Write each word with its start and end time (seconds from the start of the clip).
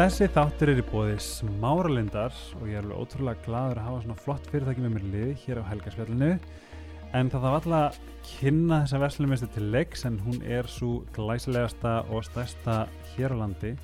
Þessi 0.00 0.30
þáttur 0.32 0.70
er 0.72 0.78
í 0.80 0.82
bóði 0.88 1.16
smáralindar 1.20 2.32
og 2.56 2.62
ég 2.70 2.78
er 2.78 2.86
alveg 2.86 3.00
ótrúlega 3.02 3.44
gladur 3.44 3.80
að 3.82 3.84
hafa 3.84 3.98
svona 4.00 4.14
flott 4.16 4.46
fyrirtæki 4.48 4.80
með 4.80 4.94
mér 4.94 5.02
liði 5.12 5.32
hér 5.42 5.58
á 5.60 5.68
Helgarsfjallinu 5.68 6.28
en 7.18 7.30
það 7.34 7.42
þarf 7.44 7.56
alltaf 7.58 7.74
að 7.82 7.98
kynna 8.30 8.78
þessa 8.86 9.00
verslumistu 9.02 9.48
til 9.52 9.66
leiks 9.74 10.06
en 10.08 10.16
hún 10.24 10.38
er 10.40 10.70
svo 10.72 11.02
glæsilegasta 11.12 11.92
og 12.08 12.24
stærsta 12.24 12.76
hér 13.10 13.34
á 13.36 13.40
landi. 13.42 13.74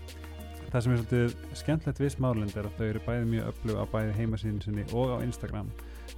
Það 0.71 0.87
sem 0.87 0.95
er 0.95 1.02
svolítið 1.02 1.59
skemmtilegt 1.61 2.01
við 2.01 2.15
smáralind 2.15 2.57
er 2.57 2.71
að 2.71 2.80
þau 2.80 2.87
eru 2.87 3.03
bæði 3.11 3.29
mjög 3.35 3.51
öflug 3.51 3.77
á 3.77 3.85
bæði 3.93 4.14
heimasíðin 4.23 4.62
sinni 4.64 4.87
og 4.96 5.12
á 5.12 5.17
Instagram. 5.21 5.69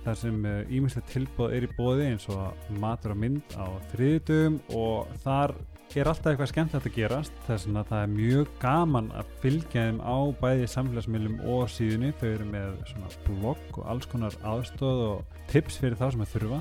Þar 0.05 0.21
sem 0.23 0.39
ímyndslegt 0.47 1.11
tilbúð 1.11 1.57
er 1.59 1.67
í 1.67 1.73
bóði 1.75 2.07
eins 2.13 2.29
og 2.31 2.71
matur 2.79 3.17
og 3.17 3.21
mynd 3.25 3.59
á 3.59 3.67
þriðdugum 3.97 4.63
og 4.79 5.11
þar 5.27 5.59
er 5.97 6.09
alltaf 6.11 6.35
eitthvað 6.35 6.51
skemmtilegt 6.51 6.87
að 6.91 6.97
gerast? 6.99 7.37
Þess 7.47 7.69
að 7.71 7.87
það 7.89 8.03
er 8.03 8.11
mjög 8.13 8.49
gaman 8.61 9.07
að 9.17 9.29
fylgja 9.41 9.85
þeim 9.87 10.01
á 10.05 10.17
bæði 10.37 10.67
samfélagsmiðlum 10.69 11.39
og 11.49 11.63
síðunni, 11.73 12.11
þau 12.21 12.27
eru 12.29 12.49
með 12.51 12.75
svona 12.91 13.13
blogg 13.25 13.79
og 13.81 13.87
alls 13.95 14.09
konar 14.11 14.37
aðstóð 14.51 15.01
og 15.07 15.39
tips 15.49 15.79
fyrir 15.81 15.97
þá 15.97 16.11
sem 16.13 16.25
að 16.27 16.35
þurfa. 16.35 16.59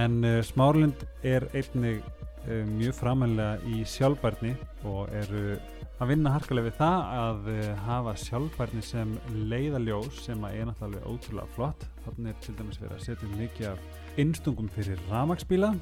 En 0.00 0.16
uh, 0.24 0.38
Smárlind 0.46 1.04
er 1.26 1.44
einnig 1.52 2.00
uh, 2.00 2.62
mjög 2.70 2.96
framhænlega 3.02 3.60
í 3.68 3.82
sjálfbærni 3.92 4.54
og 4.88 5.12
eru 5.20 5.58
að 6.00 6.14
vinna 6.14 6.32
harkulega 6.32 6.70
við 6.70 6.78
það 6.78 7.12
að 7.18 7.50
uh, 7.52 7.66
hafa 7.84 8.14
sjálfbærni 8.22 8.86
sem 8.86 9.12
leiðaljós 9.52 10.22
sem 10.24 10.48
að 10.48 10.56
er 10.62 10.70
náttúrulega 10.70 11.12
ótrúlega 11.12 11.56
flott. 11.58 11.84
Þannig 12.06 12.32
er 12.32 12.40
til 12.46 12.56
dæmis 12.62 12.80
verið 12.80 12.96
að 12.96 13.04
setja 13.10 13.34
mikið 13.36 13.70
af 13.74 14.16
innstungum 14.24 14.72
fyrir 14.72 15.04
ramagsbíla 15.12 15.74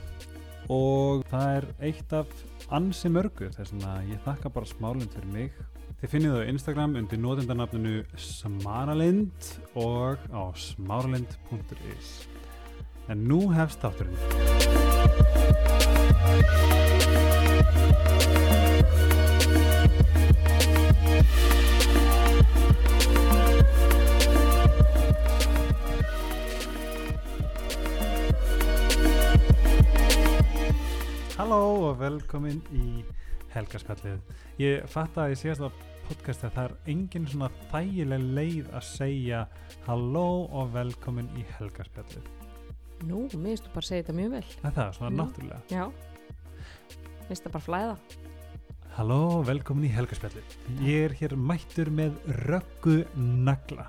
og 0.69 1.25
það 1.31 1.51
er 1.57 1.67
eitt 1.89 2.15
af 2.17 2.33
ansi 2.77 3.09
mörgu 3.13 3.49
þess 3.57 3.73
að 3.81 4.11
ég 4.13 4.25
þakka 4.27 4.53
bara 4.53 4.69
smárlind 4.69 5.13
fyrir 5.17 5.33
mig. 5.33 5.53
Þið 5.99 6.13
finnið 6.13 6.35
það 6.35 6.43
á 6.45 6.51
Instagram 6.53 6.97
undir 7.01 7.19
nótendarnafninu 7.19 7.95
smaralind 8.23 9.49
og 9.75 10.21
á 10.31 10.45
smaralind.is 10.55 12.13
en 13.09 13.25
nú 13.25 13.49
hefst 13.57 13.81
þátturinn 13.83 14.17
Halló 31.49 31.89
og 31.89 31.95
velkomin 31.97 32.59
í 32.77 33.01
Helgarspjallið. 33.55 34.19
Ég 34.61 34.83
fatt 34.93 35.15
að 35.17 35.31
í 35.33 35.37
síðasta 35.41 35.71
podcast 36.05 36.43
að 36.45 36.51
það 36.59 36.67
er 36.67 36.75
engin 36.93 37.29
svona 37.33 37.49
þægileg 37.71 38.27
leið 38.37 38.67
að 38.77 38.85
segja 38.85 39.39
halló 39.87 40.25
og 40.45 40.75
velkomin 40.75 41.31
í 41.41 41.47
Helgarspjallið. 41.55 42.27
Nú, 43.09 43.23
mér 43.33 43.55
finnst 43.55 43.65
þú 43.65 43.73
bara 43.79 43.81
að 43.81 43.89
segja 43.89 44.03
þetta 44.05 44.17
mjög 44.19 44.35
vel. 44.35 44.43
Það 44.67 44.83
er 44.85 44.93
svona 44.99 45.11
Nú. 45.15 45.23
náttúrulega. 45.23 45.63
Já, 45.73 45.87
mér 45.89 47.31
finnst 47.31 47.47
það 47.47 47.57
bara 47.57 47.67
flæða. 47.71 47.97
Halló 48.99 49.19
og 49.39 49.49
velkomin 49.49 49.89
í 49.89 49.95
Helgarspjallið. 49.97 50.59
Ég 50.85 51.07
er 51.07 51.17
hér 51.23 51.37
mættur 51.49 51.89
með 52.03 52.21
röggu 52.45 52.99
nagla. 53.49 53.89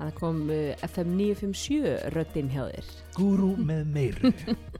Það 0.00 0.16
kom 0.22 0.40
FM 0.80 1.12
957 1.20 2.16
röddinn 2.16 2.48
hjá 2.56 2.64
þér. 2.72 2.90
Gúrú 3.20 3.52
með 3.60 3.84
meiru. 3.92 4.32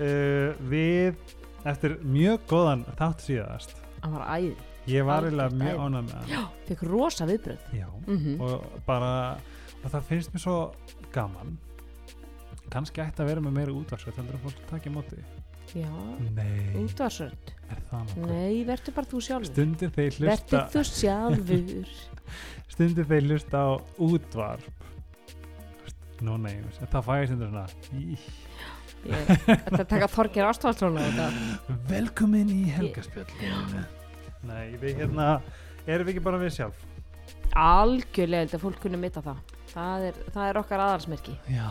uh, 0.00 0.48
við, 0.70 1.14
eftir 1.66 1.90
mjög 2.04 2.40
góðan 2.50 2.84
þátt 2.98 3.20
síðast, 3.26 3.70
Það 4.02 4.10
var 4.18 4.24
æði. 4.36 4.54
ég 4.92 5.02
var 5.08 5.22
eiginlega 5.26 5.50
mjög 5.58 5.76
æði. 5.76 5.80
ánægð 5.86 6.04
með 6.06 6.14
hann. 6.20 6.30
Já, 6.30 6.42
fekk 6.68 6.82
rosa 6.90 7.24
viðbröð. 7.26 7.60
Mm 8.06 8.40
og 8.40 8.52
bara 8.86 9.12
og 9.84 9.90
það 9.92 10.02
finnst 10.10 10.30
mér 10.34 10.42
svo 10.42 10.58
gaman 11.14 11.50
kannski 12.70 13.00
ætti 13.02 13.22
að 13.22 13.26
vera 13.30 13.40
með 13.44 13.52
meira 13.60 13.72
útvarsveit 13.74 14.16
heldur 14.18 14.34
að 14.38 14.42
fólk 14.48 14.60
takja 14.70 14.92
móti 14.94 15.18
Já, 15.76 15.90
nokkuð 15.90 16.30
Nei, 18.26 18.56
verður 18.66 18.92
bara 18.96 19.06
þú 19.10 19.18
sjálfur. 19.26 19.50
stundir 19.52 19.90
þeir 19.94 20.12
hlusta 20.18 20.56
Verður 20.56 20.72
þú 20.72 20.82
sjálfur. 20.90 21.88
stundir 22.74 23.06
þeir 23.10 23.24
hlusta 23.30 23.56
á 23.62 23.64
útvarp 24.06 24.74
no 26.26 26.34
names 26.40 26.74
það 26.80 27.02
fæði 27.10 27.24
stundir 27.30 27.48
svona 27.52 27.66
í, 27.98 28.00
Að 29.06 29.86
taka 29.90 30.08
Þorgir 30.12 30.48
Ástvaldsson 30.48 30.98
á 30.98 31.02
þetta. 31.06 31.28
velkomin 31.90 32.50
í 32.52 32.62
helgaspjöld 32.74 33.32
nei, 34.46 34.76
við 34.80 35.00
hérna 35.02 35.40
erum 35.86 36.06
við 36.06 36.16
ekki 36.16 36.24
bara 36.26 36.40
við 36.42 36.54
sjálf 36.58 36.84
Algjörlega, 37.56 38.46
þetta 38.46 38.58
fólk 38.60 38.80
kunni 38.82 38.98
mitta 39.00 39.22
það. 39.24 39.38
Það 39.72 40.02
er, 40.10 40.18
það 40.34 40.48
er 40.50 40.58
okkar 40.60 40.82
aðalsmerki. 40.86 41.36
já, 41.48 41.68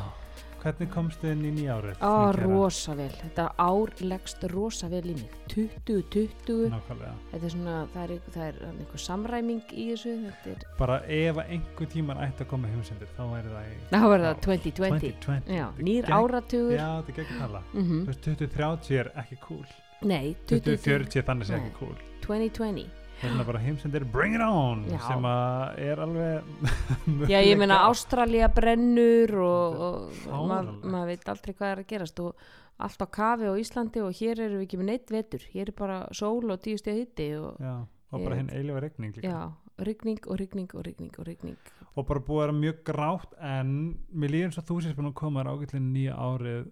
hvernig 0.65 0.89
komstu 0.91 1.29
inn 1.29 1.43
í 1.45 1.51
nýjárið 1.55 1.99
Á, 2.01 2.09
mín 2.09 2.35
kæra? 2.35 2.47
rosa 2.49 2.95
vel. 2.97 3.09
Þetta 3.21 3.45
ár 3.61 3.91
leggst 4.01 4.43
rosa 4.51 4.89
vel 4.89 5.03
í 5.05 5.15
mig. 5.19 5.29
20-20. 5.53 6.69
nákvæmlega 6.73 7.13
Þetta 7.31 7.45
er 7.45 7.53
svona, 7.53 7.75
það 7.93 8.03
er, 8.15 8.23
það 8.33 8.45
er 8.47 8.57
einhver 8.71 9.03
samræming 9.05 9.61
í 9.71 9.85
þessu. 9.93 10.15
Er, 10.49 10.65
bara 10.79 10.97
ef 11.07 11.39
einhver 11.45 11.89
tíman 11.93 12.17
ætti 12.25 12.43
að 12.45 12.49
koma 12.51 12.67
heimsendir 12.73 13.11
þá 13.15 13.23
væri 13.31 13.53
það 13.53 13.69
í 13.69 13.77
þá 13.93 14.01
er 14.01 14.25
það 14.25 14.27
Já, 14.27 14.41
2020. 14.49 14.99
2020 15.21 15.55
Já, 15.59 15.67
nýr 15.79 16.03
gegn- 16.09 16.17
áratugur. 16.19 16.75
Já, 16.75 16.89
þetta 17.05 17.15
er 17.15 17.25
ekki 17.25 17.39
tala 17.39 17.61
Mhm. 17.73 18.01
Þú 18.01 18.05
veist, 18.11 18.21
2030 18.25 18.99
er 18.99 19.11
ekki 19.23 19.37
cool 19.47 19.65
Nei, 20.01 20.35
2040 20.47 21.21
þannig 21.23 21.45
sé 21.47 21.55
Nei. 21.55 21.61
ekki 21.69 21.73
cool 21.79 21.95
2020. 22.25 22.89
Að 23.23 23.45
bara 23.47 23.61
heimsendir 23.63 24.03
bring 24.11 24.35
it 24.35 24.43
on 24.43 24.83
Já. 24.91 24.99
sem 25.07 25.25
að 25.29 25.79
er 25.85 26.01
alveg 26.03 27.29
Já, 27.31 27.39
ég 27.41 27.57
meina 27.57 27.79
Ástralía 27.87 28.49
brennur 28.53 29.33
og, 29.41 29.79
og 30.27 30.47
maður 30.51 30.71
mað 30.93 31.09
veit 31.13 31.31
aldrei 31.31 31.53
hvað 31.55 31.71
er 31.71 31.81
að 31.83 31.89
gerast 31.93 32.19
og 32.21 32.45
allt 32.75 33.01
á 33.01 33.07
kafi 33.07 33.47
á 33.47 33.53
Íslandi 33.55 34.03
og 34.03 34.11
hér 34.19 34.41
erum 34.43 34.59
við 34.59 34.65
ekki 34.67 34.79
með 34.81 34.89
neitt 34.91 35.13
vetur. 35.15 35.45
Hér 35.53 35.71
er 35.71 35.77
bara 35.79 35.99
sól 36.11 36.51
og 36.51 36.59
tíu 36.65 36.75
stið 36.81 36.99
hitti 36.99 37.29
og 37.39 37.61
Já, 37.63 37.75
og 38.11 38.25
bara 38.25 38.35
hinn 38.41 38.51
eilifa 38.51 38.83
regning 38.83 39.15
líka 39.15 39.31
já, 39.31 39.39
rigning 39.87 40.19
og 40.27 40.39
rigning 40.39 40.75
og 40.75 40.85
rigning 40.85 41.15
og 41.19 41.27
rigning. 41.27 41.57
og 41.95 42.05
bara 42.09 42.19
búið 42.19 42.41
að 42.41 42.43
vera 42.45 42.57
mjög 42.59 42.83
grátt 42.91 43.33
en 43.39 43.71
mér 44.11 44.33
líður 44.35 44.49
eins 44.49 44.59
og 44.59 44.67
þú 44.67 44.81
sést 44.83 44.99
búin 44.99 45.09
að 45.09 45.17
koma 45.21 45.43
ágætlega 45.47 45.83
nýja 45.87 46.15
árið 46.19 46.67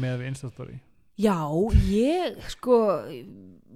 með 0.00 0.24
Instastory 0.30 0.80
Já, 1.14 1.38
ég, 1.86 2.38
sko, 2.50 2.76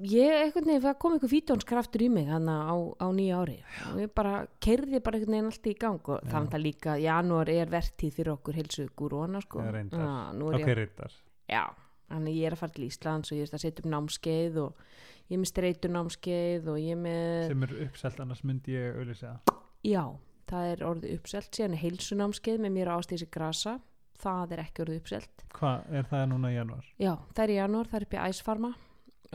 ég 0.03 0.33
einhvern 0.41 0.67
veginn, 0.73 0.83
það 0.83 0.97
kom 1.03 1.15
einhver 1.15 1.31
fítónskraftur 1.31 2.03
í 2.03 2.09
mig 2.11 2.27
hann 2.27 2.49
á, 2.51 2.75
á 2.75 3.07
nýja 3.15 3.43
ári. 3.45 3.59
Og 3.93 4.01
ég 4.03 4.15
bara 4.17 4.41
kerði 4.65 4.99
bara 5.05 5.21
einhvern 5.21 5.37
veginn 5.37 5.51
allt 5.53 5.69
í 5.71 5.75
gang 5.79 6.11
og 6.11 6.25
þannig 6.27 6.57
að 6.59 6.65
líka, 6.65 6.97
janúar 6.99 7.53
er 7.55 7.71
vertíð 7.71 8.17
fyrir 8.19 8.33
okkur 8.35 8.59
heilsu 8.59 8.89
gúróna, 8.99 9.43
sko. 9.45 9.63
Já, 9.63 9.71
reyndar. 9.77 10.03
Já, 10.03 10.39
nú 10.39 10.51
er 10.51 10.59
Ok, 10.59 10.65
ég, 10.67 10.81
reyndar. 10.81 11.15
Já, 11.49 11.65
þannig 12.11 12.39
ég 12.41 12.49
er 12.49 12.57
að 12.57 12.63
fara 12.63 12.75
til 12.75 12.87
Íslands 12.89 13.33
og 13.33 13.39
ég 13.39 13.47
er 13.47 13.55
að 13.55 13.65
setja 13.65 13.85
upp 13.85 13.91
námskeið 13.95 14.59
og 14.65 14.83
ég 15.29 15.37
er 15.37 15.43
með 15.43 15.51
streitur 15.53 15.93
námskeið 15.95 16.71
og 16.73 16.81
ég 16.81 16.97
er 16.97 17.03
með, 17.05 17.27
sem 17.53 17.67
er 17.67 17.75
uppselt 17.87 18.23
annars 18.25 18.43
myndi 18.49 18.75
ég 18.77 18.97
auðvitað 18.99 19.55
já, 19.87 20.05
það 20.49 20.71
er 20.73 20.85
orðið 20.89 21.17
uppselt, 21.19 21.51
síðan 21.55 21.77
er 21.77 21.83
heilsu 21.85 22.19
námskeið 22.19 22.63
með 22.65 22.75
mér 22.79 22.93
ástísi 22.97 23.29
grasa, 23.31 23.77
það 24.23 24.53
er 24.57 24.65
ekki 24.67 24.83
orðið 24.85 25.01
uppselt. 25.03 25.47
Hvað 25.59 25.95
er 26.01 26.05
það 26.11 26.27
núna 26.35 26.51
í 26.53 26.59
januar? 26.59 26.85
Já, 26.99 27.15
það 27.35 27.45
er 27.47 27.55
í 27.55 27.59
janúar, 27.63 27.89
það 27.91 28.01
er 28.03 28.07
upp 28.09 28.15
í 28.19 28.23
æsfarma 28.29 28.75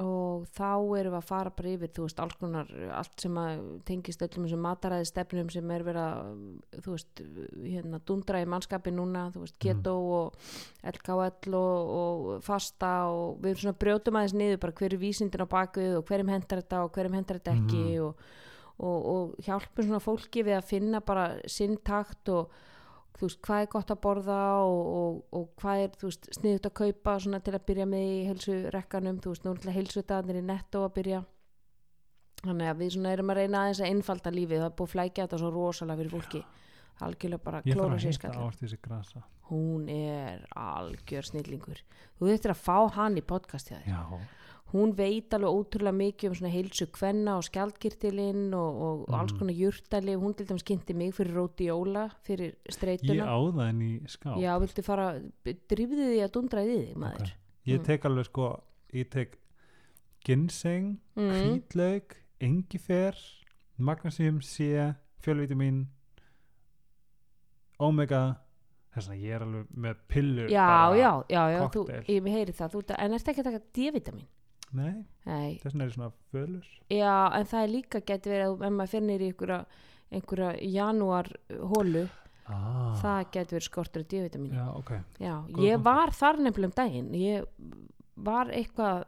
og 0.02 0.48
þá 0.58 0.70
erum 0.98 1.14
við 1.14 1.18
að 1.20 1.26
fara 1.28 1.52
bara 1.54 1.70
yfir, 1.70 1.90
þú 1.94 2.06
veist, 2.08 2.20
alls 2.24 2.38
konar, 2.42 2.70
allt 2.98 3.22
sem 3.22 3.36
að 3.38 3.60
tengist 3.86 4.24
öllum 4.26 4.48
þessum 4.48 4.64
mataræði 4.66 5.06
stefnum 5.06 5.52
sem 5.54 5.74
er 5.76 5.84
verið 5.86 6.02
að, 6.02 6.32
þú 6.82 6.96
veist, 6.96 7.22
hérna, 7.62 8.00
dundra 8.10 8.42
í 8.42 8.48
mannskapi 8.50 8.94
núna, 8.96 9.28
þú 9.36 9.44
veist, 9.44 9.60
keto 9.62 9.94
og 10.18 10.40
LKL 10.96 11.54
og, 11.60 11.94
og 12.00 12.42
fasta 12.42 12.90
og 13.14 13.38
við 13.44 13.52
erum 13.54 13.62
svona 13.68 13.78
brjótum 13.86 14.18
aðeins 14.18 14.34
niður 14.42 14.62
bara 14.66 14.78
hver 14.82 14.98
er 14.98 15.04
vísindin 15.04 15.46
á 15.46 15.54
bakvið 15.54 15.96
og 16.00 16.08
hverjum 16.10 16.34
hendar 16.34 16.64
þetta 16.64 16.82
og 16.88 16.92
hverjum 16.98 17.20
hendar 17.20 17.40
þetta 17.44 17.56
ekki 17.60 17.84
Mhm. 17.94 18.04
og, 18.08 18.28
og, 18.84 19.06
og 19.14 19.36
hjálpum 19.46 19.86
svona 19.86 20.02
fólki 20.02 20.42
við 20.44 20.58
að 20.58 20.70
finna 20.74 21.04
bara 21.06 21.28
sinn 21.46 21.78
takt 21.86 22.34
og 22.34 22.50
þú 23.18 23.28
veist, 23.28 23.40
hvað 23.46 23.66
er 23.66 23.70
gott 23.76 23.94
að 23.94 24.02
borða 24.04 24.40
og, 24.64 24.82
og, 25.00 25.20
og 25.38 25.46
hvað 25.62 25.84
er, 25.84 25.94
þú 26.02 26.10
veist, 26.10 26.30
sniðut 26.40 26.70
að 26.70 26.76
kaupa 26.82 27.16
svona 27.20 27.42
til 27.44 27.54
að 27.54 27.66
byrja 27.70 27.88
með 27.90 28.08
í 28.08 28.18
heilsurekkanum 28.30 29.22
þú 29.24 29.36
veist, 29.36 29.46
nú 29.46 29.54
alltaf 29.54 29.78
heilsudagarnir 29.78 30.42
í 30.42 30.46
netto 30.48 30.84
að 30.88 30.96
byrja. 30.98 31.22
Þannig 32.44 32.72
að 32.74 32.82
við 32.82 32.96
svona 32.98 33.14
erum 33.16 33.32
að 33.32 33.40
reyna 33.40 33.62
aðeins 33.64 33.84
að 33.84 33.94
einfalda 33.94 34.34
lífið 34.34 34.64
það 34.64 34.70
er 34.70 34.78
búið 34.80 34.94
flækja 34.96 35.28
þetta 35.28 35.42
svo 35.44 35.54
rosalega 35.54 36.02
fyrir 36.02 36.16
fólki. 36.18 36.44
Algjörlega 37.04 37.46
bara 37.46 37.62
klóra 37.66 38.02
sér 38.02 38.18
skall 38.18 38.34
hún 39.50 39.90
er 39.92 40.46
algjör 40.56 41.28
snillingur. 41.28 41.82
Þú 42.18 42.30
þurftir 42.30 42.54
að 42.54 42.64
fá 42.64 42.78
hann 42.98 43.20
í 43.20 43.24
podcast 43.26 43.72
hjá 43.72 43.78
þér. 43.80 43.90
Já, 43.92 44.02
hún 44.74 44.96
veit 44.98 45.34
alveg 45.34 45.54
ótrúlega 45.54 45.94
mikið 45.94 46.30
um 46.30 46.36
svona 46.36 46.50
heilsu 46.54 46.88
kvenna 46.92 47.36
og 47.38 47.44
skjaldkirtilinn 47.46 48.54
og, 48.58 48.82
og, 48.82 49.04
og 49.10 49.14
alls 49.20 49.34
Mm. 49.34 49.40
konar 49.40 49.54
jurtali 49.54 50.16
hún 50.18 50.34
til 50.36 50.48
dæmis 50.50 50.64
kynnti 50.66 50.94
mig 50.98 51.14
fyrir 51.14 51.36
róti 51.38 51.68
jóla 51.70 52.10
fyrir 52.26 52.56
streituna 52.70 53.14
ég 53.14 53.30
á 53.30 53.38
það 53.54 53.70
en 53.70 53.82
í 53.82 53.92
skáp 54.10 54.38
Já, 54.42 54.58
viltu 54.60 54.84
fara, 54.84 55.08
drifðu 55.46 56.10
því 56.10 56.20
að 56.26 56.32
dundra 56.34 56.64
í 56.66 56.68
þig, 56.74 56.96
maður. 56.98 57.32
Ég 57.66 57.80
Mm. 57.80 57.86
tek 57.86 58.04
alveg 58.06 58.26
sko 58.26 58.64
Ég 58.94 59.10
tek 59.10 59.38
ginseng, 60.26 60.98
Mm. 61.16 61.32
hvítlaug 61.32 62.04
engifer 62.42 63.16
magnesium, 63.78 64.42
C, 64.42 64.94
fjölvitamin 65.24 65.88
omega 67.80 68.36
þess 68.94 69.10
að 69.10 69.24
ég 69.26 69.34
er 69.36 69.42
alveg 69.48 69.66
með 69.76 69.96
pillur 70.08 70.50
já, 70.52 70.66
bara, 70.68 70.98
já, 70.98 71.12
já, 71.30 71.44
já 71.56 71.70
þú, 71.74 71.84
ég 72.08 72.28
heyri 72.30 72.54
það, 72.54 72.76
þú, 72.76 72.84
en 73.00 73.16
ertu 73.18 73.32
ekki 73.32 73.42
að 73.42 73.50
taka 73.50 73.62
D-vitamin? 73.74 74.28
Nei, 74.74 75.06
Nei, 75.26 75.58
þess 75.62 75.72
vegna 75.74 75.84
er 75.86 75.90
ég 75.92 75.96
svona 75.96 76.12
fölur 76.34 76.66
já, 76.92 77.14
en 77.40 77.46
það 77.52 77.64
er 77.64 77.72
líka 77.74 78.02
geti 78.06 78.30
verið 78.34 78.66
ef 78.68 78.74
maður 78.76 78.92
finnir 78.98 79.22
í 79.24 79.30
einhverja, 79.32 79.60
einhverja 80.12 80.52
janúar 80.74 81.30
hólu, 81.74 82.04
ah. 82.48 82.94
það 83.02 83.24
geti 83.38 83.56
verið 83.58 83.68
skortur 83.70 84.04
D-vitamin 84.04 84.54
já, 84.58 84.68
ok. 84.76 84.92
Já, 85.24 85.36
ég 85.64 85.84
var 85.86 86.12
þar 86.12 86.42
nefnilega 86.44 86.72
um 86.72 86.78
daginn. 86.82 87.14
Ég 87.16 87.48
var 88.24 88.52
eitthvað 88.54 89.08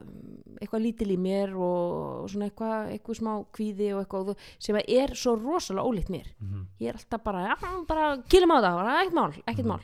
eitthvað 0.56 0.81
lítil 0.81 1.12
í 1.13 1.17
mér 1.19 1.51
og 1.62 2.29
svona 2.31 2.47
eitthvað, 2.47 2.88
eitthvað 2.95 3.18
smá 3.19 3.31
kvíði 3.53 3.89
og 3.94 4.00
eitthvað 4.01 4.31
sem 4.57 4.79
er 4.81 5.13
svo 5.19 5.35
rosalega 5.38 5.85
ólíkt 5.85 6.09
mér. 6.13 6.31
Mm 6.39 6.63
ég 6.79 6.89
er 6.89 6.97
alltaf 6.97 7.21
bara, 7.23 7.44
já, 7.51 7.56
bara 7.88 8.07
kýlum 8.23 8.56
á 8.56 8.57
það 8.63 8.79
ekkert 8.95 9.13
mál, 9.13 9.33
ekkert 9.45 9.65
Mhm. 9.65 9.68
mál. 9.68 9.81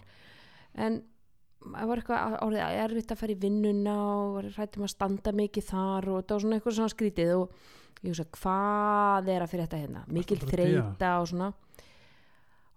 En 0.75 1.03
það 1.61 1.89
var 1.91 2.01
eitthvað 2.01 2.37
orðið 2.45 2.79
erfitt 2.85 3.13
að 3.13 3.19
fara 3.21 3.33
í 3.35 3.41
vinnuna 3.41 3.97
og 4.01 4.37
var 4.37 4.47
hrættum 4.55 4.85
að 4.87 4.93
standa 4.93 5.33
mikið 5.37 5.67
þar 5.67 6.09
og 6.09 6.23
það 6.23 6.35
var 6.35 6.43
svona 6.45 6.57
eitthvað 6.57 6.77
svona 6.77 6.93
skrítið 6.95 7.33
og 7.35 7.59
ég 8.01 8.07
hugsa, 8.13 8.25
hvað 8.37 9.29
er 9.33 9.45
að 9.45 9.51
fyrir 9.51 9.67
þetta 9.67 9.81
hérna 9.83 10.05
mikil 10.09 10.39
að 10.39 10.55
þreita 10.55 11.11
og 11.19 11.29
svona. 11.31 11.51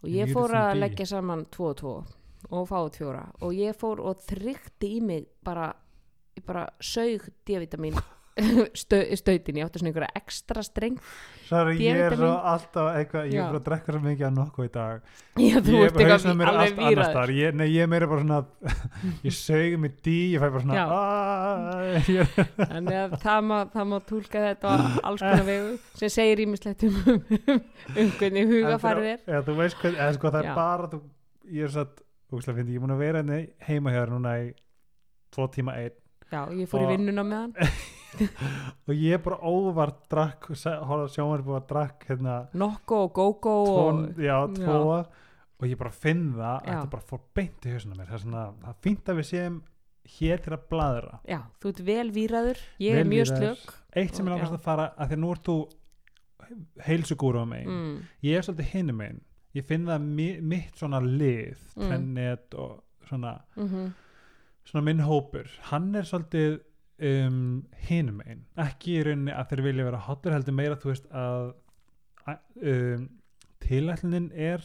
Og 0.04 0.10
ég 0.12 0.34
fór 0.36 0.52
að 0.58 0.75
leggja 0.82 1.08
saman 1.14 1.46
tvo 1.54 1.70
og 1.70 1.78
tvo 1.81 1.94
og 2.52 2.66
fáið 2.69 2.98
fjóra. 2.98 3.22
Og 3.40 3.54
ég 3.56 3.78
fór 3.81 4.02
og 4.04 4.20
þrykti 4.26 4.90
í 4.98 5.00
mig 5.00 5.31
bara, 5.44 5.70
bara 6.44 6.66
sög 6.76 7.25
D-vitamin 7.48 7.96
stautin, 8.75 9.58
ég 9.60 9.62
átti 9.69 9.78
svona 9.78 9.90
einhverja 9.92 10.10
ekstra 10.19 10.62
streng 10.66 10.96
Sorry, 11.46 11.76
ég 11.84 11.98
er 12.02 12.14
svo 12.19 12.31
alltaf 12.50 12.96
eitthvað, 12.98 13.28
ég 13.31 13.36
Já. 13.36 13.42
er 13.44 13.50
bara 13.52 13.60
að 13.60 13.66
drekka 13.69 13.92
svo 13.94 14.00
mikið 14.02 14.26
að 14.26 14.32
nokkuð 14.38 14.66
í 14.66 14.70
dag 14.75 15.04
já, 15.44 15.60
þú 15.62 15.75
ert 15.84 15.98
eitthvað 16.02 16.42
alveg 16.50 16.81
výraður 16.81 17.32
ég, 17.36 17.54
nei, 17.60 17.66
ég 17.70 17.84
er 17.86 17.90
meira 17.92 18.08
bara 18.10 18.25
svona 18.25 18.40
ég 19.28 19.36
sög 19.38 19.76
mig 19.84 19.94
dí, 20.02 20.16
ég 20.34 20.42
fæ 20.42 20.48
bara 20.48 20.64
svona 20.64 20.78
Já. 20.81 20.86
"Ah", 20.90 22.10
Þannig 22.75 23.00
að 23.04 23.16
það 23.22 23.40
má, 23.52 23.56
það 23.76 23.88
má 23.92 23.96
tólka 24.10 24.44
þetta 24.48 24.66
á 24.66 24.76
alls 25.12 25.22
konar 25.22 25.46
vegu 25.46 25.72
sem 26.02 26.14
segir 26.19 26.44
ímislegt 26.48 26.86
um, 26.90 27.00
um, 27.06 27.64
um 27.94 28.12
hvernig 28.19 28.50
hugafarið 28.50 29.10
er. 29.14 29.20
ja, 29.31 29.42
þú 29.46 29.58
veist 29.62 29.78
hvað, 29.82 29.98
eða 30.00 30.12
sko 30.19 30.34
það 30.34 30.48
Já. 30.48 30.50
er 30.50 30.58
bara 30.58 30.90
þú, 30.94 31.02
ég 31.54 31.69
er 31.69 31.75
satt, 31.78 32.02
úslega 32.34 32.58
fyndi, 32.58 32.75
ég 32.75 32.81
er 32.82 32.86
búin 32.88 32.96
að 32.98 33.04
vera 33.06 33.22
henni 33.22 33.42
heima 33.69 33.94
hér 33.94 34.10
núna 34.16 34.38
í 34.42 34.48
tvo 35.31 35.46
tíma 35.54 35.78
einn 35.78 36.00
Já, 36.32 36.48
ég 36.50 36.66
fór 36.66 36.82
í 36.88 36.94
vinnuna 36.96 37.22
með 37.22 37.44
hann. 37.44 37.52
og 38.87 38.94
ég 38.94 39.22
bara 39.25 39.38
óvart 39.50 40.02
drakk, 40.12 40.49
hóla 40.87 41.06
sjónvarp 41.12 41.49
og 41.56 41.69
drakk 41.70 42.06
hérna 42.08 42.38
Nokko 42.55 43.02
og 43.08 43.12
Gogo 43.16 43.55
og... 43.84 44.02
já, 44.20 44.37
tvo 44.55 44.81
og 45.61 45.69
ég 45.70 45.78
bara 45.81 45.90
finn 45.94 46.32
það, 46.34 46.58
Já. 46.66 46.66
þetta 46.72 46.90
bara 46.90 47.06
fór 47.11 47.20
beint 47.34 47.66
í 47.66 47.72
hausuna 47.75 47.94
mér, 47.99 48.08
það 48.11 48.19
er 48.19 48.22
svona, 48.26 48.44
það 48.64 48.81
fínt 48.84 49.08
að 49.12 49.20
við 49.20 49.28
séum 49.31 49.61
hér 50.19 50.43
til 50.44 50.52
að 50.56 50.64
bladra 50.75 51.20
Já, 51.31 51.38
þú 51.62 51.70
ert 51.72 51.81
vel 51.87 52.08
výraður, 52.12 52.58
ég 52.84 52.93
Vel 52.99 53.00
er 53.05 53.08
mjög 53.08 53.31
víraður. 53.31 53.55
slög. 53.62 53.78
eitt 54.02 54.19
sem 54.19 54.26
Já. 54.26 54.32
langast 54.34 54.56
að 54.58 54.64
fara, 54.67 54.88
að 54.99 55.08
því 55.12 55.17
að 55.19 55.22
nú 55.25 55.31
ert 55.37 55.49
þú 55.49 55.56
heilsugúru 56.84 57.40
á 57.40 57.46
megin 57.49 57.70
Mm, 57.70 57.94
ég 58.22 58.37
er 58.38 58.43
svolítið 58.44 58.70
hinum 58.75 58.99
megin 59.00 59.20
ég 59.55 59.64
finn 59.69 59.87
það 59.88 60.02
mi 60.19 60.28
mitt 60.40 60.76
svona 60.76 61.00
lið 61.00 61.56
Mm. 61.76 61.88
tennet 61.90 62.55
og 62.55 62.82
svona 63.08 63.40
mm 63.56 63.93
svona 64.64 64.81
minn 64.84 65.00
hópur, 65.05 65.44
hann 65.69 65.94
er 65.94 66.02
svolítið 66.08 66.55
um, 66.99 67.64
hinum 67.88 68.23
einn 68.25 68.44
ekki 68.64 68.99
í 68.99 69.05
rauninni 69.06 69.35
að 69.35 69.52
þeir 69.52 69.62
vilja 69.69 69.87
vera 69.88 70.02
hotlur 70.06 70.37
heldur 70.37 70.56
meira 70.56 70.79
þú 70.81 70.91
veist 70.93 71.06
að 71.11 71.52
um, 72.29 73.06
tilætlunin 73.64 74.31
er 74.32 74.64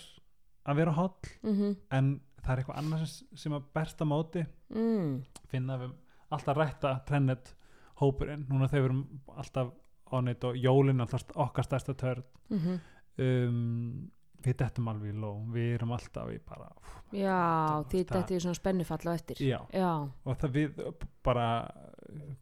að 0.70 0.82
vera 0.82 0.98
hotl 0.98 1.32
mm 1.44 1.78
en 1.96 2.18
það 2.40 2.52
er 2.54 2.62
eitthvað 2.62 2.78
annars 2.80 3.16
sem, 3.36 3.54
að 3.54 3.66
bersta 3.76 4.06
móti. 4.08 4.46
Mm, 4.72 5.18
finna 5.52 5.76
við 5.82 5.90
alltaf 6.32 6.58
rætta 6.58 6.94
trennet 7.08 7.52
hópurinn, 8.00 8.46
núna 8.48 8.70
þegar 8.70 8.86
við 8.86 8.88
erum 8.90 9.02
alltaf 9.36 9.74
áneitt 10.10 10.46
og 10.48 10.56
jólinn 10.58 11.04
alltaf 11.04 11.26
okkar 11.36 11.68
stærsta 11.68 11.98
törn. 12.00 12.24
Mm 12.50 12.80
um, 13.20 14.12
við 14.44 14.56
dettum 14.58 14.88
alveg 14.88 15.14
í 15.14 15.20
ló 15.20 15.32
við 15.54 15.74
erum 15.76 15.92
alltaf 15.92 16.30
í 16.32 16.40
bara 16.48 16.70
úf, 16.80 16.96
Já, 17.12 17.84
því 17.90 18.04
þetta 18.06 18.36
er 18.36 18.40
svona 18.40 18.56
spennufall 18.60 19.08
á 19.10 19.14
eftir. 19.14 19.38
já, 19.42 19.60
Já, 19.74 20.10
og 20.26 20.38
það 20.38 20.52
við 20.52 20.94
bara 21.24 21.46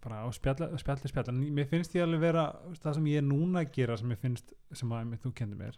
bara 0.02 0.32
spjalla, 0.32 0.78
spjalla 0.78 1.30
en 1.34 1.40
mér 1.56 1.68
finnst 1.68 1.96
ég 1.98 2.04
alveg 2.06 2.20
vera 2.22 2.44
það 2.80 2.94
sem 3.00 3.06
ég 3.06 3.18
er 3.18 3.24
núna 3.28 3.64
að 3.66 3.72
gera 3.74 3.98
sem 3.98 4.10
ég 4.12 4.18
finnst 4.22 4.54
sem 4.74 4.90
að 4.90 5.18
þú 5.24 5.34
kendir 5.34 5.58
mér 5.58 5.78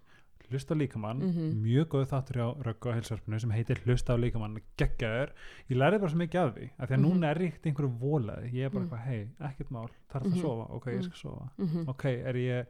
hlusta 0.49 0.73
á 0.73 0.77
líkamann, 0.81 1.19
Mhm. 1.21 1.61
mjög 1.61 1.85
góð 1.93 2.05
þáttur 2.09 2.37
á 2.41 2.47
röggu 2.65 2.89
á 2.89 2.93
heilsvarpinu 2.97 3.39
sem 3.39 3.51
heitir 3.51 3.77
hlusta 3.85 4.13
á 4.13 4.17
líkamann 4.17 4.57
geggjaður, 4.77 5.29
ég 5.69 5.77
lærið 5.77 5.99
bara 5.99 6.09
svo 6.09 6.17
mikið 6.17 6.39
af 6.41 6.55
því 6.55 6.69
af 6.79 6.89
því 6.89 6.93
að 6.95 6.99
Mhm. 6.99 7.05
núna 7.05 7.29
er 7.29 7.37
ég 7.37 7.47
ekkert 7.53 7.65
einhverju 7.69 7.99
volaði 7.99 8.51
ég 8.53 8.65
er 8.65 8.69
bara 8.69 8.83
Mm. 8.85 8.89
eitthvað, 8.89 9.03
hei, 9.05 9.29
ekkert 9.39 9.69
mál 9.71 9.87
þarf 10.09 10.23
það 10.23 10.25
Mhm. 10.25 10.33
að 10.33 10.41
sofa, 10.41 10.69
ok, 10.73 10.85
ég 10.87 10.97
Mm. 10.97 11.03
skal 11.03 11.17
sofa 11.29 11.49
mm 11.59 11.89
ok, 11.89 12.05
er 12.05 12.33
ég 12.33 12.65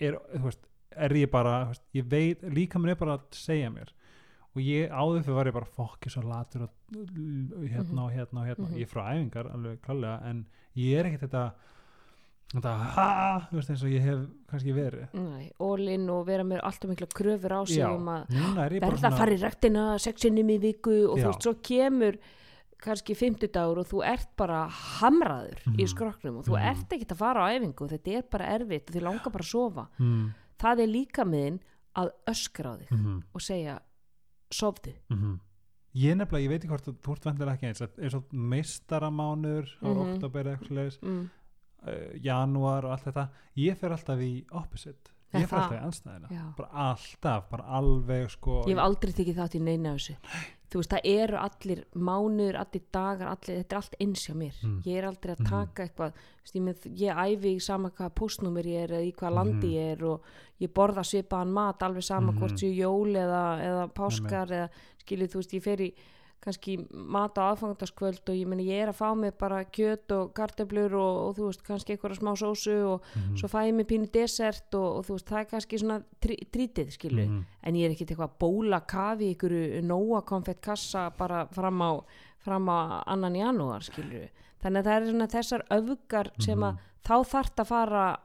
er, 0.00 0.12
þú 0.34 0.42
veist, 0.42 0.64
er 0.96 1.10
ég 1.10 1.30
bara 1.30 1.72
ég 1.94 2.04
veit, 2.08 2.42
líkamann 2.42 2.90
er 2.90 2.94
bara 3.00 3.18
að 3.18 3.20
segja 3.32 3.70
mér 3.70 3.88
og 4.54 4.60
ég 4.60 4.90
áður 4.92 5.22
fyrir 5.24 5.34
var 5.34 5.46
ég 5.46 5.52
bara 5.56 5.64
fokki 5.76 6.10
svo 6.12 6.22
latur 6.22 6.62
og 6.68 6.70
hérna 7.64 8.04
og 8.04 8.12
hérna 8.12 8.40
og 8.42 8.46
hérna 8.48 8.66
Mhm. 8.68 8.74
ég 8.76 8.82
er 8.82 8.90
frá 8.92 9.04
æfingar 9.14 9.52
alveg 9.54 9.80
klálega 9.80 10.18
en 10.28 10.46
ég 10.76 10.98
er 10.98 11.04
ekkert 11.06 11.22
þetta 11.30 11.52
þetta 12.52 12.72
ha, 12.94 13.48
þú 13.48 13.56
veist 13.56 13.70
eins 13.72 13.82
og 13.82 13.88
ég 13.94 14.02
hef 14.04 14.26
kannski 14.50 14.74
verið 14.76 15.14
Nei, 15.16 15.50
ólinn 15.58 16.08
og 16.12 16.26
vera 16.26 16.44
með 16.44 16.60
alltaf 16.62 16.90
mikla 16.90 17.06
kröfur 17.08 17.54
á 17.56 17.60
sig 17.66 17.78
já, 17.80 17.88
um 17.96 18.04
að 18.12 18.28
er 18.66 18.76
verða 18.80 19.08
að 19.08 19.16
fara 19.18 19.32
í 19.32 19.40
rektina 19.40 19.84
sexinum 19.98 20.50
í 20.52 20.58
viku 20.60 20.96
og 21.08 21.16
Já. 21.18 21.24
þú 21.24 21.26
veist, 21.32 21.42
svo 21.42 21.54
kemur 21.62 22.18
kannski 22.82 23.14
fimmtudagur 23.16 23.78
og 23.78 23.86
þú 23.88 24.02
ert 24.04 24.28
bara 24.36 24.66
hamraður 24.68 25.60
í 25.78 25.80
Mhm. 25.80 25.88
skroknum 25.88 26.36
og 26.38 26.44
þú 26.44 26.58
Mhm. 26.58 26.68
ert 26.70 26.88
ekki 26.92 27.06
að 27.06 27.16
fara 27.16 27.40
á 27.40 27.48
æfingu 27.56 27.88
þetta 27.88 28.16
er 28.18 28.22
bara 28.30 28.44
erfitt 28.58 28.90
og 28.90 28.96
þið 28.96 29.02
langar 29.02 29.32
bara 29.32 29.44
að 29.44 29.48
sofa 29.48 29.88
mm, 29.98 30.34
það 30.62 30.82
er 30.86 30.90
líka 30.92 31.24
miðin 31.28 31.60
að 31.98 32.12
öskra 32.32 32.72
á 32.72 32.74
þig 32.80 32.92
mm, 32.96 33.18
og 33.34 33.42
segja 33.44 33.78
sofðu 34.52 34.94
mm, 35.12 35.34
ég 36.00 36.16
nefnilega, 36.16 36.44
ég 36.46 36.52
veit 36.54 36.62
ekki 36.64 36.72
hvort 36.72 36.86
þú- 36.88 37.12
ert 37.16 37.26
vendilega 37.28 37.56
ekki 37.58 37.68
eins 37.68 37.82
eins 37.98 38.14
og 38.16 38.32
meistaramánuður 38.32 39.68
á 39.82 39.88
Mhm. 39.88 40.02
oktober 40.14 40.44
eða 40.46 40.56
eitthvað 40.56 40.78
leis 40.78 40.98
mm. 41.02 41.24
uh, 41.86 42.12
janúar 42.24 42.84
og 42.86 42.92
allt 42.94 43.04
þetta 43.10 43.26
ég 43.56 43.76
fer 43.80 43.90
alltaf 43.96 44.20
í 44.24 44.32
opposite 44.50 45.10
ég 45.40 45.48
það? 45.48 45.62
alltaf 45.62 45.72
í 45.72 45.84
anstæðina 45.86 46.54
bara 46.56 46.68
alltaf, 46.90 47.44
bara 47.50 47.64
alveg 47.78 48.30
sko 48.30 48.62
ég 48.66 48.74
hef 48.76 48.78
aldrei 48.84 49.12
tekið 49.12 49.36
þátt 49.40 49.54
í 49.54 49.60
neina 49.62 49.94
þessu 49.94 50.16
þú 50.72 50.80
veist, 50.80 50.90
það 50.94 51.00
eru 51.04 51.36
allir 51.36 51.80
mánuður, 51.94 52.56
allir 52.56 52.82
dagar 52.92 53.28
allir, 53.28 53.58
þetta 53.60 53.72
er 53.72 53.76
allt 53.82 53.96
eins 54.00 54.22
hjá 54.26 54.34
mér 54.34 54.54
Mm. 54.62 54.78
ég 54.86 54.96
er 54.98 55.04
aldrei 55.04 55.34
að 55.34 55.40
Mhm. 55.40 55.48
taka 55.50 55.82
eitthvað 55.84 56.12
þú 56.12 56.42
veist, 56.42 56.54
ég, 56.56 56.62
með, 56.62 56.96
ég 56.96 57.16
æfi 57.16 57.56
í 57.56 57.60
sama 57.62 57.90
hvað 57.90 58.14
postnúmer 58.14 58.64
ég 58.64 58.84
er 58.84 58.88
eða 58.88 59.04
í 59.04 59.12
hvað 59.14 59.34
landi 59.34 59.66
Mhm. 59.68 59.74
ég 59.76 59.92
er 59.98 60.04
og 60.04 60.22
ég 60.60 60.72
borða 60.72 61.04
svipaðan 61.04 61.52
mat 61.52 61.78
alveg 61.82 62.02
sama 62.02 62.32
Mhm. 62.32 62.38
hvort 62.40 62.56
séu 62.58 62.74
jól 62.74 63.12
eða, 63.12 63.60
eða 63.60 63.92
páskar 63.92 64.46
eða 64.48 64.68
skiljið, 65.04 65.28
þú 65.28 65.36
veist, 65.36 65.52
ég 65.52 65.62
fer 65.62 65.76
í 65.80 65.92
kannski 66.42 66.74
mat 66.90 67.38
á 67.38 67.54
aðfangandaskvöld 67.54 68.28
og 68.28 68.34
ég 68.34 68.48
meni 68.50 68.64
ég 68.66 68.82
er 68.82 68.90
að 68.90 68.98
fá 68.98 69.14
mig 69.16 69.36
bara 69.38 69.60
kjöt 69.64 70.10
og 70.16 70.32
kartöflur 70.34 70.92
og, 70.98 71.16
og 71.28 71.36
þú 71.38 71.46
veist, 71.46 71.62
kannski 71.62 71.94
einhverja 71.94 72.18
smá 72.18 72.32
sósu 72.34 72.74
og 72.94 73.02
Mhm. 73.14 73.36
svo 73.38 73.48
fæ 73.48 73.62
ég 73.68 73.74
mig 73.74 73.86
pínu 73.86 74.10
desert 74.12 74.74
og, 74.74 74.96
og 74.98 75.04
þú 75.06 75.12
veist, 75.16 75.26
það 75.30 75.38
er 75.40 75.50
kannski 75.52 75.78
svona 75.78 76.02
trí, 76.20 76.36
trítið, 76.50 76.90
skilju 76.98 77.26
Mhm. 77.28 77.44
en 77.62 77.74
ég 77.74 77.84
er 77.86 77.90
ekkert 77.94 78.10
eitthvað 78.10 78.30
að 78.30 78.38
bóla 78.40 78.80
kafi 78.86 79.34
ykkur 79.36 79.82
nóa 79.82 80.24
konfett 80.26 80.60
kassa 80.60 81.10
bara 81.16 81.46
fram 81.52 81.78
á, 81.80 82.02
fram 82.38 82.66
á 82.68 83.02
annan 83.06 83.34
janúar 83.34 83.80
skilju, 83.82 84.28
þannig 84.62 84.82
að 84.82 84.84
það 84.84 84.96
er 85.02 85.10
svona 85.12 85.28
þessar 85.28 85.62
öfgar 85.70 86.30
sem 86.40 86.58
að 86.58 86.72
Mhm. 86.72 86.78
þá 87.04 87.24
þarft 87.24 87.56
að 87.56 87.66
fara 87.66 88.16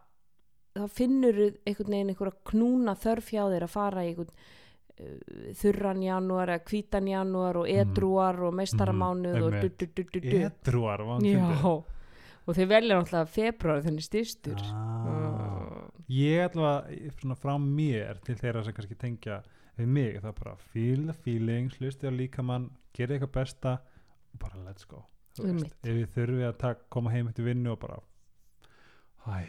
þá 0.76 0.90
finnur 0.90 1.38
einhvern 1.66 1.90
veginn 1.90 2.10
einhverja 2.10 2.34
knúna 2.46 2.94
þörf 2.96 3.30
hjá 3.34 3.44
þér 3.50 3.64
að 3.64 3.70
fara 3.70 4.02
í 4.04 4.10
einhvern 4.14 4.30
þurran 5.58 6.02
janúar 6.02 6.52
eða 6.56 6.64
hvítan 6.72 7.10
janúar 7.12 7.60
og 7.62 7.70
edruar 7.70 8.40
og 8.48 8.56
meistaramánuð 8.58 9.44
og 9.46 9.60
du, 9.62 9.86
du, 9.86 10.04
du, 10.04 10.20
edruar 10.40 11.04
og 12.48 12.56
þeir 12.56 12.70
velja 12.72 12.98
náttúrulega 12.98 13.28
februar 13.28 13.84
þenni 13.84 14.06
styrstur. 14.06 14.62
Ah. 14.72 15.84
ég 16.08 16.46
allavega 16.48 17.12
svona 17.20 17.36
frá 17.36 17.54
mér 17.60 18.22
til 18.24 18.38
þeirra 18.40 18.64
sem 18.64 18.76
kannski 18.76 18.96
tengja 18.96 19.42
við 19.78 19.92
mig, 19.92 20.20
það 20.22 20.30
er 20.32 20.38
bara 20.40 20.56
feel 20.72 21.06
the 21.10 21.16
feelings 21.26 21.78
hlusti 21.82 22.08
á 22.08 22.12
líkamann, 22.16 22.70
gera 22.96 23.18
eitthvað 23.18 23.34
besta 23.36 23.74
og 24.32 24.40
bara 24.42 24.64
let's 24.64 24.88
go. 24.88 25.04
Veist, 25.38 25.76
ef 25.84 25.94
við 25.94 26.08
þurfum 26.16 26.46
að 26.48 26.56
tak, 26.64 26.88
koma 26.90 27.12
heim 27.14 27.28
eftir 27.30 27.46
vinnu 27.46 27.76
og 27.76 27.82
bara 27.84 28.00
hæ, 29.28 29.44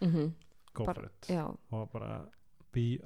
mm 0.00 0.30
go 0.78 0.84
Bara- 0.86 0.94
for 0.94 1.04
it. 1.06 1.26
já, 1.28 1.56
og 1.70 1.90
bara 1.92 2.24
be 2.72 2.98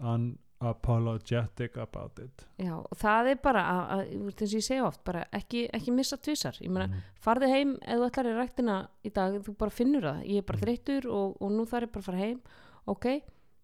unapologetic 0.62 1.76
about 1.83 2.19
it. 2.19 2.47
Já, 2.59 2.73
og 2.78 2.97
það 2.99 3.31
er 3.33 3.38
bara 3.42 3.62
að, 3.73 3.83
að, 3.90 4.42
ég 4.54 4.62
segja 4.64 4.85
oft, 4.87 5.02
bara 5.04 5.25
ekki, 5.33 5.64
ekki 5.75 5.92
missa 5.92 6.16
tvisar, 6.16 6.54
ég 6.62 6.71
meina, 6.71 6.87
Mhm. 6.88 7.02
farðu 7.21 7.49
heim 7.50 7.75
ef 7.83 7.99
þú 7.99 8.09
ætlar 8.11 8.26
í 8.31 8.35
ræktina 8.38 8.88
í 9.04 9.12
dag, 9.12 9.35
þú 9.42 9.57
bara 9.59 9.71
finnur 9.71 10.02
það. 10.02 10.25
Ég 10.26 10.38
er 10.38 10.42
bara 10.42 10.59
Mm. 10.59 10.64
þreyttur 10.64 11.07
og, 11.11 11.37
og 11.42 11.50
nú 11.50 11.64
þarf 11.66 11.83
ég 11.88 11.92
bara 11.92 12.00
að 12.02 12.04
fara 12.04 12.19
heim. 12.19 12.40
Ok, 12.87 13.07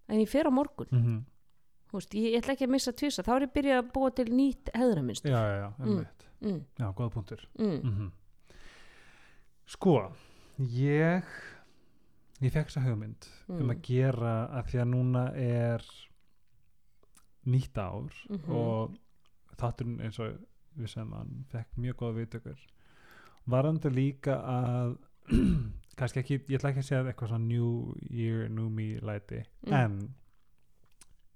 en 0.08 0.18
ég 0.20 0.28
fer 0.28 0.44
á 0.46 0.50
morgun. 0.50 0.86
Mm 0.92 1.24
Þú 1.88 1.92
veist, 1.96 2.10
ég, 2.14 2.34
ætla 2.36 2.52
ekki 2.52 2.66
að 2.66 2.70
missa 2.70 2.92
tvisa 2.92 3.22
þá 3.22 3.30
er 3.36 3.46
ég 3.46 3.52
byrjað 3.54 3.78
að 3.80 3.92
búa 3.94 4.10
til 4.14 4.24
nýtt 4.26 4.68
heðramist 4.74 5.24
já, 5.24 5.30
já, 5.40 5.56
já, 5.62 5.72
einmitt. 5.86 6.26
Mm, 6.42 6.64
já, 6.78 6.92
góða 6.94 7.10
punktur 7.14 7.38
mm, 7.58 7.80
mm 7.82 8.12
sko 9.66 10.12
ég 10.58 11.24
ég 12.42 12.52
fekk 12.52 12.68
þessa 12.68 12.84
hugmynd 12.84 13.26
um 13.48 13.56
Mm. 13.62 13.70
að 13.72 13.80
gera 13.88 14.34
að 14.52 14.66
því 14.68 14.80
að 14.82 14.88
núna 14.92 15.24
er 15.34 15.82
nýtt 17.48 17.78
ár 17.80 18.12
Mhm. 18.30 18.50
og 18.52 18.96
þátturinn 19.58 20.00
eins 20.04 20.18
og 20.22 20.38
við 20.78 20.88
sem 20.92 21.12
hann 21.12 21.44
fekk 21.52 21.76
mjög 21.76 21.96
góða 22.02 22.18
viðtökur 22.20 22.58
varandi 23.48 23.90
líka 23.90 24.36
að 24.44 24.96
kannski 25.98 26.20
ekki, 26.22 26.38
ég 26.48 26.58
ætla 26.60 26.70
ekki 26.70 26.82
að 26.84 26.88
segja 26.88 27.04
eitthvað 27.10 27.28
svona 27.32 27.46
new 27.48 27.94
year, 28.10 28.48
new 28.48 28.68
me 28.70 28.98
læti 29.00 29.42
Mm. 29.66 29.72
en 29.72 30.14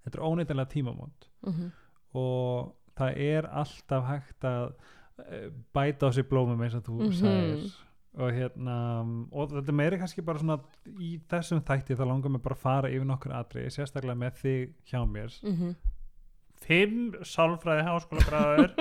þetta 0.04 0.18
er 0.18 0.26
óneitinlega 0.28 0.70
tímamót 0.74 1.28
mm 1.46 1.70
og 2.14 2.74
það 2.94 3.14
er 3.16 3.46
alltaf 3.48 4.04
hægt 4.04 4.44
að 4.44 4.74
eh, 5.30 5.46
bæta 5.74 6.08
á 6.08 6.10
sig 6.12 6.26
blómum 6.28 6.60
eins 6.60 6.74
og 6.76 6.82
þú 6.84 6.98
Mhm. 7.00 7.12
sagðir 7.12 7.72
og 8.20 8.32
hérna 8.36 8.76
og 9.32 9.48
þetta 9.50 9.72
meiri 9.72 9.98
kannski 9.98 10.20
bara 10.24 10.38
svona 10.38 10.58
í 11.00 11.18
þessum 11.28 11.62
þætti 11.64 11.96
þá 11.96 12.04
langar 12.06 12.28
mig 12.30 12.42
bara 12.42 12.54
að 12.54 12.58
fara 12.60 12.88
yfir 12.90 13.06
nokkur 13.08 13.32
atrið 13.32 13.70
sérstaklega 13.72 14.14
með 14.18 14.32
þig 14.42 14.74
hjá 14.84 15.00
mér 15.08 15.32
mm 15.42 15.74
fimm 16.64 17.12
sálfræði 17.26 17.86
háskólagráður 17.88 18.74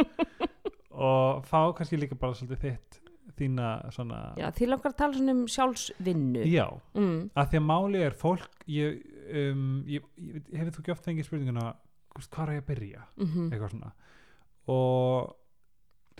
og 1.12 1.46
fá 1.48 1.60
kannski 1.78 2.00
líka 2.00 2.18
bara 2.20 2.38
svolítið 2.38 2.66
þitt 2.66 3.02
þína 3.42 3.68
svona 3.94 4.22
Já, 4.40 4.50
því 4.56 4.70
langar 4.70 4.94
að 4.94 4.98
tala 5.00 5.18
svona 5.18 5.36
um 5.36 5.44
sjálfsvinnu. 5.50 6.46
Já, 6.50 6.66
mm, 6.98 7.20
að 7.38 7.52
því 7.52 7.62
að 7.62 7.68
máli 7.70 8.04
er 8.06 8.18
fólk 8.18 8.66
ég, 8.72 9.00
um, 9.42 9.68
ég, 9.90 10.08
ég 10.22 10.52
hefur 10.60 10.76
þú 10.76 10.84
ekki 10.84 10.96
oft 10.96 11.08
fengið 11.08 11.30
spurninguna 11.30 11.68
hvað 12.22 12.42
er 12.44 12.54
ég 12.58 12.64
að 12.64 12.70
byrja? 12.72 13.06
Mm 13.22 13.46
eitthvað 13.48 13.74
svona. 13.76 13.94
Og 14.72 15.32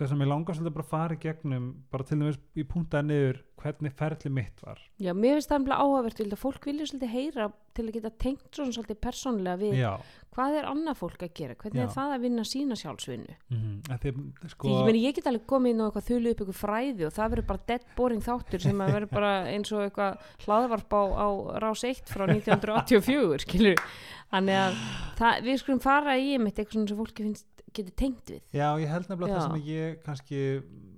þess 0.02 0.14
að 0.16 0.20
mér 0.22 0.30
langar 0.32 0.58
svolítið 0.58 0.76
bara 0.76 0.86
að 0.86 0.92
fara 0.92 1.16
í 1.16 1.22
gegnum 1.22 1.66
bara 1.92 2.06
til 2.08 2.18
dæmis 2.18 2.38
í 2.54 2.66
puntaði 2.68 3.08
niður 3.08 3.42
hvernig 3.62 3.94
ferli 3.94 4.32
mitt 4.34 4.62
var. 4.64 4.80
Já, 4.98 5.12
mér 5.14 5.38
finnst 5.38 5.52
það 5.52 5.60
nefnilega 5.60 5.84
áhugavert 5.86 6.22
vil 6.22 6.30
að 6.32 6.40
fólk 6.42 6.66
vilja 6.66 6.88
svolítið 6.90 7.12
heyra 7.12 7.48
til 7.72 7.84
að 7.86 7.94
geta 7.96 8.10
tengt 8.20 8.48
svona 8.52 8.74
svolítið 8.74 8.98
persónlega 9.06 9.60
við 9.60 9.76
já, 9.78 9.92
hvað 10.32 10.56
er 10.58 10.68
annað 10.68 10.98
fólk 10.98 11.22
að 11.24 11.32
gera, 11.38 11.56
hvernig 11.60 11.80
Já. 11.80 11.84
er 11.84 11.92
það 11.94 12.14
að 12.14 12.24
vinna 12.26 12.44
sína 12.48 12.78
sjálfsvinnu? 12.80 13.36
Mm 13.52 13.98
því, 14.02 14.12
sko, 14.52 14.66
Því 14.66 14.74
ég 14.74 14.88
meni 14.88 15.02
ég 15.04 15.16
get 15.16 15.28
alveg 15.30 15.46
komið 15.52 15.74
inn 15.74 15.82
á 15.82 15.86
eitthvað 15.86 16.08
þulu 16.08 16.32
upp 16.32 16.42
eitthvað 16.42 16.60
fræði 16.60 17.06
og 17.06 17.14
það 17.16 17.32
verður 17.34 17.48
bara 17.52 17.64
dead 17.70 17.86
boring 17.96 18.24
þáttur 18.24 18.64
sem 18.64 18.82
að 18.82 18.94
verður 18.96 19.12
bara 19.12 19.32
eins 19.52 19.72
og 19.72 19.84
eitthvað 19.86 20.28
hlaðvarp 20.46 20.96
á, 20.96 21.02
á 21.12 21.28
rás 21.64 21.84
1 21.88 22.12
frá 22.12 22.26
1984 22.28 23.46
skilur 23.46 23.84
þannig 24.32 24.60
að 24.62 24.78
það, 25.20 25.40
við 25.48 25.60
skulum 25.60 25.82
fara 25.84 26.16
í 26.16 26.32
einmitt 26.36 26.58
eitthvað 26.58 26.88
sem 26.88 27.00
fólki 27.02 27.26
finnst 27.28 27.46
getur 27.78 27.94
tengt 28.02 28.30
við. 28.32 28.40
Já, 28.52 28.68
ég 28.80 28.88
held 28.92 29.08
nefnilega 29.10 29.36
það 29.38 29.46
sem 29.50 29.66
ég 29.72 30.00
kannski 30.06 30.40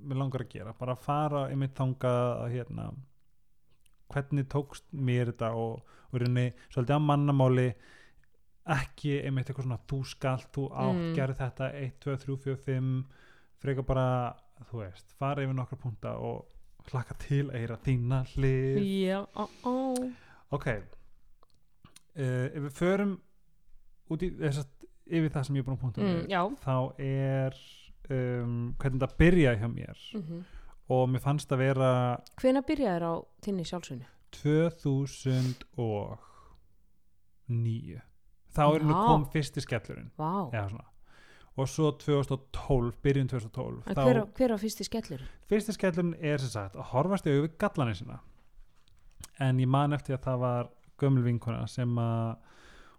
mér 0.04 0.20
langar 0.20 0.44
að 0.44 0.52
gera, 0.54 0.72
bara 0.78 0.94
að 0.96 1.02
fara 1.06 1.42
einmitt 1.50 1.74
þangað 1.78 2.22
að 2.44 2.54
hérna 2.54 2.86
hvernig 4.14 4.48
tókst 4.52 4.84
mér 4.92 5.30
þetta 5.32 5.52
og, 5.58 5.80
og 6.12 6.20
reyni 6.22 6.46
svolítið 6.70 6.94
að 6.98 7.04
mannamáli 7.08 7.68
ekki 8.74 9.18
einmitt 9.26 9.48
eitthvað 9.50 9.66
svona 9.66 9.80
þú 9.90 9.98
skalt, 10.08 10.48
þú 10.54 10.66
átt, 10.72 11.00
Mm. 11.00 11.14
gerð 11.18 11.36
þetta 11.40 11.70
1, 11.80 11.92
2, 12.00 12.16
3, 12.24 12.36
4, 12.44 12.56
5 12.56 13.04
frekar 13.64 13.84
bara, 13.88 14.06
þú 14.70 14.82
veist 14.84 15.12
fara 15.18 15.42
yfir 15.44 15.56
nokkra 15.58 15.76
punta 15.80 16.14
og 16.16 16.46
hlaka 16.90 17.14
til 17.18 17.46
að 17.50 17.58
heyra 17.58 17.76
þína 17.80 18.22
hlið. 18.34 18.78
Já, 19.08 19.18
ó, 19.36 19.44
ó. 19.64 19.74
Ok 20.52 20.66
uh, 20.68 22.46
ef 22.54 22.60
við 22.68 22.74
förum 22.78 23.14
út 24.12 24.22
í 24.22 24.30
þess 24.38 24.64
yfir 25.10 25.30
það 25.34 25.44
sem 25.48 25.56
ég 25.56 25.60
er 25.62 25.66
búin 25.68 25.78
að 25.78 25.84
punta 25.84 25.98
mm, 26.00 26.06
þá 26.64 26.76
er 27.04 27.52
um, 28.10 28.54
hvernig 28.80 29.00
þetta 29.00 29.18
byrjaði 29.20 29.58
hjá 29.64 29.68
mér. 29.74 29.98
Mm 30.20 30.40
og 30.92 31.06
mér 31.08 31.22
fannst 31.24 31.48
að 31.54 31.58
vera 31.62 31.86
Hvenær 32.36 32.60
byrjaðir 32.68 33.04
á 33.08 33.12
þinni 33.40 33.64
sjálfsvinnu? 33.64 34.04
2009 34.36 36.18
þá 38.54 38.60
er 38.66 38.82
henni 38.84 38.96
kom 38.98 39.24
fyrsti 39.32 39.60
skellurinn. 39.64 40.10
Vá, 40.20 40.50
Já, 40.52 40.66
svona. 40.68 40.84
og 41.56 41.64
svo 41.70 41.88
2012 42.02 42.92
byrjun 43.02 43.28
2012 43.32 43.80
en 43.86 43.94
þá, 43.96 44.02
hver, 44.04 44.18
á- 44.20 44.28
hver 44.36 44.50
á 44.54 44.56
fyrsti 44.60 44.84
skellur? 44.86 45.22
fyrsti 45.48 45.72
skellurinn 45.78 46.14
er 46.20 46.38
sem 46.38 46.50
sagt 46.52 46.76
að 46.76 46.88
horfast 46.92 47.26
í 47.26 47.30
við 47.34 47.48
gallanir 47.58 47.96
sinna 47.98 48.18
en 49.40 49.58
ég 49.58 49.66
man 49.68 49.92
eftir 49.96 50.14
að 50.18 50.22
það 50.28 50.38
var 50.44 50.68
gömul 51.00 51.24
vinkona 51.24 51.66
sem 51.66 51.96
að 51.98 52.36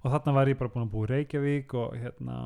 og 0.05 0.13
þarna 0.13 0.37
var 0.37 0.51
ég 0.51 0.59
bara 0.59 0.71
búin 0.73 0.85
að 0.85 0.93
búa 0.93 1.07
í 1.07 1.11
Reykjavík 1.11 1.73
og 1.81 1.95
hérna 1.97 2.39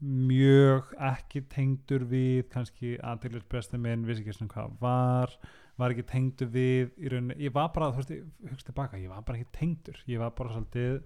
mjög 0.00 0.94
ekki 1.10 1.42
tengdur 1.52 2.06
við 2.08 2.46
kannski 2.52 2.94
aðtillisbesti 3.04 3.80
minn, 3.80 4.06
vissi 4.08 4.24
ekki 4.24 4.36
svona 4.38 4.54
hvað 4.54 4.76
var 4.80 5.34
var 5.80 5.94
ekki 5.94 6.06
tengdur 6.08 6.50
við 6.52 6.90
í 7.00 7.10
rauninni, 7.12 7.36
ég 7.40 7.54
var 7.56 7.70
bara, 7.74 7.90
þú 7.92 8.02
veist, 8.02 8.12
hugst 8.50 8.68
tilbaka 8.68 9.00
ég 9.00 9.12
var 9.12 9.24
bara 9.26 9.40
ekki 9.40 9.56
tengdur, 9.56 10.00
ég 10.08 10.20
var 10.20 10.32
bara 10.36 10.54
svolítið 10.54 11.00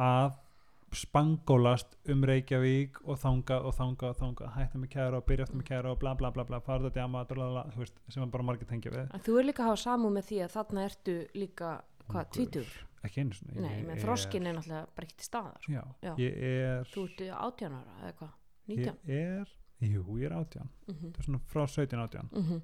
að 0.00 0.40
spangólast 0.94 1.96
um 2.12 2.22
Reykjavík 2.28 3.00
og 3.02 3.18
þangað 3.18 3.68
og 3.68 3.74
þangað 3.74 4.12
og 4.12 4.18
þangað, 4.20 4.52
hætta 4.54 4.80
með 4.80 4.92
kæra 4.92 5.18
og 5.18 5.26
byrja 5.28 5.46
eftir 5.48 5.58
með 5.58 5.68
kæra 5.70 5.92
og 5.92 6.00
bla 6.02 6.14
bla 6.18 6.30
bla 6.34 6.46
bla, 6.48 6.60
farða 6.62 6.92
djama, 6.94 7.24
sem 7.26 8.22
var 8.22 8.32
bara 8.36 8.46
margir 8.50 8.68
tengja 8.70 8.92
við. 8.94 9.08
En 9.10 9.24
þú 9.26 9.38
er 9.40 9.48
líka 9.48 9.64
að 9.64 9.72
hafa 9.72 9.82
samúð 9.84 10.14
með 10.18 10.28
því 10.28 10.42
að 10.44 10.52
þarna 10.54 10.84
ertu 10.88 11.16
líka, 11.34 11.70
hvað, 12.12 12.30
tvítur? 12.36 12.74
Ekki 13.04 13.20
einu 13.24 13.32
svona 13.38 13.60
Nei, 13.68 13.82
menn 13.86 13.98
þroskin 14.02 14.46
er 14.46 14.54
náttúrulega 14.58 14.86
bara 14.94 15.06
ekki 15.08 15.16
til 15.16 15.26
staðar 15.28 15.58
sko. 15.60 15.72
já, 15.72 15.82
Já. 16.02 16.14
ég 16.18 16.38
er 16.50 16.84
Þú 16.94 17.04
ertu 17.08 17.28
18 17.30 17.72
ára 17.72 17.98
eða 18.02 18.12
hvað? 18.18 18.32
19? 18.68 18.96
ég 19.06 19.40
er, 19.40 19.48
jú, 19.80 20.04
ég 20.18 20.24
er 20.30 20.36
átján 20.38 20.68
Mm 20.88 20.94
-hmm. 20.94 21.10
þetta 21.12 21.18
er 21.18 21.24
svona 21.24 21.40
frá 21.52 21.66
17 21.66 21.98
átján 22.06 22.28
Mm 22.32 22.62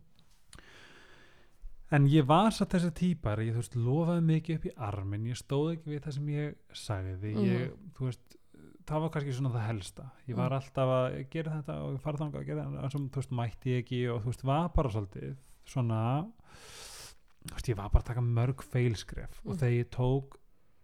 en 1.93 2.07
ég 2.07 2.23
var 2.27 2.53
satt 2.55 2.71
þessi 2.71 2.93
típar 2.95 3.41
ég 3.43 3.53
þú 3.53 3.63
veist, 3.65 3.75
lofaði 3.75 4.23
mikið 4.23 4.57
upp 4.61 4.67
í 4.69 4.75
armin 4.77 5.25
ég 5.27 5.37
stóð 5.41 5.73
ekki 5.75 5.91
við 5.91 6.01
það 6.05 6.13
sem 6.15 6.29
ég 6.29 6.55
sagði 6.73 7.33
ég, 7.35 7.73
þú 7.99 8.05
veist, 8.05 8.37
það 8.87 9.01
var 9.01 9.11
kannski 9.11 9.33
svona 9.35 9.51
það 9.57 9.67
helsta 9.67 10.11
ég 10.29 10.37
var 10.37 10.51
Mhm. 10.51 10.55
alltaf 10.61 10.89
að 10.89 11.31
gera 11.31 11.51
þetta 11.57 11.75
og 11.83 12.01
fara 12.01 12.17
þangað 12.19 12.41
að 12.41 12.47
gera 12.47 12.65
þetta 12.65 12.95
en 12.95 13.11
þú 13.11 13.17
veist, 13.17 13.31
mætti 13.33 13.71
ég 13.75 13.79
ekki 13.85 14.01
og 14.15 14.23
þú 14.23 14.27
veist, 14.27 14.45
var 14.45 14.69
bara 14.69 14.89
svolítið 14.89 15.37
svona 15.67 16.31
veist, 17.49 17.69
ég 17.69 17.77
var 17.77 17.89
bara 17.91 18.03
að 18.05 18.07
taka 18.13 18.21
mörg 18.21 18.63
feilskref 18.63 19.41
og 19.45 19.55
Mm. 19.55 19.59
þegar 19.59 19.77
ég 19.79 19.91
tók 19.91 20.37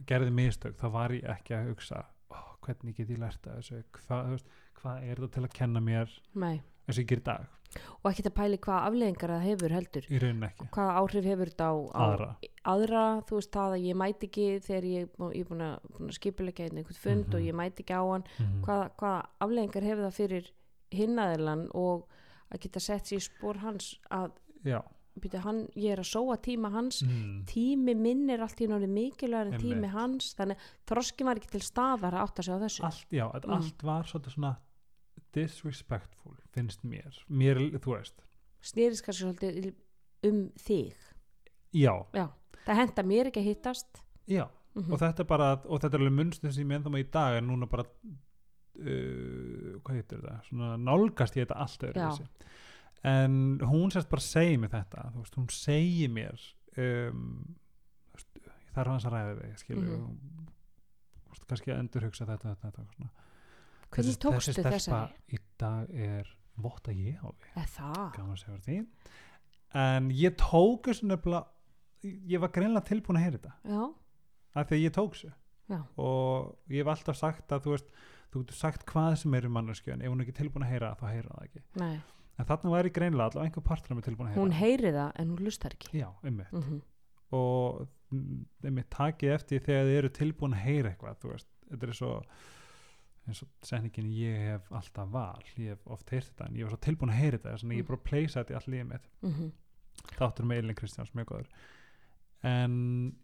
gerði 0.06 0.30
mistök, 0.32 0.76
þá 0.76 0.86
var 0.92 1.10
ég 1.10 1.24
ekki 1.24 1.54
að 1.54 1.68
hugsa 1.72 2.04
oh, 2.30 2.56
hvernig 2.62 2.96
get 2.96 3.08
ég 3.10 3.18
lært 3.18 3.42
að 3.46 3.60
þessu? 3.60 3.82
Hvað, 3.92 4.30
veist, 4.30 4.46
hvað 4.80 5.02
er 5.10 5.14
þetta 5.16 5.32
til 5.34 5.44
að 5.44 5.52
kenna 5.52 5.80
mér 5.80 6.08
Nei, 6.34 6.62
eins 6.86 6.96
og 6.98 7.02
ég 7.04 7.06
ger 7.08 7.20
dag, 7.20 7.46
og 8.04 8.10
ekki 8.12 8.24
að 8.24 8.34
pæli 8.34 8.58
hvað 8.58 8.86
afleðingar 8.88 9.30
það 9.34 9.42
hefur 9.46 9.72
heldur. 9.74 10.04
Í 10.08 10.18
rauninni 10.22 10.46
ekki. 10.46 10.68
Hvaða 10.72 10.92
áhrif 11.00 11.24
hefur 11.28 11.50
þetta 11.50 11.66
á, 11.68 11.74
á 11.92 12.00
aðra, 12.06 12.28
aðra, 12.64 13.02
þú 13.28 13.36
veist 13.36 13.50
það 13.52 13.72
að 13.76 13.84
ég 13.86 13.96
mæti 14.00 14.26
ekki 14.30 14.46
þegar 14.64 14.84
ég, 14.88 15.08
ég 15.34 15.40
er 15.40 15.48
búin 15.50 15.64
að, 15.66 15.90
að 16.00 16.12
skipilegja 16.16 16.64
einn 16.70 16.78
einhvern 16.80 17.00
fund 17.02 17.26
Mhm. 17.26 17.34
og 17.34 17.40
ég 17.42 17.54
mæti 17.54 17.82
ekki 17.84 17.92
á 17.96 18.02
hann. 18.06 18.24
Mhm. 18.38 18.62
hvaða, 18.64 18.90
hvaða 18.96 19.26
afleðingar 19.40 19.82
hefur 19.90 20.04
það 20.06 20.16
fyrir 20.20 20.50
hinnaðilan 20.92 21.66
og 21.74 22.06
að 22.52 22.60
geta 22.60 22.80
sett 22.80 23.04
sér 23.04 23.18
í 23.20 23.26
spór 23.28 23.56
hans 23.58 23.98
að 24.10 24.30
já 24.64 24.80
byrja, 25.22 25.42
hann, 25.44 25.62
ég 25.78 25.94
er 25.94 26.02
að 26.02 26.08
sóa 26.10 26.36
tíma 26.42 26.70
hans. 26.74 27.00
Mm. 27.06 27.42
tími 27.50 27.94
minn 27.98 28.30
er 28.32 28.44
allt 28.44 28.60
í 28.60 28.68
náttúrulega 28.68 28.96
mikilvægur 28.96 29.52
en 29.52 29.62
tími 29.62 29.90
hans 29.92 30.32
þannig 30.38 30.68
þroskin 30.88 31.30
var 31.30 31.40
ekki 31.40 31.52
til 31.54 31.64
staðar 31.64 32.16
að 32.16 32.24
átta 32.26 32.46
sig 32.46 32.56
á 32.56 32.58
þessu. 32.64 32.86
Allt, 32.88 33.06
já, 33.14 33.26
mm. 33.26 33.56
Allt 33.56 33.86
var 33.86 34.10
svona 34.12 34.54
disrespectful, 35.36 36.36
finnst 36.54 36.84
mér. 36.88 37.16
Mér, 37.28 37.60
þú 37.82 37.96
veist. 37.96 38.22
Snýrist 38.64 39.04
kannski 39.06 39.26
svolítið 39.26 39.72
um 40.26 40.44
þig. 40.60 41.08
Já, 41.76 41.92
já, 42.16 42.28
það 42.64 42.80
henda 42.80 43.04
mér 43.06 43.30
ekki 43.30 43.42
að 43.42 43.50
hittast. 43.50 44.04
Já, 44.26 44.46
mm 44.76 44.92
og 44.92 45.00
þetta 45.00 45.22
er 45.24 45.28
bara 45.30 45.50
og 45.64 45.80
þetta 45.80 45.96
er 45.96 46.02
alveg 46.02 46.16
munstu 46.18 46.50
sem 46.52 46.68
ég 46.68 46.76
ennþá 46.78 46.90
með 46.92 47.04
í 47.06 47.10
dag 47.14 47.38
en 47.38 47.46
núna 47.48 47.68
bara 47.70 47.86
uh, 47.86 49.76
hvað 49.80 49.94
heitir 49.94 50.20
þetta, 50.20 50.34
svona 50.50 50.74
nálgast 50.76 51.38
ég 51.38 51.46
þetta 51.46 51.60
allt 51.64 51.86
öðru 51.88 52.02
Já. 52.02 52.08
þessi 52.10 52.26
en 53.06 53.36
hún 53.70 53.92
sérst 53.94 54.10
bara 54.10 54.24
segir 54.24 54.58
mér 54.62 54.72
þetta 54.74 55.06
veist, 55.14 55.36
hún 55.38 55.46
segir 55.54 56.10
mér 56.10 56.40
um, 56.76 57.56
veist, 58.16 58.40
ég 58.42 58.72
þarf 58.74 58.92
hans 58.94 59.06
að 59.08 59.14
ræða 59.16 59.36
þig 59.40 59.76
Mhm. 59.76 60.00
mm 60.00 60.32
kannski 61.46 61.70
að 61.70 61.78
endur 61.78 62.02
hugsa 62.08 62.24
þetta, 62.26 62.56
þetta, 62.56 62.70
þetta 62.72 63.08
hvernig 63.94 64.08
Þessi- 64.10 64.18
tókstu 64.24 64.52
þessi 64.56 64.62
þessari? 64.66 65.12
í 65.30 65.38
dag 65.62 65.90
er 65.94 66.30
votta 66.58 66.90
ég 66.96 67.20
á 67.22 67.28
að 68.56 68.64
því. 68.66 68.78
En 69.74 70.10
ég 70.10 70.34
tók 70.40 70.88
nefnilega 71.06 71.46
ég 72.02 72.40
var 72.42 72.48
greinlega 72.50 72.84
tilbúin 72.88 73.18
að 73.20 73.22
heyra 73.26 73.38
þetta. 73.38 73.52
Já, 73.62 73.94
af 74.56 74.66
því 74.66 74.74
að 74.76 74.82
ég 74.88 74.92
tók 74.96 75.14
þessu. 75.14 75.32
Já, 75.70 75.80
og 75.98 76.56
ég 76.68 76.82
hef 76.82 76.86
alltaf 76.96 77.16
sagt 77.16 77.48
að 77.54 77.62
þú 77.62 77.70
veist 77.76 77.90
þú 78.32 78.42
getur 78.42 78.58
sagt 78.58 78.86
hvað 78.86 79.16
sem 79.22 79.34
er 79.34 79.46
um 79.46 79.52
mannesku 79.52 79.92
en 79.92 80.02
ef 80.02 80.08
hún 80.10 80.20
er 80.20 80.26
ekki 80.26 80.38
tilbúin 80.42 80.66
að 80.66 80.70
heyra 80.74 80.90
það, 80.94 80.98
þá 80.98 81.06
heyra 81.14 81.28
það 81.36 81.46
ekki. 81.46 81.62
Nei 81.76 82.00
en 82.36 82.48
þarna 82.48 82.72
ég 82.90 82.96
greinlega 82.96 83.30
allavega 83.30 83.48
einhver 83.48 83.64
partur 83.66 83.94
tilbúin 84.06 84.28
að 84.28 84.34
heyra 84.34 84.42
Hún 84.42 84.56
heyri 84.58 84.92
það 84.96 85.10
en 85.22 85.32
hún 85.32 85.44
lustar 85.46 85.76
ekki. 85.76 85.92
Já, 85.96 86.08
einmitt. 86.22 86.52
Mm 86.52 86.82
og 87.34 87.86
þeim 88.62 88.76
takið 88.94 89.32
eftir 89.34 89.62
þegar 89.66 89.88
þið 89.88 89.96
eru 90.00 90.10
tilbúin 90.14 90.54
að 90.54 90.62
heyra 90.66 90.92
eitthvað 90.92 91.16
þú 91.22 91.32
veist, 91.32 91.48
þetta 91.70 91.88
er 91.88 91.98
svo 91.98 92.10
eins 93.26 93.40
og 93.42 93.48
setningin 93.66 94.10
ég 94.14 94.42
hef 94.52 94.68
alltaf 94.78 95.08
val. 95.10 95.40
Ég 95.58 95.74
hef 95.74 95.88
oft 95.90 96.12
heyrt 96.14 96.28
þetta 96.30 96.46
en 96.46 96.58
ég 96.60 96.66
var 96.66 96.76
svo 96.76 96.82
tilbúin 96.86 97.10
að 97.10 97.20
heyra 97.20 97.40
þetta 97.40 97.54
þannig 97.56 97.72
að 97.74 97.80
ég 97.80 97.82
er 97.84 97.88
bara 97.88 97.98
að 97.98 98.06
pleysa 98.10 98.42
þetta 98.42 98.54
í 98.54 98.58
all 98.60 98.72
lífið 98.74 98.88
mitt. 98.92 99.08
Mhm, 99.26 99.48
þáttur 100.20 100.46
með 100.46 100.62
Elin 100.62 100.78
Kristjáns 100.78 101.14
mjög 101.16 101.28
góður. 101.32 101.50
En 102.46 102.76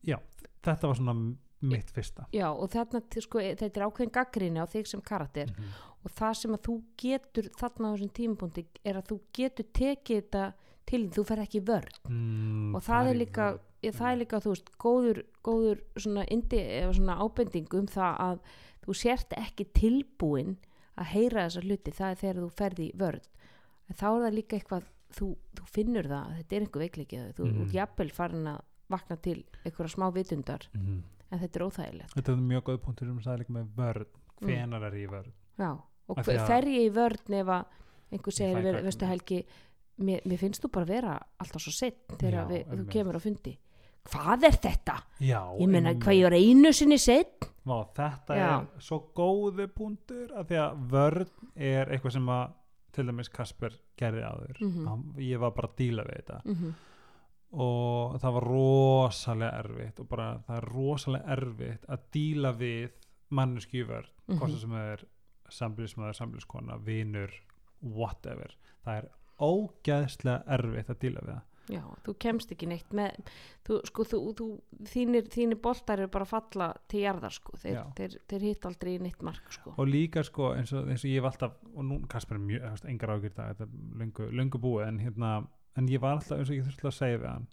já, 0.02 0.18
þetta 0.66 0.90
var 0.90 0.98
svona 0.98 1.16
mitt 1.62 1.90
fyrsta 1.94 2.26
já 2.32 2.48
og 2.50 2.70
þarna 2.70 3.00
sko, 3.22 3.38
e- 3.40 3.54
þetta 3.54 3.80
er 3.80 3.86
ákveðin 3.86 4.12
gaggrinni 4.12 4.58
á 4.62 4.66
þig 4.66 4.86
sem 4.86 5.00
karakter 5.00 5.46
Mhm. 5.52 5.68
og 6.04 6.10
það 6.10 6.34
sem 6.34 6.52
að 6.56 6.62
þú 6.66 6.82
getur 6.98 7.48
þarna 7.60 7.86
á 7.88 7.94
þessum 7.94 8.12
tímapunkti 8.18 8.64
er 8.84 8.94
að 8.96 9.06
þú 9.12 9.20
getur 9.32 9.64
tekið 9.72 10.22
þetta 10.22 10.52
til 10.86 11.08
þú 11.10 11.24
fer 11.26 11.38
ekki 11.38 11.60
í 11.60 11.64
vörn 11.64 11.92
mm, 12.10 12.74
og 12.74 12.82
það 12.82 13.10
er 13.10 13.14
líka, 13.14 13.58
ég, 13.82 13.94
það 13.94 14.10
er 14.12 14.18
líka 14.18 14.40
þú 14.42 14.50
veist, 14.50 14.70
góður, 14.78 15.22
góður 15.44 15.82
svona, 15.96 16.24
indi, 16.28 16.58
svona 16.92 17.16
ábending 17.22 17.68
um 17.74 17.86
það 17.86 18.16
að 18.18 18.40
þú 18.82 18.94
sért 18.98 19.32
ekki 19.38 19.64
tilbúin 19.72 20.56
að 20.98 21.06
heyra 21.14 21.46
þessa 21.46 21.62
hluti, 21.62 21.90
það 21.94 22.10
er 22.10 22.16
þegar 22.16 22.42
þú 22.42 22.50
ferði 22.58 22.88
í 22.90 22.96
vörð 22.98 23.28
en 23.88 23.94
þá 23.96 24.04
er 24.10 24.20
það 24.26 24.34
líka 24.34 24.56
eitthvað 24.58 24.82
þú, 25.12 25.26
þú 25.54 25.64
finnur 25.70 26.08
það, 26.10 26.26
að 26.26 26.36
þetta 26.40 26.56
er 26.56 26.60
einhver 26.66 26.82
veikleikið 26.82 27.32
þú 27.38 27.46
mm. 27.46 27.62
ert 27.62 27.72
jafnvel 27.78 28.10
farin 28.10 28.46
að 28.46 28.60
vakna 28.92 29.16
til 29.22 29.44
einhverja 29.64 29.94
smá 29.94 30.10
vitundar, 30.12 30.66
Mhm. 30.74 31.02
En 31.32 31.38
þetta 31.42 31.58
er 31.60 31.64
óþægilegt 31.66 32.14
þetta 32.18 32.32
er 32.36 32.42
mjög 32.52 32.62
góð 32.68 32.78
punktur 32.84 33.10
um 33.12 33.18
líka 33.24 33.56
með 33.56 33.72
vörn 33.76 34.06
hvenar 34.42 34.86
er 34.88 34.92
ég 35.00 35.08
í 35.08 35.10
vörn 35.12 35.32
já, 35.58 35.72
og 36.08 36.16
að- 36.18 36.46
fer 36.46 36.64
ég 36.68 36.86
í 36.90 36.94
vörn 36.94 37.36
ef 37.40 37.46
að 37.46 37.64
einhver 38.12 38.32
segir, 38.36 38.82
veistu 38.84 39.06
Helgi 39.08 39.44
mér, 39.98 40.20
mér 40.26 40.38
finnst 40.38 40.62
þú 40.64 40.70
bara 40.72 40.84
vera 40.88 41.18
alltaf 41.40 41.62
svo 41.62 41.72
sett 41.72 42.08
þegar 42.18 42.42
Já, 42.42 42.48
við, 42.48 42.66
þú 42.72 42.88
kemur 42.92 43.16
á 43.16 43.20
fundi 43.22 43.58
hvað 44.10 44.44
er 44.48 44.56
þetta? 44.58 44.96
já, 45.22 45.40
Ég 45.60 45.68
meina, 45.70 45.90
einmitt. 45.92 46.02
hvað 46.04 46.16
ég 46.18 46.22
var 46.26 46.32
einu 46.34 46.72
sinni 46.74 46.98
sett? 46.98 47.48
Vá, 47.64 47.86
þetta 47.94 48.34
Já. 48.36 48.48
er 48.60 48.66
svo 48.82 48.98
góðu 49.14 49.68
punktur 49.72 50.32
af 50.36 50.48
því 50.48 50.56
að 50.58 50.88
vörn 50.90 51.28
er 51.54 51.86
eitthvað 51.86 52.12
sem 52.12 52.26
að 52.26 52.52
til 52.92 53.04
dæmis 53.06 53.28
Kasper 53.32 53.72
gerði 53.96 54.22
áður 54.26 54.56
Mhm. 54.60 54.86
Hann- 54.88 55.14
ég 55.18 55.38
var 55.38 55.50
bara 55.52 55.68
að 55.68 55.76
díla 55.76 56.02
við 56.04 56.16
þetta 56.24 56.40
Mm 56.44 56.54
-hmm. 56.54 56.72
Og 57.52 58.18
það 58.22 58.32
var 58.38 58.46
rosalega 58.48 59.58
erfitt 59.62 60.00
og 60.00 60.08
bara 60.08 60.28
það 60.46 60.56
er 60.56 60.68
rosalega 60.72 61.36
erfitt 61.36 61.84
að 61.92 62.04
díla 62.16 62.52
við 62.56 62.90
manneski 63.30 63.82
í 63.82 63.86
vörn 63.88 64.08
Mhm. 64.28 64.38
hvort 64.38 64.58
sem 64.60 64.70
það 64.70 64.92
er 64.92 65.04
samblísmaður, 65.52 66.14
samblískona, 66.16 66.76
vinur 66.84 67.32
whatever, 67.82 68.54
það 68.86 69.02
er 69.02 69.08
ógæðslega 69.42 70.42
erfitt 70.46 70.90
að 70.94 71.00
díla 71.02 71.20
við 71.26 71.34
það 71.34 71.48
Já, 71.70 71.82
þú 72.02 72.12
kemst 72.18 72.50
ekki 72.50 72.66
neitt 72.66 72.90
með, 72.90 73.18
þú, 73.64 73.76
sko, 73.86 74.02
þú, 74.10 74.18
þú, 74.34 74.46
þínir, 74.90 75.28
þínir 75.30 75.60
boltar 75.62 76.00
eru 76.02 76.10
bara 76.10 76.24
að 76.26 76.32
falla 76.32 76.66
til 76.90 77.00
jarðar, 77.04 77.30
sko, 77.36 77.52
þeir, 77.62 77.76
þeir, 77.94 78.16
þeir 78.28 78.40
hitt 78.48 78.66
aldrei 78.66 78.96
neitt 78.98 79.22
mark, 79.22 79.52
sko. 79.54 79.74
og 79.78 79.86
líka 79.86 80.24
sko 80.26 80.48
eins 80.56 80.72
og, 80.74 80.88
eins 80.90 81.04
og 81.04 81.10
ég 81.12 81.20
hef 81.22 81.28
alltaf 81.30 81.52
og 81.76 81.84
nú 81.86 82.00
Kasper 82.10 82.34
er 82.34 82.42
mjög, 82.48 82.82
engar 82.90 83.14
ágjur 83.14 83.30
þetta 83.36 83.62
er 83.62 83.70
löngu, 84.02 84.26
löngu 84.34 84.58
búið 84.58 84.88
en 84.88 84.98
hérna 85.04 85.30
en 85.76 85.88
ég 85.88 86.00
var 86.00 86.12
alltaf 86.16 86.38
eins 86.38 86.50
og 86.50 86.56
ég 86.56 86.64
þurfti 86.66 86.86
að 86.90 86.96
segja 86.98 87.18
við 87.18 87.28
hann 87.32 87.46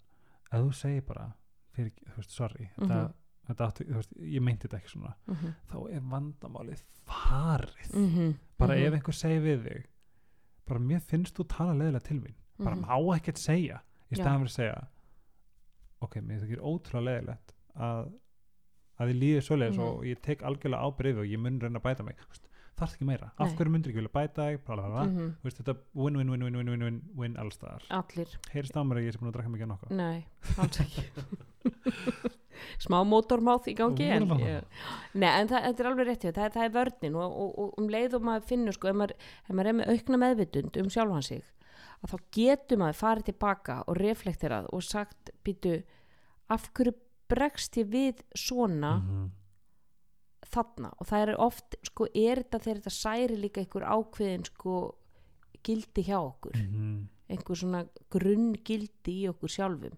að 0.52 0.64
þú 0.66 0.74
segir 0.74 1.02
bara 1.06 1.32
fyrir, 1.76 1.92
þú 2.10 2.16
veist, 2.16 2.30
sorry 2.30 2.70
þetta, 2.78 3.00
Mhm. 3.00 3.12
þetta 3.48 3.66
átti, 3.68 3.84
þú 3.86 3.94
veist, 3.94 4.12
ég 4.20 4.42
meinti 4.42 4.68
þetta 4.68 4.78
ekki 4.80 4.90
svona 4.94 5.14
Mm 5.26 5.34
-hmm. 5.34 5.54
þá 5.70 5.94
er 5.94 6.00
vandamálið 6.00 6.82
farið 7.06 7.94
Mm 7.94 8.34
bara 8.58 8.74
ef 8.76 8.92
einhver 8.94 9.14
segir 9.14 9.40
við 9.42 9.64
þig 9.68 9.84
bara 10.66 10.80
mér 10.80 11.00
finnst 11.00 11.34
þú 11.36 11.46
tala 11.48 11.72
leiðilega 11.74 12.02
til 12.02 12.20
mín 12.20 12.34
bara 12.58 12.76
Mhm. 12.76 12.84
má 12.84 13.16
ekkert 13.16 13.38
segja 13.38 13.80
í 14.12 14.14
staðan 14.16 14.40
fyrir 14.40 14.48
að 14.48 14.56
segja 14.58 14.86
ok, 16.02 16.16
mér 16.20 16.40
þykir 16.40 16.60
ótrúlega 16.60 17.04
leiðilegt 17.04 17.52
að 17.76 18.12
að 19.00 19.08
ég 19.08 19.20
líði 19.20 19.40
svoleiðis 19.40 19.76
Mhm. 19.78 19.80
og 19.80 20.04
ég 20.04 20.20
tek 20.22 20.42
algjörlega 20.42 20.84
ábyrðið 20.84 21.18
og 21.18 21.24
ég 21.26 21.38
mun 21.38 21.60
reyna 21.60 21.78
að 21.78 21.82
bæta 21.82 22.04
mig 22.04 22.16
Þú 22.16 22.28
veist, 22.28 22.48
þarf 22.80 22.94
ekki 22.96 23.06
meira, 23.08 23.28
af 23.38 23.46
Nei. 23.50 23.56
hverju 23.58 23.72
myndir 23.74 23.92
ekki 23.92 24.00
vilja 24.00 24.12
bæta 24.14 24.46
þig 24.50 24.58
bla, 24.66 24.76
bla, 24.80 24.88
bla. 24.94 25.04
Mhm. 25.06 25.28
Þú 25.40 25.48
veist, 25.48 25.60
þetta 25.60 25.74
win, 25.94 26.16
win, 26.20 26.30
win, 26.34 26.42
win, 26.48 26.56
win, 26.58 26.70
win, 26.74 26.84
win, 26.88 27.00
win 27.20 27.36
allstaðar 27.44 27.84
Allir, 28.00 28.34
heyrist 28.54 28.76
á 28.76 28.82
mér 28.82 29.00
að 29.00 29.06
ég 29.08 29.14
sé 29.14 29.20
búin 29.22 29.30
að 29.32 29.36
drakka 29.38 29.52
mikið 29.54 29.70
nokkuð 29.74 29.94
nei, 30.00 30.24
alls 30.58 30.80
ekki. 30.80 31.04
Smá 32.80 32.98
mótormáð 33.08 33.70
í 33.72 33.74
gangi, 33.78 34.06
en, 34.12 34.26
nei, 35.16 35.28
en 35.30 35.48
það, 35.48 35.64
þetta 35.68 35.82
er 35.82 35.88
alveg 35.90 36.08
rétt, 36.10 36.26
það, 36.28 36.44
er- 36.44 36.52
það 36.56 36.66
er 36.66 36.74
vörnin 36.74 37.16
og, 37.20 37.32
og, 37.44 37.50
og 37.64 37.78
um 37.80 37.88
leið 37.92 38.16
og 38.18 38.26
maður 38.28 38.44
finnur, 38.50 38.76
sko, 38.76 38.90
ef 38.92 38.98
maður, 39.00 39.14
ef 39.46 39.50
maður 39.56 39.70
er 39.72 39.76
með 39.80 39.92
aukna 39.94 40.20
meðvitund 40.24 40.78
um 40.82 40.90
sjálfan 40.92 41.24
sig, 41.26 41.42
að 42.04 42.12
þá 42.14 42.16
getur 42.36 42.80
maður 42.82 42.98
farið 43.00 43.28
tilbaka 43.30 43.78
og 43.88 43.98
reflekterað 44.00 44.68
og 44.76 44.84
sagt, 44.86 45.32
býtu, 45.46 45.78
af 46.52 46.68
hverju 46.76 46.94
bregst 47.30 47.76
ég 47.80 47.90
við 47.92 48.24
svona 48.36 48.96
Mhm. 49.00 49.28
Þarna 50.50 50.90
og 50.98 51.06
það 51.06 51.22
er 51.28 51.36
oft 51.40 51.76
sko 51.86 52.06
er 52.14 52.42
þetta 52.42 52.58
þegar 52.64 52.80
þetta 52.80 52.94
særi 52.96 53.36
líka 53.40 53.60
einhver 53.64 53.86
ákveðin 53.86 54.44
sko 54.50 54.94
gildi 55.66 56.02
hjá 56.08 56.18
okkur 56.18 56.56
Mhm. 56.56 57.08
einhver 57.30 57.56
svona 57.56 57.84
grunn 58.10 58.52
gildi 58.64 59.22
í 59.24 59.28
okkur 59.30 59.48
sjálfum 59.48 59.96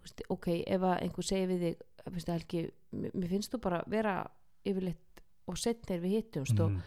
Þú 0.00 0.04
veist, 0.06 0.20
ok, 0.30 0.46
ef 0.66 0.80
að 0.80 1.00
einhver 1.02 1.22
segir 1.28 1.48
við 1.48 1.60
þig 1.60 2.12
finnst 2.14 2.28
Helgi, 2.32 2.60
mér 2.96 3.10
mér 3.12 3.28
finnst 3.28 3.52
þú 3.52 3.58
bara 3.60 3.82
vera 3.86 4.14
yfirleitt 4.64 5.20
og 5.46 5.56
setnir 5.60 6.00
við 6.00 6.14
hittumst 6.16 6.58
og, 6.60 6.70
Mhm. 6.70 6.80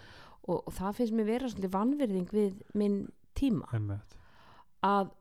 og, 0.47 0.63
og 0.67 0.73
það 0.73 0.95
finnst 0.95 1.13
mér 1.13 1.25
vera 1.25 1.47
svolítið 1.47 1.69
vanvirðing 1.69 2.29
við 2.33 2.61
minn 2.73 3.11
tíma 3.35 3.69
Einmitt. 3.71 4.15
að 4.83 5.11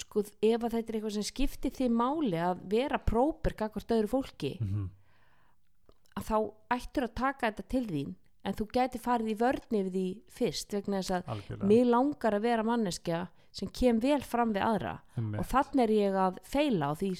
sko 0.00 0.20
ef 0.42 0.60
að 0.60 0.70
þetta 0.72 0.88
er 0.92 0.96
eitthvað 1.00 1.12
sem 1.16 1.22
skiptir 1.22 1.70
því 1.76 1.88
máli 1.90 2.36
að 2.40 2.60
vera 2.68 2.98
próper 2.98 3.54
gagvart 3.56 3.88
öðru 3.96 4.08
fólki 4.08 4.60
Mhm. 4.60 4.90
Að 6.20 6.28
þá 6.30 6.36
ættur 6.76 7.06
að 7.08 7.14
taka 7.20 7.50
þetta 7.50 7.66
til 7.74 7.84
þín 7.90 8.14
en 8.44 8.56
þú 8.56 8.66
gæti 8.72 9.00
farið 9.04 9.32
í 9.34 9.36
vörni 9.40 9.82
við 9.84 9.92
því 9.96 10.06
fyrst 10.38 10.72
vegna 10.76 11.00
þess 11.02 11.14
að 11.18 11.30
algjörlega. 11.34 11.66
mig 11.72 11.86
langar 11.90 12.36
að 12.38 12.44
vera 12.46 12.64
manneskja 12.64 13.20
sem 13.52 13.68
kem 13.74 13.98
vel 14.00 14.20
fram 14.22 14.52
við 14.54 14.62
aðra. 14.62 14.94
Einmitt. 15.18 15.40
og 15.42 15.46
þannig 15.50 15.82
er 15.84 15.92
ég 15.96 16.14
að 16.22 16.36
feila 16.46 16.88
á 16.88 16.92
því 17.00 17.10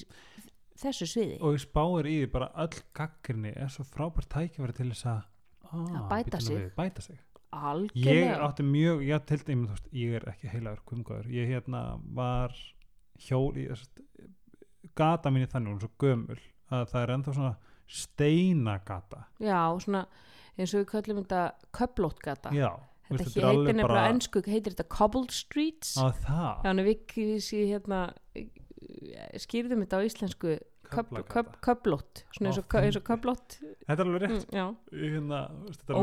þessu 0.81 1.05
sviði. 1.11 1.35
Og 1.43 1.57
ég 1.57 1.61
spáir 1.65 2.07
í 2.09 2.15
því 2.23 2.29
bara 2.31 2.47
öll 2.63 2.79
gaggrinni 2.97 3.51
er 3.53 3.67
svo 3.69 3.83
frábært 3.85 4.29
tækifæri 4.31 4.73
til 4.77 4.89
þess 4.93 5.05
að 5.11 5.27
Að 5.71 6.07
bæta 6.09 6.39
sig. 6.41 6.55
við, 6.57 6.71
bæta 6.75 7.01
sig. 7.01 7.19
Ég 7.51 7.59
algjörlega. 7.67 8.47
átti 8.47 8.63
mjög, 8.63 9.01
já 9.07 9.17
til 9.27 9.37
dæmis 9.47 9.67
þú 9.69 9.75
veist, 9.75 9.87
ég 9.93 10.13
er 10.17 10.25
ekki 10.31 10.47
heilagur 10.51 10.81
kumgóður 10.87 11.27
ég 11.31 11.47
hérna 11.51 11.81
var 12.15 12.55
hjól 13.27 13.51
í 13.59 13.67
gata 14.97 15.29
mín 15.31 15.43
í 15.45 15.49
þannig, 15.51 15.75
er 15.75 15.83
svo 15.85 15.91
gömul 16.01 16.39
að 16.71 16.85
það 16.91 17.03
er 17.05 17.13
ennþá 17.15 17.33
svona 17.35 17.53
steinagata. 17.91 19.25
Já, 19.43 19.59
svona 19.83 20.05
eins 20.57 20.73
og 20.75 20.81
við 20.83 20.89
köllum 20.93 21.21
þetta 21.23 21.43
köplótgata 21.77 22.51
já, 22.55 22.69
þetta 23.09 23.23
veist, 23.23 23.35
he- 23.35 23.45
heitir 23.47 23.77
nefnilega 23.79 24.09
ennsku 24.13 24.41
heitir 24.47 24.73
þetta 24.75 24.87
cobbled 24.97 25.31
streets. 25.31 25.95
Að 25.97 26.19
það, 26.25 26.61
þannig 26.65 26.89
við 26.91 27.05
við 27.15 27.71
hérna 27.75 28.01
skýrðum 29.41 29.83
þetta 29.85 29.99
á 29.99 30.07
íslensku 30.07 30.57
köplót 30.91 32.23
svona 32.35 32.49
eins 32.51 32.57
og, 32.59 32.65
og 32.99 33.05
köplót 33.07 33.53
þetta 33.61 33.95
er 33.95 34.01
alveg 34.07 34.23
rétt. 34.25 34.47
Mm, 34.51 34.73
hérna, 34.91 35.37
þú 35.51 35.67
veist, 35.69 35.81
þetta 35.83 35.93
er 35.93 35.99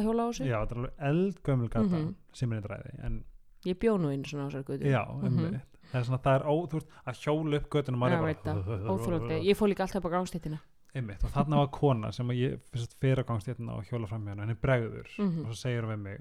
að 0.00 0.06
hjóla 0.06 0.22
á 0.24 0.28
þessu. 0.30 0.46
Já, 0.48 0.56
þetta 0.60 0.72
er 0.72 0.80
alveg 0.80 0.94
eldgömul 1.10 1.68
gata 1.74 1.96
Mhm. 1.98 2.14
sem 2.32 2.52
er 2.52 2.60
eitthvað 2.60 3.04
en 3.04 3.24
ég 3.66 3.78
bjó 3.78 3.96
nú 4.00 4.12
inn 4.14 4.24
svona 4.24 4.46
á 4.46 4.48
þessar 4.48 4.64
götu. 4.64 4.88
Já, 4.88 5.04
Mhm. 5.04 5.24
einmitt. 5.26 5.60
Það 5.90 6.00
er 6.00 6.04
svona, 6.06 6.22
það 6.22 6.34
er 6.40 6.44
ó, 6.46 6.54
þú 6.70 6.72
veist, 6.78 6.86
að 7.06 7.14
hjóla 7.20 7.56
upp 7.60 7.68
það. 8.44 8.54
bara 8.64 8.94
óþrólandi, 8.96 9.44
ég 9.50 9.56
fór 9.58 9.68
líka 9.68 9.80
alltaf 9.84 9.96
upp 10.04 10.06
á 10.08 10.14
gangstéttina 10.16 10.58
einmitt, 10.94 11.22
og 11.24 11.30
þarna 11.30 11.56
var 11.56 11.68
kona 11.68 12.10
sem 12.12 12.28
að 12.28 12.40
ég 12.40 12.60
fyrst 12.72 12.94
fyrir 13.00 13.22
á 13.22 13.28
gangstéttina 13.28 13.76
og 13.76 13.84
hjóla 13.86 14.08
fram 14.08 14.24
hjá 14.26 14.34
henni, 14.40 14.54
bregður 14.54 15.08
Mhm. 15.18 15.40
og 15.44 15.46
svo 15.52 15.56
segir 15.56 15.82
hún 15.84 15.92
við 15.94 15.98
mig 15.98 16.20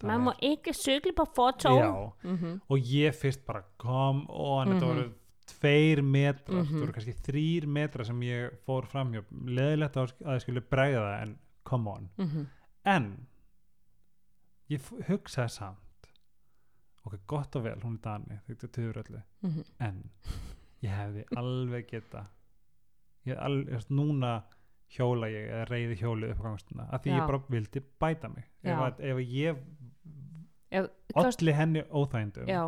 það 0.00 0.08
maður 0.10 0.24
má 0.24 0.32
er- 0.34 0.56
ekki 0.56 0.72
sögla 0.74 1.12
på 1.14 1.26
fótó 1.34 1.70
já, 1.78 2.12
Mhm. 2.24 2.60
og 2.68 2.78
ég 2.78 3.14
fyrst 3.14 3.44
bara 3.46 3.64
come 3.78 4.26
on, 4.28 4.68
þetta 4.68 4.80
Mhm. 4.80 4.96
voru 4.96 5.12
tveir 5.46 6.02
metrar, 6.02 6.56
Mhm. 6.64 6.66
þetta 6.66 6.80
voru 6.80 6.92
kannski 6.92 7.14
þrýr 7.22 7.66
metrar 7.66 8.04
sem 8.06 8.20
ég 8.20 8.50
fór 8.66 8.86
fram 8.86 9.12
hjá 9.12 9.24
leðilegt 9.44 9.94
að 9.94 10.12
að 10.24 10.34
ég 10.36 10.40
skulle 10.40 10.60
bregða 10.60 11.02
það 11.04 11.22
en 11.22 11.38
come 11.64 11.88
on, 11.90 12.08
Mhm. 12.18 12.46
en 12.86 13.26
ég 14.70 14.80
hugsaði 15.08 15.50
samt 15.50 15.78
ok, 17.04 17.18
gott 17.26 17.56
og 17.56 17.64
vel, 17.64 17.78
hún 17.80 17.94
er 17.96 18.00
Dani 18.02 18.40
þetta 18.48 18.78
er 18.78 19.22
Mhm. 19.42 19.64
en 19.80 20.10
ég 20.82 20.90
hefði 20.90 21.24
alveg 21.36 21.86
geta 21.90 22.26
ég 23.26 23.38
þú 23.40 23.76
veist, 23.78 23.90
núna 23.90 24.34
hjóla 24.94 25.28
ég 25.32 25.48
eða 25.50 25.68
reyði 25.70 25.96
hjólið 26.00 26.34
upp 26.34 26.42
á 26.42 26.46
gangstuna 26.48 26.88
af 26.92 27.02
því 27.04 27.12
Já. 27.12 27.16
ég 27.18 27.26
bara 27.30 27.42
vildi 27.50 27.82
bæta 28.00 28.28
mig 28.30 28.44
ef, 28.62 28.78
að, 28.78 29.00
ef 29.00 29.22
ég 29.34 29.62
Ef- 30.74 30.90
olli 31.14 31.52
henni 31.54 31.82
óþægindum 31.90 32.48
já, 32.50 32.62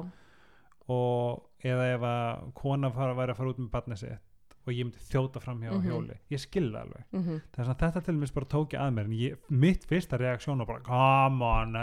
og 0.88 1.66
eða 1.66 1.86
ef 1.96 2.06
að 2.06 2.48
kona 2.54 2.90
fara, 2.94 3.14
væri 3.18 3.34
að 3.34 3.40
fara 3.40 3.52
út 3.52 3.60
með 3.62 3.70
barnið 3.74 4.02
sitt 4.04 4.22
og 4.66 4.72
ég 4.74 4.82
myndi 4.88 5.02
þjóta 5.06 5.40
fram 5.42 5.60
hjá 5.62 5.70
Mhm. 5.76 5.84
hjóli 5.86 6.16
ég 6.30 6.42
skilði 6.42 6.80
alveg 6.80 7.04
mhm. 7.12 7.36
þess 7.54 7.68
að 7.70 7.78
þetta 7.84 8.04
til 8.04 8.14
mér 8.16 8.34
bara 8.34 8.46
tók 8.54 8.72
ég 8.74 8.80
að 8.82 8.94
mér 8.96 9.04
en 9.04 9.12
ég, 9.12 9.36
mitt 9.48 9.84
fyrsta 9.86 10.18
reaksjón 10.18 10.58
var 10.58 10.66
bara 10.66 10.80
come 10.86 11.44
on, 11.44 11.76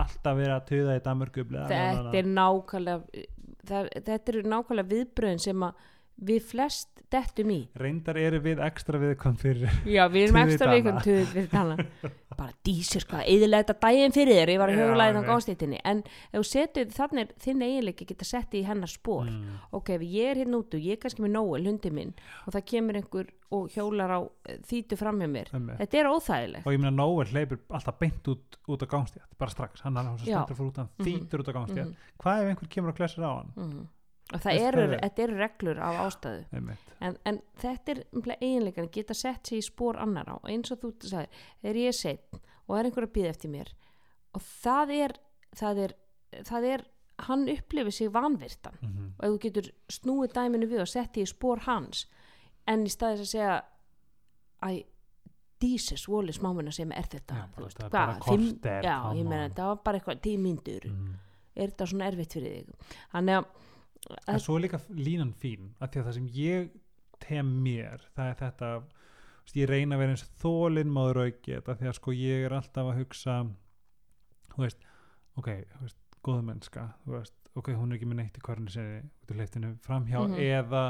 alltaf 0.00 0.36
verið 0.36 0.56
að 0.58 0.66
tuða 0.68 0.96
í 0.96 1.00
bla. 1.48 1.66
þetta 1.68 2.18
er 2.18 2.24
nákvæmlega 2.24 3.24
það, 3.64 3.88
þetta 4.04 4.28
eru 4.34 4.42
nákvæmlega 4.42 4.92
viðbröðin 4.92 5.40
sem 5.40 5.62
að 5.62 5.74
við 6.16 6.42
flest 6.46 6.90
dettum 7.10 7.50
í 7.50 7.60
reyndar 7.78 8.16
eru 8.18 8.38
við 8.42 8.60
ekstra 8.64 8.98
viðkvæm 8.98 9.36
fyrir 9.38 9.70
Já, 9.86 10.06
við 10.10 10.28
erum 10.28 10.36
ekstra 10.44 10.68
Tuðvitana. 10.70 10.74
vikum 10.74 11.00
tuð 11.04 11.34
við 11.34 11.48
tala 11.50 11.76
bara 12.34 12.50
dísir 12.66 13.00
sko, 13.04 13.20
eðilega 13.22 13.62
þetta 13.62 13.74
daginn 13.84 14.14
fyrir 14.14 14.34
þér 14.40 14.50
ég 14.54 14.58
var 14.58 14.70
að 14.72 14.78
Já, 14.78 14.84
huglaði 14.88 15.12
þá 15.12 15.18
einmitt. 15.18 15.28
gástýttinni 15.30 15.78
en 15.84 16.00
setur 16.42 16.88
þannig 16.96 17.20
er 17.28 17.34
þinn 17.44 17.62
eiginleiki 17.62 18.06
geta 18.10 18.24
sett 18.26 18.54
í 18.58 18.62
hennar 18.66 18.90
spór 18.90 19.24
Mm. 19.30 19.58
ok, 19.72 19.90
ef 19.94 20.02
ég 20.02 20.30
er 20.32 20.40
hérna 20.42 20.58
úti 20.58 20.76
og 20.80 20.82
ég 20.88 20.96
er 20.96 21.00
kannski 21.04 21.22
með 21.22 21.32
Nóel 21.36 21.66
hundi 21.68 21.90
minn 21.94 22.10
og 22.46 22.52
það 22.56 22.64
kemur 22.72 22.98
einhver 22.98 23.30
og 23.54 23.68
hjólar 23.70 24.10
á 24.10 24.20
eh, 24.50 24.58
þýtu 24.66 24.98
fram 24.98 25.20
hjá 25.22 25.28
mér 25.30 25.50
Einmitt. 25.54 25.78
þetta 25.78 25.98
er 26.00 26.08
óþægilegt 26.10 26.66
og 26.66 26.72
ég 26.74 26.80
meina 26.82 26.96
Nóel 26.98 27.30
hleypur 27.30 27.60
alltaf 27.70 27.98
beint 28.02 28.26
út, 28.34 28.58
út 28.68 28.82
á 28.82 28.86
gangstétt, 28.90 29.26
bara 29.38 29.50
strax 29.54 29.84
hann 29.86 29.96
er 29.96 30.10
svo 30.18 30.26
Já. 30.26 30.42
stendur 30.42 30.58
fyrir 30.58 30.70
út 30.72 30.76
hann 30.82 30.88
Mhm. 30.98 31.06
þýtur 31.06 31.44
út 31.44 31.50
á 31.50 31.54
gangstétt 31.60 31.86
Mhm, 31.86 31.94
hvað 32.18 32.42
ef 32.42 32.48
einhver 32.50 32.68
kemur 32.74 32.90
og 32.90 32.96
klessir 32.98 33.22
á 33.22 33.30
hann 33.38 33.52
mhm. 33.56 33.86
Og 34.34 34.40
það 34.42 34.60
eru, 34.68 34.82
er? 34.88 34.94
þetta 35.04 35.22
eru 35.28 35.36
reglur 35.38 35.78
af 35.78 36.00
ástæðu. 36.06 36.62
En, 37.04 37.16
en 37.28 37.38
þetta 37.60 37.92
er 37.94 38.00
nefnilega 38.12 38.40
eiginleikan 38.40 38.88
geta 38.94 39.14
sett 39.14 39.46
sig 39.46 39.58
í 39.60 39.66
spór 39.66 39.98
annar 40.02 40.26
á 40.30 40.36
eins 40.50 40.72
og 40.74 40.80
þú 40.82 40.92
sagði, 41.04 41.28
er 41.62 41.74
ég 41.78 41.94
seitt 41.94 42.40
og 42.68 42.78
er 42.78 42.88
einhver 42.88 43.06
að 43.08 43.12
býða 43.14 43.30
eftir 43.34 43.50
mér. 43.52 43.70
Og 44.34 44.42
það 44.42 44.94
er 44.96 45.14
það 45.54 45.78
er, 45.84 45.94
það 46.48 46.64
er 46.72 46.84
hann 47.28 47.44
upplifir 47.48 47.92
sig 47.94 48.08
vanvirtan. 48.10 48.74
Mhm. 48.82 49.12
og 49.18 49.24
ef 49.24 49.30
þú 49.30 49.38
getur 49.44 49.68
snúið 49.92 50.32
dæminu 50.34 50.66
við 50.66 50.80
og 50.82 50.88
sett 50.90 51.12
því 51.14 51.22
í 51.22 51.30
spór 51.30 51.60
hans 51.68 52.06
en 52.66 52.82
í 52.84 52.90
staðis 52.90 53.20
að 53.20 53.30
segja 53.30 53.62
æ, 54.64 54.84
dísis, 55.60 56.08
voli 56.10 56.32
smámuna 56.34 56.72
sem 56.74 56.90
er 56.92 57.06
þetta 57.08 57.34
bara 57.54 57.64
veist, 57.64 57.78
þetta 57.78 57.86
er 57.86 57.92
bara 57.94 58.16
korter, 58.20 58.82
já, 58.88 58.96
ég 59.14 59.28
meina, 59.28 59.48
það 59.54 59.68
var 59.70 59.78
bara 59.84 59.98
eitthvað 60.00 60.20
tímyndur, 60.24 60.88
Mhm. 60.90 61.14
er 61.56 61.68
þetta 61.70 61.86
svona 61.86 62.08
erfitt 62.10 62.32
fyrir 62.34 62.56
þig? 62.56 62.74
Þannig 63.12 63.38
að 63.38 63.46
en 64.28 64.40
svo 64.40 64.56
er 64.56 64.64
líka 64.66 64.80
línan 64.90 65.32
fín 65.40 65.70
að 65.80 65.90
því 65.92 66.00
að 66.00 66.06
það 66.08 66.14
sem 66.18 66.26
ég 66.38 66.70
tem 67.24 67.46
mér 67.64 68.02
það 68.14 68.30
er 68.30 68.34
þetta 68.42 68.70
þú 69.44 69.60
ég 69.60 69.68
reyna 69.68 69.96
að 69.96 69.98
vera 70.02 70.10
eins 70.16 70.26
þólinn 70.42 70.92
máður 70.92 71.22
auki 71.24 71.54
þetta 71.54 71.76
því 71.80 71.88
að 71.90 71.98
sko 71.98 72.12
ég 72.12 72.44
er 72.46 72.52
alltaf 72.56 72.90
að 72.90 72.98
hugsa 73.00 73.38
þú 74.54 74.62
veist, 74.64 74.78
ok 75.36 75.48
þú 75.72 75.80
veist, 75.86 75.98
góða 76.24 76.42
mennska 76.48 76.86
þú 77.04 77.16
veist, 77.18 77.34
ok, 77.54 77.72
hún 77.78 77.92
er 77.92 77.96
ekki 77.98 78.06
með 78.10 78.16
neitt 78.22 78.38
í 78.38 78.44
kornu 78.44 78.70
sinni 78.72 79.00
út 79.22 79.30
í 79.30 79.38
leftinu 79.38 79.74
framhjá 79.84 80.20
Mhm. 80.24 80.38
eða 80.40 80.84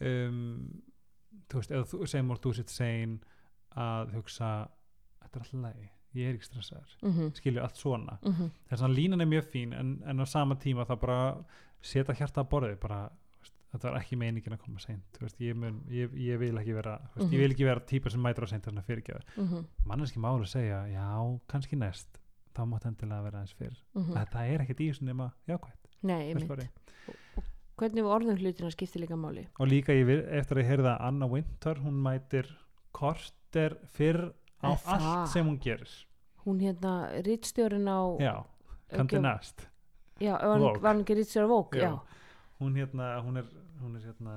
um, 0.00 0.82
þú 1.50 1.60
veist, 1.60 1.70
eða 1.70 1.88
þú 1.90 2.06
segjum 2.06 2.30
úr 2.30 2.38
þú 2.44 2.54
sitt 2.54 2.70
sein 2.70 3.16
að 3.76 4.14
hugsa 4.14 4.68
þetta 5.22 5.38
er 5.38 5.42
alltaf 5.44 5.60
lægi, 5.64 5.88
ég 6.18 6.28
er 6.28 6.34
ekki 6.34 6.46
stressaður. 6.48 6.94
Mm 7.02 7.12
-hmm, 7.12 7.34
skilju 7.34 7.62
allt 7.62 7.76
svona. 7.76 8.18
Mm 8.22 8.32
-hmm, 8.32 8.50
þess 8.70 8.82
að 8.82 8.94
línan 8.94 9.20
er 9.20 9.26
mjög 9.26 9.44
fín 9.52 9.72
en, 9.74 10.02
en 10.06 10.20
á 10.20 10.24
sama 10.26 10.54
tíma 10.54 10.84
það 10.86 11.00
bara 11.00 11.44
setja 11.82 12.14
hjarta 12.14 12.40
að 12.44 12.48
borðið 12.50 12.78
bara, 12.80 13.10
veist, 13.40 13.54
þetta 13.72 13.90
var 13.90 14.00
ekki 14.00 14.16
meiningin 14.20 14.52
að 14.56 14.58
koma 14.64 14.78
seint 14.80 15.18
veist, 15.20 15.38
ég, 15.40 15.54
mun, 15.56 15.82
ég, 15.88 16.10
ég 16.14 16.38
vil 16.38 16.54
ekki 16.58 16.74
vera 16.74 16.98
veist, 17.14 17.26
Mhm. 17.26 17.32
ég 17.34 17.38
vil 17.44 17.50
ekki 17.54 17.64
vera 17.64 17.80
típa 17.80 18.10
sem 18.10 18.20
mætur 18.20 18.44
á 18.44 18.48
seint 18.50 18.64
þannig 18.64 18.84
að 18.84 18.90
fyrirgeða 18.90 19.20
mm 19.36 19.64
manneski 19.86 20.18
máli 20.20 20.46
segja, 20.46 20.86
já, 20.92 21.40
kannski 21.48 21.76
næst 21.76 22.18
þá 22.54 22.66
mátt 22.66 22.84
endilega 22.86 23.22
vera 23.22 23.40
eins 23.40 23.52
fyrr 23.54 23.76
-hmm. 23.94 24.08
mm. 24.10 24.26
það 24.32 24.48
er 24.54 24.60
ekkert 24.60 24.80
í 24.80 24.90
þessu 24.90 25.04
nema 25.04 25.32
jákvæmt 25.48 25.76
Nei, 26.02 26.32
hvernig 27.80 28.04
orðum 28.04 28.36
hlutina 28.40 28.70
skiptir 28.70 29.00
líka 29.04 29.16
máli 29.16 29.46
og 29.58 29.68
líka 29.68 29.92
ég, 29.92 30.04
vil- 30.06 30.26
eftir 30.28 30.56
að 30.58 30.62
ég 30.64 30.68
heyrði 30.68 30.90
að 30.92 31.00
Anna 31.08 31.26
Winter 31.26 31.74
hún 31.80 31.96
mætir 32.02 32.46
korter 32.92 33.76
fyrr 33.94 34.32
á 34.62 34.76
það? 34.76 35.00
allt 35.00 35.28
sem 35.32 35.46
hún 35.46 35.58
gerir 35.60 35.88
hún 36.44 36.60
hérna, 36.60 37.08
rittstjórin 37.24 37.88
á 37.88 38.00
já, 38.20 38.44
kannski 38.92 39.18
næst 39.20 39.66
já, 40.20 40.32
var 40.38 40.50
hann- 40.52 40.60
Vogue. 40.66 40.82
ekki 41.04 41.14
rittstjóri 41.18 41.48
Vók 41.50 41.74
Já. 41.76 41.92
hún 42.60 42.74
hérna, 42.76 43.20
hún 43.24 43.36
er, 43.40 43.46
hún 43.82 43.96
er 43.96 44.02
hérna 44.08 44.34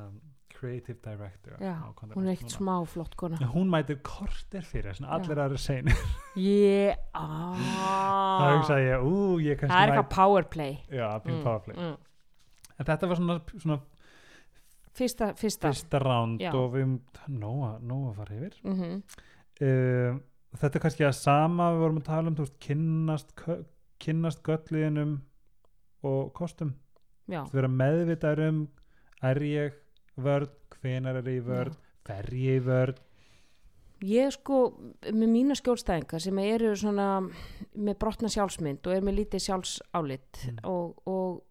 creative 0.54 1.00
director 1.04 1.58
já, 1.60 1.74
hún 2.16 2.28
er 2.28 2.34
ekkert 2.38 2.52
smá 2.54 2.76
flott 2.88 3.16
kona. 3.20 3.38
Hún 3.52 3.70
mætir 3.70 3.98
korter 4.06 4.62
fyrir 4.64 4.94
allir 5.04 5.38
aðra 5.44 5.58
sein 5.60 5.90
ég, 6.38 6.96
þá 7.14 7.20
aaa 7.20 8.52
hugsaði 8.58 8.86
ég, 8.88 9.04
ú, 9.04 9.40
ég 9.44 9.58
kannski 9.60 9.74
það 9.74 9.84
er 9.84 9.92
eitthvað 9.94 10.10
powerplay 10.16 10.78
já, 10.90 11.08
Mm, 11.26 11.44
powerplay 11.44 11.76
mm. 11.76 11.98
en 12.80 12.86
þetta 12.86 13.10
var 13.10 13.16
svona, 13.20 13.40
svona 13.58 13.80
fyrsta, 14.94 15.34
fyrsta. 15.36 15.72
fyrsta 15.74 16.00
ránd 16.04 16.44
og 16.54 16.74
við 16.78 16.86
nóa 17.82 18.12
að 18.12 18.16
fara 18.22 18.36
yfir. 18.38 18.58
Mm 18.64 18.76
-hmm. 18.80 19.04
uh, 19.66 20.20
þetta 20.60 20.78
er 20.78 20.84
kannski 20.86 21.06
að 21.08 21.16
sama 21.18 21.72
við 21.74 21.80
vorum 21.84 21.98
að 22.02 22.10
tala 22.10 22.28
um, 22.28 22.36
þú 22.36 22.46
veist, 22.46 22.60
kynnast 22.60 23.34
kynnast 24.00 24.44
gölluðinum 24.44 25.22
og 26.04 26.34
kostum. 26.36 26.74
Þú 27.30 27.56
vera 27.56 27.72
meðvitaður 27.72 28.44
um 28.50 28.62
er 29.24 29.40
ég 29.48 29.80
vörn, 30.20 30.50
hvenar 30.82 31.22
er 31.22 31.30
ég 31.32 31.46
vörn 31.48 31.76
fer 32.04 32.28
ég 32.36 32.60
í 32.60 32.64
vörn? 32.66 32.98
Ég 34.04 34.34
sko 34.36 34.58
með 35.08 35.30
mína 35.32 35.56
skjólstæðingar 35.56 36.20
sem 36.20 36.40
eru 36.44 36.74
svona 36.76 37.06
með 37.24 37.96
brotna 38.02 38.28
sjálfsmynd 38.28 38.84
og 38.84 38.98
er 38.98 39.06
með 39.08 39.22
lítið 39.22 39.46
sjálfsálit 39.46 40.42
Mm. 40.44 40.58
og, 40.68 40.98
og 41.08 41.42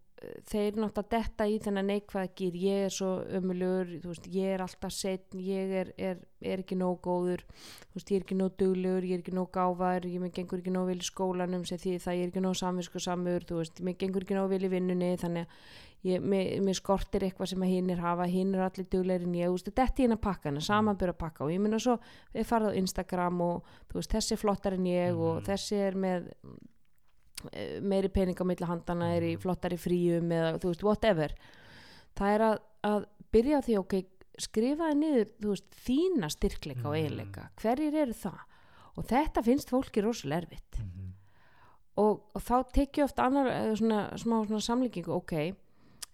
þeir 0.50 0.78
náttúrulega 0.78 1.10
detta 1.16 1.46
í 1.50 1.58
þennan 1.62 1.88
neikvæðgir 1.90 2.56
ég 2.62 2.86
er 2.86 2.94
svo 2.94 3.10
ömulur 3.38 3.92
veist, 4.04 4.26
ég 4.32 4.54
er 4.54 4.64
alltaf 4.64 4.94
setn, 4.94 5.40
ég 5.42 5.74
er, 5.82 5.92
er, 5.98 6.18
er 6.40 6.64
ekki 6.64 6.78
nóg 6.78 7.00
góður 7.04 7.44
veist, 7.94 8.10
ég 8.10 8.20
er 8.20 8.26
ekki 8.26 8.38
nóg 8.38 8.56
duglegur, 8.60 9.06
ég 9.08 9.18
er 9.18 9.24
ekki 9.24 9.36
nóg 9.36 9.50
gáfar 9.54 10.06
ég 10.08 10.20
mér 10.22 10.34
gengur 10.36 10.62
ekki 10.62 10.74
nóg 10.74 10.90
vel 10.92 10.98
í 11.00 11.08
skólanum 11.08 11.64
sem 11.68 11.80
því 11.82 11.96
það 12.04 12.18
ég 12.18 12.26
er 12.26 12.34
ekki 12.34 12.44
nóg 12.44 12.58
samvisku 12.60 13.02
samur 13.02 13.48
veist, 13.50 13.80
mér 13.82 13.98
gengur 14.00 14.26
ekki 14.26 14.38
nóg 14.38 14.52
vel 14.52 14.62
í 14.62 14.72
vinnunni 14.72 15.14
þannig 15.22 15.48
að 15.48 15.80
ég, 16.02 16.22
mér, 16.22 16.48
mér 16.66 16.74
skortir 16.74 17.22
eitthvað 17.22 17.52
sem 17.52 17.62
að 17.62 17.72
hinnir 17.76 18.00
hafa, 18.02 18.26
hinn 18.26 18.54
er 18.56 18.64
allir 18.66 18.88
duglegir 18.90 19.26
en 19.26 19.36
ég, 19.38 19.52
þetta 19.68 19.84
er 19.84 19.92
hérna 20.00 20.18
pakkana, 20.18 20.62
samanbyrja 20.64 21.14
pakka 21.14 21.44
og 21.46 21.52
ég 21.54 21.62
minna 21.62 21.78
svo, 21.82 21.98
við 22.34 22.48
farið 22.48 22.74
á 22.74 22.78
Instagram 22.80 23.40
og 23.46 23.74
þessi 23.94 24.34
er 24.34 24.40
flottar 24.42 24.74
en 24.78 24.88
ég 24.90 25.14
og 25.14 25.36
Mhm. 25.38 25.46
þessi 25.46 25.78
er 25.78 25.94
með 25.94 26.32
meiri 27.82 28.08
pening 28.08 28.36
á 28.36 28.44
milli 28.44 28.66
handana 28.66 29.14
er 29.16 29.22
í 29.22 29.32
Mhm. 29.36 29.40
flottari 29.42 29.76
fríum 29.78 30.28
eða 30.30 30.58
þú 30.60 30.68
veist, 30.72 30.82
whatever 30.82 31.34
það 32.16 32.34
er 32.34 32.40
að, 32.40 32.58
að 32.84 33.06
byrja 33.32 33.62
því, 33.64 33.78
ok, 33.78 33.94
skrifaði 34.38 34.94
niður 34.96 35.28
þú 35.40 35.48
veist, 35.48 35.70
þína 35.86 36.30
styrkleika 36.30 36.84
og 36.88 36.94
Mhm. 36.94 37.02
eiginleika 37.02 37.50
hverjir 37.56 37.94
eru 37.94 38.12
það 38.12 38.38
og 38.96 39.04
þetta 39.06 39.42
finnst 39.44 39.70
fólki 39.70 40.02
rosalega 40.02 40.42
erfitt 40.46 40.78
Mhm. 40.78 41.12
og, 41.96 42.22
og 42.34 42.42
þá 42.42 42.72
tekið 42.72 43.04
oft 43.04 43.18
annar 43.18 43.46
eh, 43.48 43.74
svona, 43.74 44.10
smá 44.16 44.46
svona 44.46 44.60
samlíkingu 44.60 45.08
ok, 45.12 45.54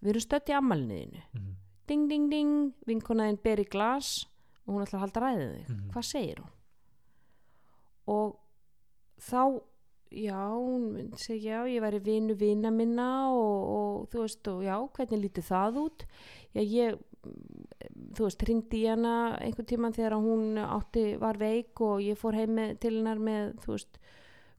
við 0.02 0.10
erum 0.10 0.20
stödd 0.26 0.48
í 0.48 0.54
ammælniðinu 0.58 1.22
Mhm. 1.34 1.54
ding 1.86 2.08
ding 2.08 2.30
ding, 2.30 2.72
vinkonaðin 2.86 3.42
ber 3.42 3.56
í 3.58 3.68
glas 3.68 4.26
og 4.66 4.74
hún 4.74 4.82
ætlar 4.86 5.00
að 5.00 5.04
halda 5.06 5.20
ræðið 5.20 5.54
þig 5.56 5.68
Mhm. 5.68 5.90
hvað 5.90 6.04
segir 6.04 6.36
hún 6.38 6.50
og 8.06 8.36
þá 9.20 9.60
já, 10.10 10.40
hún 10.54 10.92
myndi 10.94 11.18
segja 11.20 11.62
já, 11.64 11.68
ég 11.76 11.80
væri 11.84 11.98
vinu 12.00 12.34
vina 12.34 12.70
minna 12.70 13.08
og, 13.30 13.68
og 13.78 14.08
þú 14.12 14.22
veist, 14.24 14.48
og 14.48 14.62
já, 14.64 14.76
hvernig 14.96 15.22
lítið 15.24 15.44
það 15.50 15.76
út 15.84 16.04
já, 16.54 16.62
ég 16.62 16.98
mm, 17.24 18.12
þú 18.16 18.24
veist, 18.28 18.42
ringdi 18.48 18.82
í 18.84 18.88
hana 18.88 19.14
einhvern 19.40 19.66
tíman 19.68 19.92
þegar 19.96 20.16
hún 20.16 20.56
átti, 20.64 21.16
var 21.20 21.36
veik 21.38 21.80
og 21.80 22.00
ég 22.00 22.16
fór 22.18 22.34
heim 22.34 22.54
með, 22.56 22.78
til 22.80 22.94
hennar 22.98 23.18
með, 23.18 23.52
þú 23.64 23.74
veist 23.76 23.98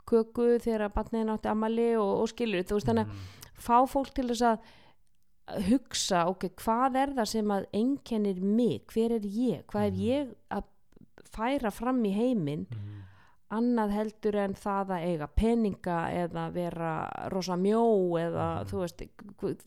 köku 0.09 0.45
þegar 0.61 0.87
að 0.87 0.93
barniðin 0.99 1.33
átti 1.35 1.49
amali 1.51 1.89
og, 1.97 2.13
og 2.23 2.29
skilur, 2.31 2.63
þú 2.65 2.77
veist, 2.79 2.87
þannig 2.89 3.05
að 3.05 3.13
Mhm. 3.13 3.25
fá 3.59 3.77
fólk 3.91 4.13
til 4.15 4.27
þess 4.29 4.41
að 4.53 5.67
hugsa, 5.69 6.27
ok, 6.29 6.45
hvað 6.61 6.95
er 7.01 7.13
það 7.17 7.27
sem 7.27 7.47
að 7.51 7.65
einkennir 7.73 8.39
mig, 8.41 8.83
hver 8.93 9.11
er 9.17 9.25
ég 9.25 9.63
hvað 9.65 9.87
er 9.87 9.91
Mhm. 9.91 10.01
ég 10.05 10.35
að 10.51 10.63
færa 11.29 11.71
fram 11.71 12.03
í 12.05 12.13
heiminn 12.13 12.65
Mhm. 12.69 13.03
Annað 13.51 13.89
heldur 13.95 14.35
en 14.43 14.53
það 14.53 14.91
að 14.93 15.05
eiga 15.09 15.27
peninga 15.27 15.97
eða 16.13 16.43
vera 16.53 16.89
rosa 17.33 17.55
mjó 17.57 17.81
eða 18.21 18.47
Mhm. 18.61 18.67
þú 18.69 18.81
veist 18.83 19.03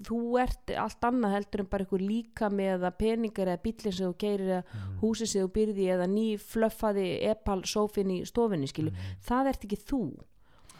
þú 0.06 0.18
ert 0.42 0.70
allt 0.78 1.00
annað 1.08 1.32
heldur 1.36 1.60
en 1.60 1.66
bara 1.66 1.84
einhver 1.84 2.00
líkami 2.00 2.66
eða 2.78 2.90
peningar 2.96 3.46
eða 3.48 3.62
bíllinn 3.62 3.92
sem 3.92 4.06
þú 4.12 4.16
keirir 4.16 4.48
eða 4.48 4.64
Mhm. 4.64 4.98
húsið 5.00 5.26
sem 5.28 5.42
þú 5.48 5.52
byrði 5.52 5.86
eða 5.96 6.06
ný 6.08 6.26
flöffaði 6.38 7.22
epal 7.30 7.62
sófin 7.64 8.10
í 8.10 8.22
stofinni 8.24 8.68
skilu, 8.68 8.90
Mhm. 8.92 9.18
það 9.26 9.48
ert 9.48 9.64
ekki 9.64 9.78
þú 9.84 10.02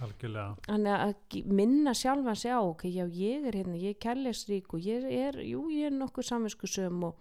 algjörlega 0.02 0.56
þannig 0.66 0.98
að 0.98 1.44
minna 1.46 1.90
sjálfan 1.94 2.36
sig 2.36 2.50
á 2.50 2.60
ok, 2.62 2.82
já 2.90 3.06
ég 3.06 3.46
er 3.46 3.52
hérna, 3.52 3.76
ég 3.78 3.90
er 3.90 4.00
kærleisrík 4.02 4.72
og 4.74 4.80
ég 4.80 5.04
er, 5.04 5.32
jú 5.42 5.68
ég 5.70 5.86
er 5.86 5.90
nokkuð 5.90 6.24
samviskusum 6.26 7.04
og 7.04 7.14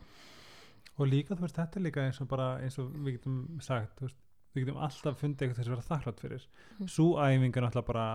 og 1.00 1.08
líka 1.08 1.36
þú 1.36 1.42
veist 1.42 1.56
þetta 1.56 1.78
er 1.78 1.82
líka 1.84 2.02
eins 2.06 2.22
og 2.22 2.28
bara 2.28 2.60
eins 2.62 2.78
og 2.78 2.92
við 2.94 3.18
getum 3.20 3.60
sagt 3.62 3.98
þú 4.00 4.02
veist, 4.08 4.16
við 4.56 4.66
getum 4.66 4.78
alltaf 4.84 5.20
fundið 5.22 5.42
eitthvað 5.48 5.58
þess 5.62 5.68
að 5.68 5.76
vera 5.76 5.90
þakklátt 5.90 6.20
fyrir 6.26 6.46
Mm. 6.80 6.88
svo 6.88 7.08
æfing 7.22 7.58
er 7.58 7.64
náttúrulega 7.64 7.86
bara 7.88 8.06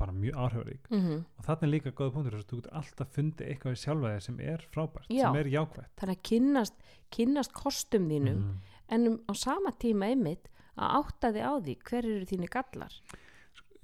bara 0.00 0.12
mjög 0.12 0.34
áhrifarík 0.34 0.86
mm 0.90 1.00
-hmm. 1.00 1.24
og 1.38 1.44
þarna 1.44 1.62
er 1.66 1.70
líka 1.74 1.90
góða 1.92 2.12
punktur 2.14 2.32
þess 2.36 2.44
að 2.46 2.50
þú 2.52 2.56
getur 2.60 2.76
alltaf 2.78 3.08
fundið 3.16 3.48
eitthvað 3.48 3.72
í 3.72 3.80
sjálfa 3.84 4.12
þig 4.14 4.22
sem 4.22 4.40
er 4.40 4.60
frábært 4.72 5.06
Já. 5.10 5.22
sem 5.26 5.36
er 5.36 5.46
jákvætt 5.46 5.96
þannig 6.00 6.16
að 6.16 6.22
kynnast, 6.22 6.74
kynnast 7.10 7.52
kostum 7.52 8.08
þínum 8.08 8.38
Mhm. 8.38 8.56
en 8.88 9.06
um, 9.06 9.18
á 9.28 9.32
sama 9.34 9.70
tíma 9.72 10.06
einmitt 10.06 10.48
að 10.78 11.04
átta 11.04 11.32
þig 11.32 11.42
á 11.44 11.52
því 11.60 11.76
hver 11.84 12.04
eru 12.04 12.24
þínu 12.24 12.48
gallar 12.48 12.92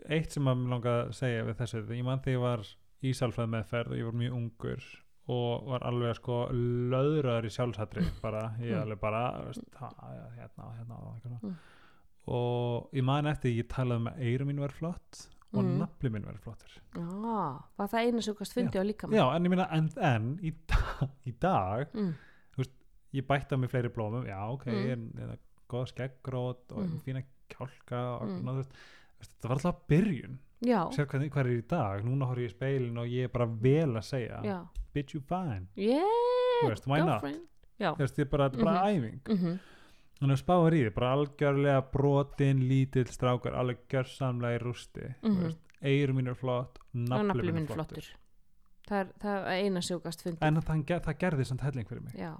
eitt 0.08 0.30
sem 0.32 0.44
að 0.44 0.56
mér 0.56 0.68
langa 0.70 1.04
að 1.04 1.12
segja 1.12 1.44
við 1.44 1.54
þessu 1.56 1.86
ég 1.90 2.04
mann 2.04 2.20
þegar 2.20 2.32
ég 2.34 2.40
var 2.40 2.60
í 3.02 3.10
sálfræð 3.12 3.48
meðferð 3.50 3.90
og 3.90 3.96
ég 3.98 4.04
var 4.04 4.12
mjög 4.12 4.32
ungur 4.32 4.82
og 5.28 5.66
var 5.72 5.82
alveg 5.88 6.14
sko 6.20 6.34
löðraður 6.52 7.48
í 7.48 7.54
sjálfsættri 7.56 8.04
bara, 8.22 8.44
ég 8.60 8.74
Mm. 8.76 8.82
alveg 8.82 9.00
bara 9.00 9.22
veist, 9.46 9.64
ha, 9.80 9.88
ja, 10.14 10.26
hérna, 10.36 10.68
hérna 10.78 10.98
og, 11.00 11.14
eitthvað. 11.16 11.42
Mm. 11.42 11.56
og 12.28 12.90
ég 12.94 13.04
man 13.04 13.26
eftir 13.26 13.54
ég 13.56 13.68
talaði 13.70 13.96
um 14.02 14.06
að 14.12 14.20
eyru 14.28 14.46
mín 14.46 14.60
var 14.60 14.74
flott 14.74 15.26
og 15.52 15.62
Mm. 15.64 15.78
nafli 15.80 16.10
mín 16.10 16.24
var 16.26 16.38
flottur 16.42 16.78
Já, 16.94 17.62
var 17.78 17.88
það 17.88 18.06
eina 18.06 18.22
sem 18.22 18.34
gast 18.34 18.54
fundið 18.54 18.80
á 18.82 18.84
líka 18.86 19.08
já, 19.10 19.34
en 19.36 19.44
ég 19.44 19.50
meina, 19.50 19.68
en, 19.72 19.90
en 20.00 20.38
í, 20.42 20.52
dag, 20.68 21.10
í 21.26 21.32
dag 21.40 21.92
mm. 21.94 22.14
ég 23.14 23.26
bætti 23.26 23.54
á 23.54 23.58
mig 23.58 23.70
fleiri 23.70 23.88
blómum, 23.88 24.26
já, 24.26 24.40
ok 24.52 24.66
Mm. 24.66 24.90
en, 24.92 25.12
en, 25.22 25.38
góða 25.68 25.86
skeggrót 25.90 26.70
og 26.72 26.84
Mm. 26.86 27.00
fína 27.02 27.24
kjálka 27.48 28.20
og 28.20 28.28
Mm. 28.28 28.42
mm. 28.42 28.48
þú 28.48 28.56
veist, 28.56 28.72
veist, 29.18 29.32
það 29.40 29.48
var 29.48 29.56
alltaf 29.56 29.86
byrjun 29.88 30.38
Já, 30.62 30.88
sér 30.90 31.06
hvað, 31.06 31.30
hvað 31.30 31.46
er 31.46 31.58
í 31.62 31.66
dag, 31.68 32.04
núna 32.04 32.26
horf 32.26 32.38
ég 32.38 32.50
í 32.50 32.54
speilin 32.54 32.98
og 32.98 33.06
ég 33.06 33.24
er 33.24 33.28
bara 33.28 33.46
vel 33.46 33.92
að 33.96 34.04
segja 34.04 34.40
já 34.44 34.66
bitch 34.96 35.14
you 35.16 35.22
fine, 35.28 35.68
Yeah, 35.76 36.66
veist, 36.66 36.88
why 36.88 37.00
not? 37.04 37.22
veist, 38.00 38.18
ég 38.22 38.30
bara, 38.32 38.48
þetta 38.50 38.58
er 38.60 38.64
bara 38.64 38.82
Mhm. 38.82 38.96
æfing. 38.96 39.20
Mhm, 39.36 39.58
þannig 40.20 40.36
að 40.38 40.42
spáður 40.44 40.76
í 40.78 40.82
því, 40.86 40.94
bara 40.96 41.12
algjörlega 41.16 41.80
brotin, 41.92 42.64
lítill 42.70 43.06
strákar 43.12 43.54
alveg 43.60 43.84
gjörsamlega 43.92 44.58
í 44.58 44.62
rústi. 44.64 45.14
Mm. 45.22 45.36
-hmm. 45.36 45.56
eigur 45.82 46.14
mín 46.16 46.28
er 46.30 46.34
flott, 46.34 46.78
og 46.78 47.26
nafli 47.26 47.52
mín 47.52 47.68
er 47.68 47.74
flottur 47.76 48.06
Það 48.86 49.00
er, 49.00 49.08
það 49.18 49.46
er 49.50 49.64
eina 49.64 49.80
gast 50.04 50.22
fundið 50.22 50.42
en 50.46 50.60
það, 50.62 51.00
það, 51.02 51.16
gerði 51.18 51.44
samt 51.44 51.60
helling 51.66 51.88
fyrir 51.88 52.02
mig. 52.04 52.14
Já, 52.14 52.34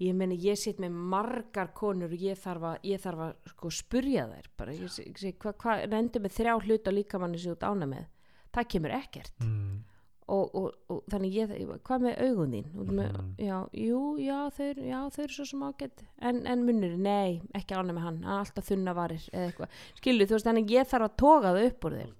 ég 0.00 0.14
meni 0.14 0.36
ég 0.36 0.58
sitt 0.58 0.78
með 0.82 0.90
margar 0.92 1.70
konur 1.72 2.12
og 2.12 2.18
ég 2.18 2.36
þarf 2.36 2.62
að, 2.62 2.78
ég 2.90 3.00
þarf 3.00 3.22
að 3.24 3.34
sko, 3.52 3.70
spurja 3.70 4.26
þær 4.28 4.48
bara, 4.56 4.72
hvað 4.74 5.54
hva, 5.64 5.76
reyndu 5.88 6.20
með 6.20 6.34
þrjá 6.36 6.54
hlut 6.60 6.90
á 6.90 6.92
líkamanni 6.92 7.38
sem 7.40 7.52
þú 7.52 7.56
ert 7.56 7.68
ána 7.70 7.88
með. 7.88 8.06
Það 8.52 8.68
kemur 8.74 8.90
ekkert. 8.90 9.32
Mm. 9.40 9.84
Og, 10.30 10.54
og, 10.54 10.74
og 10.94 11.00
þannig 11.12 11.32
ég, 11.34 11.52
hvað 11.86 12.04
með 12.06 12.20
augun 12.26 12.52
þín? 12.54 12.68
Með, 12.90 13.10
Mhm. 13.12 13.30
já, 13.42 13.58
jú, 13.74 14.00
já 14.22 14.38
þau, 14.56 14.66
eru- 14.70 14.86
já, 14.88 15.00
þau 15.16 15.22
eru 15.24 15.34
svo 15.36 15.46
sem 15.50 15.64
ágætt 15.66 16.04
en, 16.30 16.40
en 16.46 16.64
munnur, 16.66 16.96
nei, 16.98 17.40
ekki 17.54 17.74
ána 17.74 17.92
með 17.96 18.04
hann. 18.06 18.20
Alltaf 18.24 18.68
þunna 18.70 18.94
varir 18.94 19.24
eða 19.32 19.48
eitthvað. 19.50 19.68
Skilu, 20.00 20.26
þú 20.26 20.36
veist, 20.38 20.46
þannig 20.46 20.70
ég 20.76 20.86
þarf 20.92 21.08
að 21.10 21.16
toga 21.16 21.52
það 21.54 21.66
upp 21.70 21.84
úr 21.90 21.98
þér. 21.98 22.14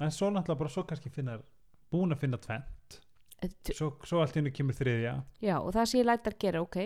En 0.00 0.10
svo 0.10 0.30
náttúrulega 0.34 0.58
bara 0.58 0.70
svo 0.74 0.82
kannski 0.84 1.10
finnar 1.14 1.42
búin 1.92 2.12
að 2.12 2.18
finna 2.18 2.36
tvent 2.38 3.00
Eh, 3.42 3.48
svo, 3.74 3.90
svo 4.02 4.20
allt 4.22 4.32
í 4.36 4.40
hennu 4.40 4.50
kemur 4.54 4.72
þriðja. 4.74 5.22
Já, 5.42 5.58
og 5.60 5.72
það 5.74 5.86
sem 5.90 6.00
ég 6.00 6.06
læt 6.06 6.24
að 6.30 6.38
gera, 6.40 6.60
ok. 6.62 6.76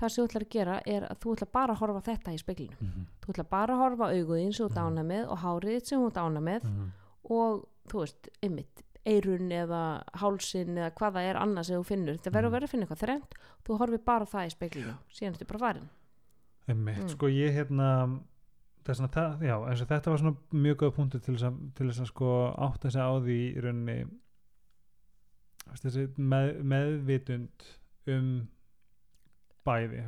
Það 0.00 0.08
sem 0.10 0.24
þú 0.24 0.28
ætlar 0.28 0.42
að 0.42 0.50
gera 0.50 0.76
er 0.86 1.02
að 1.06 1.18
þú 1.20 1.34
ætlar 1.36 1.50
bara 1.52 1.74
að 1.74 1.78
horfa 1.78 2.00
þetta 2.08 2.32
í 2.34 2.38
speglinu 2.40 2.76
mm 2.80 2.88
-hmm. 2.88 3.04
þú 3.20 3.32
ætlar 3.34 3.48
bara 3.50 3.74
að 3.74 3.78
horfa 3.82 4.04
á 4.08 4.14
auguðin 4.16 4.52
sem 4.54 4.66
þú 4.66 4.70
ert 4.70 4.78
Mhm. 4.78 4.86
ána 4.86 5.02
með 5.04 5.28
og 5.28 5.38
hárið 5.38 5.84
sem 5.86 6.00
þú 6.00 6.10
ána 6.16 6.40
með 6.40 6.62
og 7.30 7.68
þú 7.88 7.98
veist, 8.00 8.28
ymmit 8.42 8.82
eirun 9.06 9.50
eða 9.52 10.02
hálsin 10.20 10.76
eða 10.76 10.90
hvað 10.94 11.12
það 11.16 11.28
er 11.30 11.36
annað 11.40 11.64
sem 11.66 11.80
þú 11.80 11.86
finnur. 11.88 12.18
Þetta 12.18 12.30
verður 12.34 12.46
að 12.46 12.50
Mhm. 12.50 12.52
vera 12.52 12.66
að 12.66 12.70
finna 12.70 12.86
eitthvað 12.86 13.04
þrennt 13.04 13.32
þú 13.64 13.78
horfir 13.78 14.04
bara 14.04 14.24
það 14.24 14.46
í 14.46 14.50
speglinu 14.56 14.94
síðan 15.10 15.34
ertu 15.34 15.46
bara 15.46 15.58
farin 15.58 15.88
Einmitt, 16.68 16.98
Mm. 17.02 17.08
sko 17.08 17.26
ég 17.26 17.54
hérna 17.54 18.20
er 18.86 18.94
svona, 18.94 19.08
það, 19.08 19.40
já, 19.42 19.84
þetta 19.86 20.10
var 20.10 20.18
svona 20.18 20.36
mjög 20.52 20.76
góð 20.76 20.94
punktur 20.94 21.20
til 21.22 21.34
þess 21.34 21.42
að, 21.48 21.74
til 21.74 21.86
þess 21.86 22.00
að 22.00 22.06
sko 22.06 22.54
átta 22.58 22.90
sig 22.90 23.00
á 23.00 23.10
því 23.20 23.38
í 23.56 23.60
rauninni 23.62 24.10
þessi 25.80 26.06
með, 26.18 26.48
meðvitund 26.72 27.66
um 28.10 28.30
bæði 29.66 30.00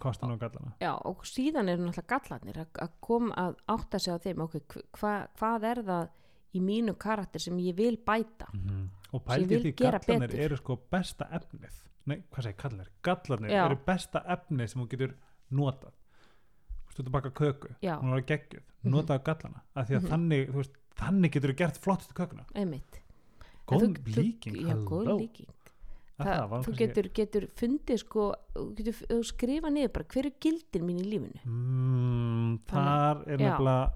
kostan 0.00 0.30
og 0.32 0.38
gallana. 0.40 0.72
Já, 0.80 0.92
og 1.04 1.24
síðan 1.26 1.68
eru 1.72 1.82
náttúrulega 1.88 2.06
gallarnir 2.20 2.60
að, 2.62 2.68
að 2.86 2.92
koma 3.04 3.34
að 3.36 3.56
átta 3.74 3.98
sig 4.00 4.14
á 4.14 4.18
þeim 4.22 4.44
ok, 4.46 4.58
hva, 5.00 5.14
hvað 5.40 5.66
er 5.72 5.82
það 5.88 6.08
í 6.54 6.60
mínu 6.60 6.94
karakter 6.98 7.40
sem 7.40 7.56
ég 7.58 7.76
vil 7.76 7.96
bæta. 7.96 8.46
-hmm. 8.52 8.88
og 9.12 9.22
vil 9.48 9.62
því 9.62 9.74
gallanir 9.74 10.34
eru 10.34 10.56
sko 10.56 10.76
besta 10.90 11.24
efnið. 11.32 11.72
Nei, 12.06 12.22
hvað 12.30 12.42
segir 12.42 12.56
gallanir? 12.62 12.88
gallanir 13.02 13.50
eru 13.50 13.78
besta 13.86 14.22
efnið 14.26 14.66
sem 14.66 14.82
þú 14.82 14.88
getur 14.88 15.14
notað. 15.50 15.92
Þú 15.92 16.86
veist, 16.86 16.98
þú 16.98 17.06
að 17.06 17.10
baka 17.10 17.30
köku 17.30 17.68
Já. 17.82 18.00
hún 18.00 18.10
var 18.10 18.22
geggjuð, 18.22 18.62
Mhm. 18.82 18.90
notaðu 18.92 19.22
gallana 19.24 19.60
af 19.74 19.88
því 19.88 19.96
að 19.96 20.02
Mhm. 20.02 20.10
þannig, 20.10 20.48
þú 20.50 20.54
veist, 20.54 20.76
þannig 20.96 21.30
getur 21.32 21.50
þú 21.50 21.56
gert 21.56 21.78
flottustu 21.78 22.14
kökuna. 22.14 22.44
Góð 23.66 24.16
líking, 24.16 24.56
já, 24.56 24.74
góð 24.84 25.18
líking. 25.20 25.46
Að 26.18 26.26
það, 26.26 26.64
þú 26.64 26.76
getur, 26.76 27.08
getur 27.14 27.46
fundið 27.56 27.98
sko 27.98 28.34
getur 28.74 29.24
skrifa 29.24 29.70
niður 29.70 29.92
bara 29.92 30.04
hver 30.04 30.26
er 30.26 30.32
gildin 30.40 30.84
mín 30.84 31.00
í 31.00 31.06
lífinu? 31.08 31.40
Mm, 31.44 32.58
þar 32.66 33.22
er 33.26 33.38
nefnilega 33.38 33.92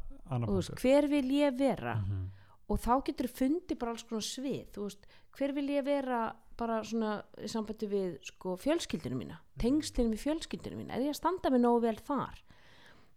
hver 0.80 1.08
vil 1.08 1.30
ég 1.30 1.58
vera? 1.58 1.94
Mhm. 1.94 2.28
Og 2.70 2.80
þá 2.80 2.94
getur 3.08 3.28
fundið 3.28 3.78
bara 3.80 3.94
alls 3.94 4.06
konar 4.08 4.24
svið 4.24 4.78
veist, 4.80 5.06
hver 5.36 5.54
vil 5.56 5.68
ég 5.74 5.86
vera 5.86 6.24
bara 6.58 6.80
svona 6.86 7.16
í 7.42 7.50
sambandi 7.50 7.88
við 7.90 8.16
sko, 8.28 8.54
fjölskyldinu 8.60 9.18
mína, 9.18 9.40
tengslinu 9.60 10.14
við 10.14 10.22
fjölskyldinu 10.22 10.78
mína 10.78 10.96
er 10.96 11.08
ég 11.08 11.14
að 11.14 11.20
standa 11.20 11.50
mig 11.50 11.64
nógu 11.64 11.82
vel 11.84 11.98
þar? 12.06 12.40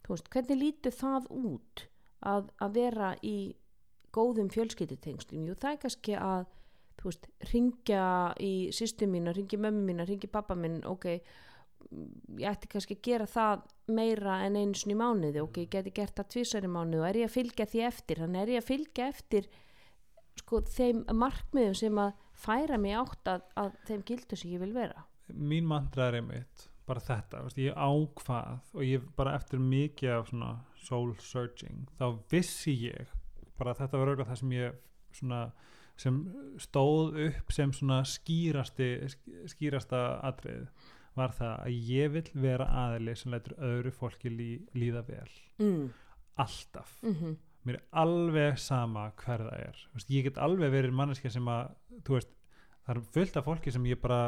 Veist, 0.08 0.30
hvernig 0.32 0.60
lítur 0.62 0.96
það 0.96 1.28
út 1.36 1.88
að, 2.26 2.52
að 2.64 2.78
vera 2.80 3.12
í 3.22 3.38
góðum 4.16 4.50
fjölskyldutengslum? 4.54 5.50
Jú, 5.50 5.58
það 5.60 5.74
er 5.74 5.82
kannski 5.84 6.16
að 6.18 6.48
veist, 7.04 7.28
ringja 7.52 8.06
í 8.42 8.54
sýstu 8.76 9.10
mína, 9.12 9.36
ringja 9.36 9.60
mömmu 9.62 9.86
mína, 9.92 10.08
ringja 10.08 10.32
pappa 10.32 10.58
minn 10.58 10.80
ok, 10.88 11.12
mm, 11.14 11.47
ég 12.38 12.48
ætti 12.52 12.70
kannski 12.72 12.98
að 12.98 13.04
gera 13.08 13.28
það 13.32 13.64
meira 13.98 14.40
en 14.46 14.58
einu 14.60 14.76
í 14.92 14.98
mánuði. 15.00 15.42
Ok, 15.44 15.62
ég 15.64 15.70
geti 15.72 15.94
gert 15.96 16.16
það 16.20 16.30
tvisar 16.34 16.68
í 16.68 16.72
mánuði 16.72 17.02
og 17.02 17.08
er 17.10 17.20
ég 17.22 17.30
að 17.30 17.36
fylgja 17.38 17.68
því 17.72 17.84
eftir, 17.88 18.22
þannig 18.24 18.42
er 18.44 18.54
ég 18.56 18.64
að 18.64 18.70
fylgja 18.72 19.10
eftir 19.14 19.50
sko 20.38 20.62
þeim 20.70 21.04
markmiðum 21.18 21.78
sem 21.80 22.02
að 22.02 22.12
færa 22.38 22.78
mig 22.78 22.94
átt 23.00 23.32
að, 23.32 23.46
að 23.58 23.78
þeim 23.88 24.04
gildu 24.12 24.38
sem 24.38 24.52
ég 24.54 24.62
vil 24.62 24.74
vera. 24.76 25.06
Mín 25.34 25.66
mantra 25.68 26.10
er 26.12 26.20
einmitt 26.22 26.68
bara 26.88 27.02
þetta, 27.04 27.42
veist, 27.44 27.58
ég 27.60 27.76
ákvað 27.76 28.76
og 28.78 28.84
ég 28.88 29.08
bara 29.18 29.34
eftir 29.36 29.60
mikið 29.60 30.14
af 30.14 30.30
svona 30.30 30.52
soul 30.88 31.10
searching, 31.20 31.82
þá 32.00 32.06
vissi 32.32 32.78
ég 32.86 33.10
bara 33.60 33.74
þetta 33.76 34.00
var 34.00 34.12
auðvitað 34.14 34.30
það 34.30 34.40
sem 34.40 34.54
ég 34.56 34.78
svona, 35.18 35.40
sem 36.00 36.20
stóð 36.64 37.18
upp 37.26 37.52
sem 37.58 37.74
svona 37.76 37.98
skýrasti 38.08 38.88
sk- 39.12 39.42
skýrasta 39.52 40.04
atrið 40.30 40.70
var 41.18 41.34
það 41.36 41.56
að 41.66 41.92
ég 41.92 42.14
vil 42.14 42.26
vera 42.48 42.70
aðili 42.86 43.18
sem 43.18 43.34
lætur 43.34 43.58
öðru 43.58 43.92
fólki 43.96 44.32
lí, 44.32 44.52
líða 44.78 45.04
vel. 45.08 45.30
Mm. 45.60 45.92
alltaf. 46.38 47.00
Mm 47.02 47.36
mér 47.68 47.82
er 47.82 47.86
alveg 48.00 48.60
sama 48.62 49.10
hver 49.20 49.44
það 49.44 49.64
er. 49.66 49.80
Veist, 49.96 50.12
ég 50.14 50.28
get 50.28 50.40
alveg 50.40 50.72
verið 50.72 50.96
manneskja 50.96 51.34
sem 51.34 51.50
að 51.52 51.74
veist, 52.08 52.34
það 52.86 52.94
er 52.94 53.02
fullt 53.18 53.40
af 53.40 53.48
fólki 53.48 53.74
sem 53.76 53.88
ég 53.90 54.00
bara 54.00 54.22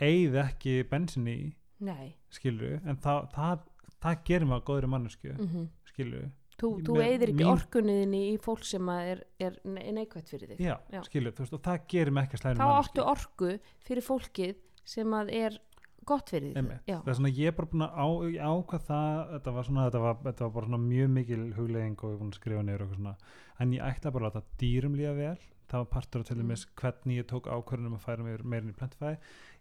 eigð 0.00 0.38
ekki 0.40 0.74
bensin 0.88 1.28
í 1.28 1.38
nei. 1.84 2.14
skilur, 2.32 2.78
en 2.88 3.00
það, 3.02 3.28
það, 3.34 3.64
það 3.98 4.20
gerir 4.30 4.54
að 4.56 4.66
góðri 4.70 4.90
mannesku, 4.94 5.32
mm 5.34 5.48
-hmm. 5.48 5.66
skilur 5.90 6.28
þú, 6.58 6.70
þú 6.86 6.96
með 6.96 7.04
eigðir 7.08 7.32
ekki 7.34 7.48
orkunniðinni 7.52 8.22
í 8.30 8.36
fólk 8.42 8.64
sem 8.66 8.88
er, 8.94 9.24
er 9.38 9.58
ne- 9.64 9.92
neikvætt 9.98 10.32
fyrir 10.32 10.54
þig. 10.54 10.64
Já, 10.64 10.76
Já. 10.90 11.02
skilur, 11.06 11.34
þú 11.34 11.44
veist, 11.44 11.58
og 11.58 11.64
það 11.66 11.86
gerir 11.92 12.12
mig 12.12 12.24
ekki 12.24 12.38
að 12.38 12.42
slæri 12.42 12.58
þá 12.58 12.70
áttu 12.78 13.04
orku 13.04 13.52
fyrir 13.86 14.06
fólkið 14.06 14.56
sem 14.88 15.14
að 15.14 15.34
er 15.36 15.60
gott 16.08 16.32
fyrir 16.32 16.56
já, 16.88 16.96
það 16.96 17.12
er 17.12 17.18
svona, 17.18 17.32
ég 17.38 17.50
er 17.50 17.56
bara 17.58 17.70
búin 17.72 17.84
að 17.86 18.40
ákvað 18.48 18.88
það, 18.88 19.20
þetta 19.34 19.54
var 19.58 19.68
svona 19.68 19.84
þetta 19.86 20.02
var, 20.04 20.18
þetta 20.24 20.46
var 20.46 20.56
bara 20.56 20.70
svona 20.70 20.82
mjög 20.86 21.12
mikil 21.18 21.44
huglegging 21.58 22.02
og 22.02 22.08
ég 22.08 22.16
er 22.16 22.22
búin 22.22 22.32
að 22.32 22.40
skrifa 22.40 22.90
svona. 22.96 23.14
En 23.58 23.76
ég 23.76 23.86
ætla 23.88 24.12
bara 24.14 24.28
að 24.28 24.34
láta 24.34 24.58
dýrum 24.62 24.98
líða 24.98 25.14
vel. 25.18 25.38
Það 25.68 25.84
var 25.84 25.88
partur 25.92 26.20
af 26.20 26.26
til 26.26 26.36
Mm. 26.36 26.42
dæmis 26.42 26.66
hvernig 26.80 27.16
ég 27.18 27.26
tók 27.28 27.48
ákvörðunum 27.48 27.96
að 27.98 28.04
færa 28.06 28.24
mér 28.24 28.44
meirin 28.44 28.70
í 28.72 28.76
plantfæði 28.78 29.18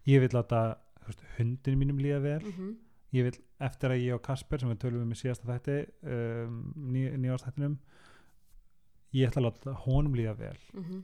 ég 0.08 0.22
vil 0.24 0.30
láta 0.34 0.78
hundin 1.38 1.80
mínum 1.80 2.00
líða 2.00 2.22
vel. 2.22 2.44
Mm 2.44 2.76
ég 3.16 3.28
vil, 3.28 3.38
eftir 3.64 3.94
að 3.94 4.02
ég 4.04 4.18
og 4.18 4.24
Kasper 4.26 4.60
sem 4.62 4.72
við 4.72 4.82
tölum 4.84 5.06
um 5.06 5.14
í 5.14 5.18
síðasta 5.18 5.48
þætti 5.48 5.78
um, 6.12 6.58
ný, 6.92 7.06
nýjástættinum 7.24 7.78
ég 9.16 9.30
ætla 9.30 9.44
að 9.44 9.48
láta 9.48 9.76
honum 9.86 10.18
líða 10.18 10.36
vel. 10.38 10.58
-hmm. 10.74 11.04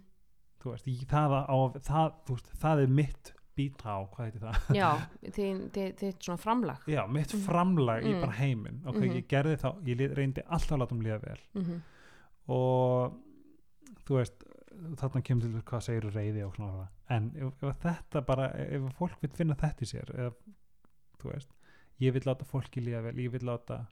þú 0.60 0.74
veist, 0.74 0.88
ég, 0.88 1.06
það, 1.08 1.38
á, 1.48 1.58
það, 1.80 2.12
veist, 2.30 2.52
það 2.60 2.84
er 2.84 2.88
mitt 3.00 3.34
být 3.58 3.84
á, 3.86 3.96
hvað 4.10 4.26
heitir 4.26 4.42
það? 4.42 4.76
já, 4.76 4.89
þið 5.36 6.13
svona 6.20 6.38
framlag 6.42 6.86
Já, 6.88 7.02
mitt 7.08 7.34
Mhm. 7.34 7.44
framlag 7.46 8.04
í 8.04 8.13
Mm. 8.13 8.22
bara 8.22 8.32
heiminn 8.39 8.82
ok, 8.86 8.96
Mhm. 8.96 9.13
ég 9.20 9.28
gerði 9.28 9.58
þá, 9.62 9.70
ég 9.86 10.16
reyndi 10.18 10.42
alltaf 10.48 10.72
að 10.78 10.82
láta 10.84 10.92
um 10.96 11.02
líða 11.02 11.22
vel 11.22 11.39
mm 11.56 11.82
og 12.52 13.13
þú 14.04 14.18
veist 14.20 14.42
þarna 15.00 15.22
kemur 15.24 15.42
til 15.46 15.62
hvað 15.63 15.84
segir 15.86 16.08
reyði 16.12 16.42
og 16.46 16.56
svona 16.58 16.88
en 17.10 17.30
ef, 17.39 17.54
ef 17.63 17.78
þetta 17.86 18.22
bara 18.26 18.50
ef 18.60 18.82
fólk 18.98 19.22
vil 19.22 19.30
finna 19.38 19.56
þetta 19.56 19.86
í 19.86 19.88
sér 19.94 20.10
ef, 20.28 20.34
þú 21.22 21.32
veist, 21.32 21.50
ég 22.02 22.12
vil 22.13 22.22
láta 22.28 22.44
fólki 22.44 22.82
líða 22.84 23.04
vel, 23.06 23.16
ég 23.16 23.32
vil 23.32 23.46
láta 23.48 23.86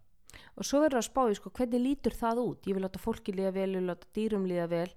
og 0.58 0.64
svo 0.68 0.82
verður 0.84 1.00
að 1.00 1.08
spá 1.08 1.22
í 1.32 1.36
sko, 1.36 1.50
hvernig 1.52 1.82
lítur 1.86 2.12
það 2.18 2.44
út 2.44 2.68
ég 2.68 2.74
vil 2.76 2.84
láta 2.84 3.00
fólki 3.00 3.32
líða 3.36 3.54
vel, 3.54 3.70
ég 3.72 3.80
vil 3.80 3.88
láta 3.88 4.08
dýrum 4.16 4.46
líða 4.52 4.68
vel 4.70 4.92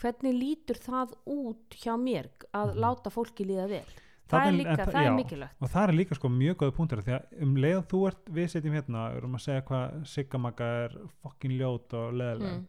hvernig 0.00 0.34
lítur 0.36 0.80
það 0.80 1.14
út 1.26 1.76
hjá 1.80 1.94
mér 2.00 2.28
að 2.52 2.74
Mhm. 2.74 2.80
láta 2.84 3.12
fólki 3.12 3.46
líða 3.46 3.68
vel 3.68 3.86
það 4.26 4.30
Þarna 4.30 4.46
er 4.46 4.48
en 4.48 4.58
líka, 4.58 4.76
það- 4.76 4.92
það 4.92 5.02
er 5.02 5.10
já. 5.10 5.16
mikilvægt 5.16 5.62
og 5.62 5.68
það 5.70 5.88
er 5.88 5.92
líka 5.94 6.14
sko 6.14 6.28
mjög 6.28 6.56
góða 6.56 6.76
punktur 6.76 7.02
því 7.02 7.12
að 7.16 7.42
um 7.42 7.54
leið 7.56 7.82
þú 7.86 8.06
ert, 8.08 8.24
við 8.26 8.48
setjum 8.50 8.74
hérna 8.74 9.10
við 9.10 9.16
erum 9.16 9.36
að 9.36 9.44
segja 9.46 9.62
hvað 9.62 10.06
Siggamagga 10.06 10.70
er 10.84 10.96
fokkin 11.22 11.58
ljót 11.58 11.94
og 11.94 12.14
leðileg 12.14 12.52
mm. 12.52 12.66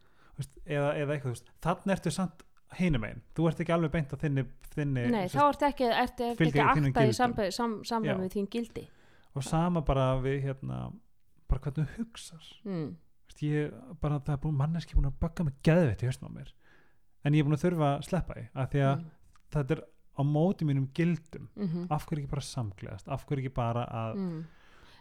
eða, 0.67 0.91
eða 0.95 1.15
eitthvað, 1.17 1.41
þannig 1.61 1.95
ertu 1.97 2.11
samt 2.11 2.43
hinum 2.77 3.03
einn, 3.07 3.21
þú 3.33 3.47
ert 3.47 3.59
ekki 3.63 3.73
alveg 3.73 3.91
beint 3.91 4.13
á 4.13 4.17
þinni, 4.19 4.45
þinni 4.75 5.09
Nei, 5.09 5.27
þá 5.31 5.41
ertu 5.47 5.65
ekki, 5.65 5.87
ertu 5.87 6.35
Fylgir 6.35 6.61
ekki 6.61 6.91
akta 6.91 7.05
í 7.07 7.15
samræmi 7.15 7.51
sam, 7.51 8.03
þín 8.29 8.49
gildi 8.51 8.87
og 9.35 9.43
sama 9.43 9.81
bara 9.81 10.15
við 10.21 10.43
hérna 10.43 10.93
bara 11.47 11.61
hvernig 11.61 11.87
þú 11.87 11.97
hugsar 11.97 12.47
mm. 12.65 12.95
Ég, 13.37 13.73
bara 14.01 14.17
það 14.17 14.33
er 14.33 14.39
búin 14.41 14.55
manneski 14.57 14.95
búin 14.97 15.11
að 15.11 15.19
bögga 15.21 15.43
mig 15.45 15.57
geðveitt 15.61 16.01
í 16.01 16.07
hausnum 16.09 16.31
á 16.33 16.37
mér 16.39 16.53
en 17.27 17.33
ég 17.37 17.43
er 17.43 17.47
búin 17.49 17.57
að 17.57 17.65
þurfa 17.67 17.89
að 17.97 18.03
sleppa 18.07 18.33
því 18.39 18.45
af 18.63 18.71
því 18.73 18.83
að 18.87 18.97
Mm. 18.97 19.05
þetta 19.53 19.71
er 19.77 19.81
á 20.17 20.21
móti 20.25 20.65
mínum 20.65 20.87
gildum 20.97 21.47
Mm 21.55 21.87
af 21.91 22.05
hverju 22.07 22.23
ekki 22.23 22.29
bara 22.33 22.41
samgleðast 22.47 23.07
af 23.13 23.25
hverju 23.27 23.43
ekki 23.45 23.53
bara 23.53 23.83
að 23.91 24.15
mm. 24.21 24.45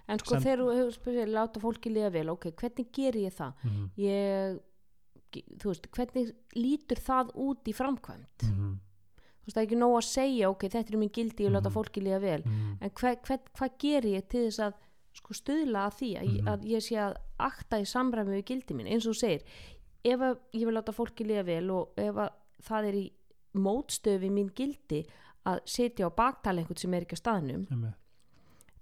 En 0.09 0.19
sko 0.23 0.37
þegar 0.39 0.61
þú 0.63 0.67
hefur 0.77 0.93
spyrir 0.95 1.27
láta 1.35 1.59
fólki 1.61 1.91
liða 1.91 2.13
vel, 2.15 2.29
ok, 2.31 2.51
hvernig 2.55 2.93
ger 2.95 3.13
ég 3.19 3.33
það? 3.35 3.53
mm 3.65 3.91
Ég, 3.99 4.61
þú 5.59 5.73
veist, 5.73 5.89
hvernig 5.91 6.29
lítur 6.55 7.01
það 7.03 7.33
út 7.35 7.67
í 7.67 7.75
framkvæmt? 7.75 8.45
-hmm. 8.47 8.77
Þú 9.43 9.47
veist, 9.47 9.57
það 9.57 9.63
er 9.63 9.67
ekki 9.67 9.79
nóg 9.81 9.97
að 9.97 10.07
segja, 10.07 10.51
ok, 10.51 10.63
þetta 10.69 10.93
er 10.93 10.99
minn 10.99 11.11
gildi, 11.11 11.45
ég 11.45 11.51
láta 11.53 11.71
Mhm. 11.71 11.75
fólki 11.75 12.01
liða 12.03 12.21
vel 12.21 12.43
Mm 12.47 12.79
en 12.81 12.91
hvað 12.91 13.17
hver, 13.27 13.39
hva 13.59 13.69
ger 13.79 14.03
ég 14.03 14.29
til 14.29 14.47
þess 14.47 14.59
að 14.61 14.73
sko 15.15 15.33
stuðla 15.35 15.87
að 15.89 15.95
því 15.99 16.11
að, 16.21 16.25
Mhm. 16.27 16.37
ég, 16.37 16.45
að 16.45 16.61
ég 16.65 16.81
sé 16.83 16.97
að 16.97 17.17
akta 17.41 17.77
í 17.81 17.85
samræmi 17.85 18.37
við 18.37 18.45
gildi 18.45 18.75
mín 18.75 18.87
eins 18.93 19.07
og 19.07 19.15
segir 19.15 19.43
ef 20.07 20.25
að 20.31 20.39
ég 20.57 20.67
vil 20.69 20.75
láta 20.77 20.95
fólki 20.95 21.27
liða 21.27 21.45
vel 21.49 21.71
og 21.75 22.01
ef 22.01 22.19
að 22.27 22.35
það 22.67 22.89
er 22.91 22.99
í 23.01 23.07
mótstöfi 23.57 24.31
mín 24.33 24.51
gildi 24.57 25.03
að 25.47 25.61
setja 25.71 26.09
á 26.09 26.11
baktala 26.13 26.63
einhvern 26.63 26.81
sem 26.81 26.95
er 26.95 27.07
ekki 27.07 27.19
á 27.19 27.25
staðnum 27.25 27.67
mm 27.71 27.95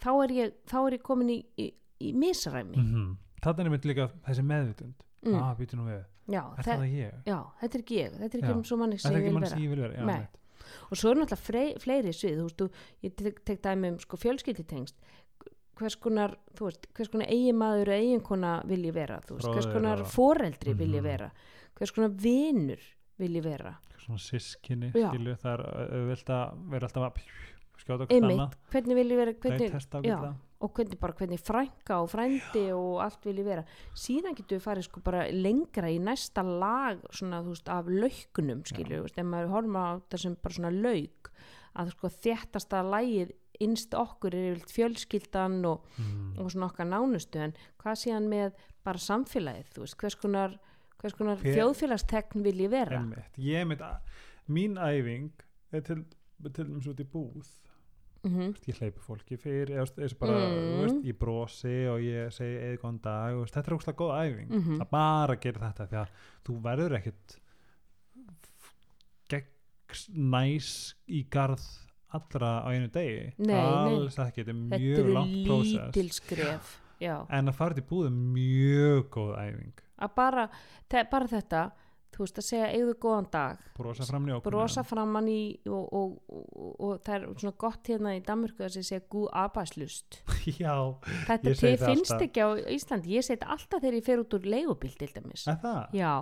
þá 0.04 0.10
er 0.24 0.32
ég, 0.36 0.54
þá 0.68 0.78
er 0.82 0.96
ég 0.98 1.02
komin 1.06 1.30
í, 1.32 1.38
í, 1.56 1.66
í 2.04 2.12
misræmi 2.12 2.76
-hmm. 2.76 3.16
þetta 3.40 3.62
er 3.62 3.68
einmitt 3.70 3.86
líka 3.88 4.10
þessi 4.26 4.42
meðvitund 4.44 5.04
Mm. 5.24 5.40
ah, 5.40 5.54
býtu 5.56 5.78
nú 5.78 5.86
við, 5.88 6.02
já, 6.28 6.42
er 6.58 6.66
það 6.66 6.82
ég? 6.92 7.12
já, 7.24 7.38
þetta 7.60 7.78
er 7.78 7.82
ekki 7.82 7.96
ég 7.96 8.10
þetta 8.12 8.36
er 8.36 8.40
ekki 8.42 8.50
Já. 8.50 8.56
um 8.58 8.64
svo 8.68 8.76
manni 8.76 8.98
sem 9.00 9.14
ég 9.14 9.22
vil 9.24 9.40
vera 9.40 9.56
ég 9.56 9.70
vil 9.70 9.80
vera? 9.80 10.18
Já, 10.18 10.26
og 10.90 10.98
svo 11.00 11.10
er 11.10 11.16
náttúrulega 11.16 11.80
fleiri 11.80 12.12
svið 12.12 12.40
þú 12.42 12.44
veist, 12.44 12.82
ég 13.06 13.14
tek, 13.16 13.38
tek 13.44 13.62
dæmi 13.64 13.88
um 13.88 13.98
sko, 13.98 14.18
fjölskylditengst 14.20 15.00
hvers 15.78 15.96
konar, 15.96 16.36
þú 16.54 16.68
veist, 16.68 16.86
hvers 16.94 17.08
konar 17.12 17.26
eiginmaður 17.34 17.88
og 17.92 17.98
eiginkona 17.98 18.52
vil 18.68 18.82
ég 18.88 18.94
vera 18.94 19.20
þú 19.26 19.38
veist, 19.38 19.48
hvers 19.54 19.66
konar 19.72 20.04
foreldri 20.04 20.74
vil 20.74 20.92
ég 20.94 21.02
Mhm. 21.02 21.08
vera 21.08 21.30
hvers 21.78 21.90
konar 21.92 22.10
vinur 22.10 22.78
vil 23.18 23.32
ég 23.40 23.42
vera 23.42 23.76
svona 23.98 24.18
sískinni 24.20 24.92
Já. 24.92 25.08
skilju, 25.10 25.36
það 25.40 25.52
er 25.54 25.62
auðvelt 25.90 26.28
að 26.28 26.70
vera 26.70 26.86
alltaf 26.86 27.04
að 27.08 27.22
skjóta 27.84 28.02
okkur 28.06 28.16
einmitt, 28.16 28.38
annað 28.38 28.52
hvernig 28.70 28.94
vil 28.94 29.08
ég 29.10 29.16
vera 29.16 29.32
hvernig, 29.32 30.04
já, 30.04 30.34
og 30.60 30.72
hvernig 30.74 30.98
bara 31.00 31.12
hvernig 31.12 31.40
frænka 31.40 31.96
og 32.02 32.08
frændi 32.10 32.72
og 32.72 33.00
allt 33.02 33.24
vil 33.24 33.36
ég 33.36 33.44
vera. 33.44 33.64
Síðan 33.94 34.34
getur 34.36 34.58
við 34.58 34.62
farið 34.64 34.84
sko 34.84 35.00
bara 35.04 35.26
lengra 35.30 35.90
í 35.90 35.98
næsta 36.00 36.42
lag 36.44 37.00
svona 37.10 37.42
þú 37.42 37.48
veist 37.52 37.68
af 37.68 37.86
laukunum 37.86 38.62
skilju, 38.64 39.00
þú 39.00 39.02
veist, 39.02 39.18
ef 39.18 39.24
maður 39.26 39.50
horfum 39.50 39.76
á 39.76 39.86
þetta 40.00 40.18
sem 40.18 40.36
bara 40.40 40.54
svona 40.54 40.70
lauk 40.82 41.30
að 41.76 41.90
sko 41.90 42.08
þéttasta 42.08 42.82
lagið 42.86 43.32
innst 43.60 43.94
okkur 43.94 44.34
er 44.34 44.54
yfirleitt 44.54 44.72
fjölskyldan 44.74 45.64
og, 45.68 45.84
mm. 45.98 46.38
og 46.38 46.50
svona 46.50 46.66
okkar 46.70 46.86
nánustu 46.90 47.38
en 47.38 47.52
hvað 47.78 48.00
síðan 48.02 48.28
með 48.28 48.52
bara 48.84 48.98
samfélagið 48.98 49.68
þú 49.74 49.80
veist, 49.84 49.96
hvers 50.00 50.14
konar, 50.16 50.56
hvers 51.00 51.14
konar 51.14 51.36
Hver- 51.42 51.54
þjóðfélagstekn 51.58 52.42
vil 52.42 52.56
ég 52.66 52.70
vera 52.70 52.98
Einmitt. 53.00 53.38
ég 53.38 53.66
mynd 53.66 53.80
að 53.80 54.00
mín 54.48 54.76
æfing 54.78 55.30
er 55.72 55.80
til, 55.86 56.04
til 56.52 56.64
dæmis 56.64 56.86
út 56.90 57.00
í 57.00 57.04
búð 57.04 57.46
mm 58.24 58.38
Veist, 58.54 58.66
ég 58.68 58.78
hleypi 58.80 59.02
fólki 59.04 59.36
fyrir 59.36 59.68
eða 59.76 59.84
veist, 59.98 60.18
bara, 60.18 60.32
Mm. 60.32 60.80
veist, 60.80 61.00
ég 61.04 61.18
brosi 61.20 61.74
og 61.92 62.00
ég 62.00 62.30
segi 62.32 62.56
eða 62.56 62.78
góðan 62.80 63.00
dag, 63.04 63.34
veist, 63.36 63.54
þetta 63.54 63.68
er 63.70 63.76
ógslag 63.76 63.96
góð 63.96 64.12
æfing 64.22 64.48
Mhm. 64.50 64.80
að 64.80 64.90
bara 64.90 65.36
gera 65.36 65.72
þetta 65.72 65.86
því 65.90 65.98
að 66.00 66.08
þú 66.48 66.60
verður 66.64 66.96
ekkit 66.98 67.36
gegns 69.30 70.06
næs 70.14 70.70
í 71.08 71.22
garð 71.30 71.62
allra 72.18 72.50
á 72.64 72.68
einu 72.72 72.90
degi. 72.94 73.30
Nei, 73.38 73.54
nei. 73.54 73.94
alls 73.94 74.18
ekki, 74.26 74.42
þetta 74.42 74.54
er 74.54 74.60
þetta 74.74 74.82
mjög 74.82 75.12
langt 75.18 75.38
prósess. 75.48 75.86
lítil 75.86 76.10
skref 76.14 76.74
já. 77.02 77.16
en 77.28 77.52
að 77.52 77.56
fara 77.60 77.78
til 77.78 77.86
búð 77.88 78.10
er 78.10 78.18
mjög 78.18 79.08
góð 79.14 79.32
æfing. 79.40 79.82
Að 80.04 80.14
bara, 80.18 80.46
bara 80.90 81.30
þetta 81.30 81.64
þú 82.14 82.22
veist 82.22 82.38
að 82.38 82.46
segja 82.46 82.70
eigðu 82.70 82.94
góðan 83.02 83.28
dag. 83.32 83.66
Brosa 83.76 84.06
fram 84.08 84.28
í 84.28 84.34
okkur 84.36 84.54
brosa 84.54 84.84
framann 84.86 85.28
í 85.30 85.40
og, 85.66 85.84
og, 85.98 86.14
og, 86.30 86.70
og 86.86 87.04
það 87.06 87.16
er 87.16 87.26
svona 87.42 87.56
gott 87.64 87.90
hérna 87.90 88.14
í 88.14 88.22
Danmörku 88.24 88.64
að 88.66 88.78
segja 88.78 89.02
gú 89.10 89.26
abaslust 89.34 90.20
já, 90.62 90.74
þetta 91.26 91.54
finnst 91.58 92.14
alltaf. 92.14 92.26
ekki 92.28 92.46
á 92.46 92.48
Íslandi. 92.76 93.14
Ég 93.16 93.28
þetta 93.34 93.50
alltaf 93.56 93.82
þegar 93.82 93.98
ég 93.98 94.08
fer 94.08 94.24
út 94.24 94.38
úr 94.38 94.50
leigubíl 94.54 94.94
til 95.00 95.10
dæmis. 95.14 95.46
Er 95.50 95.58
já, 95.96 96.14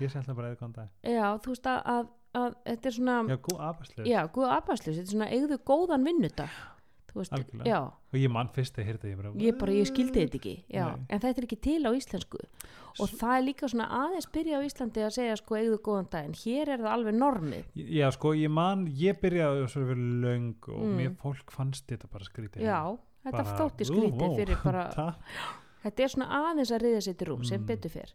ég 0.00 0.10
segi 0.10 0.22
alltaf 0.22 0.38
bara 0.38 0.52
eða 0.52 0.60
góðan 0.62 0.76
dag. 0.80 0.94
Já, 1.06 1.26
þú 1.44 1.54
veist 1.54 1.70
að, 1.70 1.80
að, 1.94 2.10
að 2.36 2.54
þetta 2.68 2.90
er 2.92 2.96
svona, 3.00 3.18
já, 4.12 4.22
góð 4.36 4.54
abaslust 4.60 4.96
þetta 4.98 5.06
er 5.06 5.12
svona 5.16 5.28
eigðu 5.32 5.58
góðan 5.72 6.04
vinnudag. 6.10 6.50
Og 7.16 8.18
ég 8.20 8.28
mann 8.28 8.50
fyrst 8.52 8.76
að 8.76 8.88
hýrta 8.90 9.08
ég 9.08 9.16
bara 9.16 9.30
ég 9.40 9.54
bara, 9.56 9.72
ég 9.72 9.86
skildi 9.88 10.20
þetta 10.26 10.36
ekki 10.36 10.52
en 11.08 11.20
þetta 11.22 11.30
er 11.40 11.46
ekki 11.46 11.56
til 11.64 11.78
á 11.88 11.90
íslensku. 11.96 12.40
Og 13.00 13.08
það 13.12 13.32
er 13.38 13.42
líka 13.44 13.68
svona 13.68 13.86
aðeins 13.92 14.28
byrja 14.32 14.56
á 14.60 14.64
Íslandi 14.64 15.02
að 15.04 15.10
segja 15.16 15.36
sko 15.36 15.56
eigðu 15.58 15.78
góðan 15.84 16.06
dag 16.12 16.24
en 16.28 16.36
hér 16.36 16.70
er 16.72 16.80
það 16.80 16.92
alveg 16.94 17.16
normið. 17.16 17.66
Já, 17.76 18.06
sko, 18.16 18.32
ég 18.36 18.52
man, 18.52 18.86
ég 18.88 19.18
byrjaði 19.20 19.66
svo 19.68 19.82
fyrir 19.90 20.14
löng 20.24 20.68
og 20.72 20.80
Mm. 20.86 20.96
mér 20.96 21.16
fólk 21.20 21.50
fannst 21.52 21.86
þetta 21.88 22.08
bara 22.12 22.24
skrítið. 22.24 22.62
já, 22.64 22.80
þetta 23.24 23.44
Bara, 23.44 23.58
þótti 23.60 23.84
skrítið 23.90 24.36
fyrir 24.40 24.62
bara. 24.64 25.14
þetta 25.86 26.04
er 26.06 26.12
svona 26.14 26.28
aðeins 26.42 26.72
að 26.74 26.82
riða 26.84 27.02
sér 27.06 27.16
til 27.20 27.28
rúm 27.30 27.44
sem 27.46 27.60
Mm. 27.62 27.66
betur 27.70 27.90
fyrr 27.96 28.12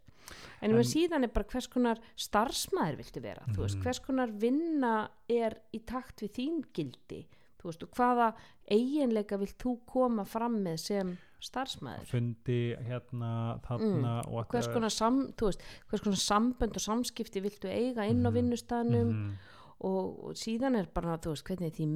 en, 0.62 0.70
en 0.70 0.84
síðan 0.86 1.24
er 1.26 1.32
bara 1.34 1.44
hvers 1.50 1.66
konar 1.72 1.98
starfsmæður 2.16 2.96
viltu 3.02 3.20
vera, 3.22 3.42
þú 3.52 3.64
veist, 3.64 3.76
Mhm. 3.76 3.82
hvers 3.82 4.00
konar 4.04 4.30
vinna 4.30 5.08
er 5.28 5.56
í 5.74 5.80
takt 5.84 6.20
við 6.22 6.32
þín 6.38 6.62
gildi 6.72 7.26
þú 7.58 7.68
veist, 7.70 7.82
og 7.82 7.90
hvaða 7.96 8.34
eiginleika 8.70 9.38
vilt 9.38 9.58
þú 9.58 9.78
koma 9.86 10.24
fram 10.24 10.62
með 10.64 10.78
sem 10.78 11.18
starfsmæður 11.42 12.06
Fundi 12.06 12.76
hérna, 12.86 13.60
þarna 13.66 14.22
Mm. 14.24 14.46
hvers 14.48 14.68
konar, 14.72 14.90
sam, 14.90 15.32
veist, 15.36 15.60
hvers 15.90 16.00
konar 16.02 16.16
sambönd 16.16 16.76
og 16.76 16.82
samskipti 16.82 17.40
viltu 17.42 17.68
eiga 17.68 18.06
inn 18.08 18.22
á 18.24 18.30
Mhm. 18.30 18.34
vinnustanum 18.34 19.08
Mhm. 19.12 19.32
og, 19.80 20.24
og 20.24 20.34
síðan 20.34 20.78
er 20.78 20.86
bara, 20.94 21.18
þú 21.18 21.30
veist, 21.34 21.44
hvernig 21.44 21.66
er 21.66 21.76
því 21.76 21.86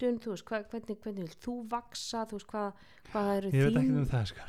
mentun, 0.00 0.18
þú 0.22 0.30
veist, 0.32 0.44
hva, 0.48 0.60
hvernig, 0.70 0.96
hvernig 1.04 1.24
vil 1.26 1.36
þú 1.44 1.54
vaksa, 1.70 2.22
þú 2.30 2.38
veist, 2.38 2.48
hvað, 2.50 2.72
hvað 3.10 3.30
eru 3.36 3.50
Ég 3.50 3.64
veit 3.64 3.74
þín 3.74 3.80
ekki 3.80 3.92
um 4.00 4.06
það, 4.10 4.24
sko. 4.30 4.40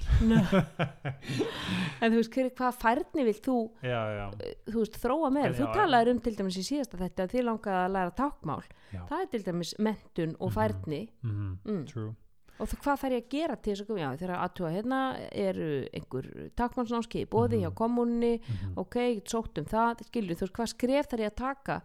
en 2.01 2.11
þú 2.13 2.17
veist, 2.21 2.31
hver, 2.35 2.49
hvað 2.57 2.79
færni 2.81 3.25
vil 3.27 3.37
þú 3.43 3.57
Já, 3.85 3.99
já, 4.15 4.25
þú 4.71 4.77
veist, 4.83 4.97
þróa 5.01 5.31
með 5.35 5.45
En 5.49 5.55
þú 5.59 5.65
já, 5.67 5.71
talaðir 5.75 6.11
um 6.15 6.21
til 6.25 6.35
dæmis 6.39 6.57
í 6.61 6.65
síðasta 6.67 6.99
þetta 7.01 7.25
að 7.27 7.35
þið 7.35 7.45
langaði 7.49 7.83
að 7.83 7.93
læra 7.97 8.15
tákmál 8.21 8.63
það 8.91 9.15
er 9.21 9.29
til 9.35 9.43
dæmis 9.47 9.73
mentun 9.79 10.35
og 10.39 10.49
Mhm. 10.51 10.55
færni 10.57 11.01
Mhm. 11.23 11.57
mm. 11.65 11.85
True. 11.91 12.15
og 12.61 12.67
þú, 12.69 12.75
hvað 12.83 12.99
þarf 13.01 13.11
ég 13.15 13.23
að 13.23 13.29
gera 13.29 13.55
til 13.55 13.73
þess 13.75 13.89
að 13.89 13.97
já, 13.99 14.09
þegar 14.21 14.41
aðtúa 14.45 14.71
hérna 14.75 14.99
eru 15.31 15.69
einhver 15.93 16.51
tákmálsnámski 16.55 17.23
í 17.25 17.29
bóði 17.29 17.57
Mhm. 17.57 17.63
hjá 17.65 17.73
kommunni 17.75 18.33
Mhm. 18.39 18.73
ok, 18.77 18.95
sótt 19.25 19.57
um 19.57 19.65
það, 19.65 20.03
skilju, 20.05 20.35
þú 20.35 20.39
veist, 20.45 20.53
hvað 20.53 20.67
skref 20.75 21.07
þarf 21.09 21.19
ég 21.25 21.31
að 21.31 21.35
taka 21.35 21.81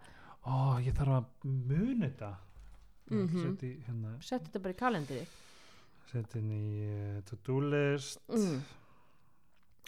Ó, 0.47 0.79
ég 0.79 0.93
þarf 0.95 1.11
að 1.11 1.25
muni 1.43 2.07
þetta. 2.07 2.35
Seti 3.09 3.73
hérna, 3.87 4.15
sett 4.21 4.47
þetta 4.47 4.63
bara 4.63 4.75
í 4.75 4.79
kalendri 4.81 5.21
seti 6.11 6.39
inn 6.39 6.51
í 6.55 6.87
uh, 6.87 7.21
to-do 7.27 7.59
list. 7.67 8.21
mm. 8.31 8.59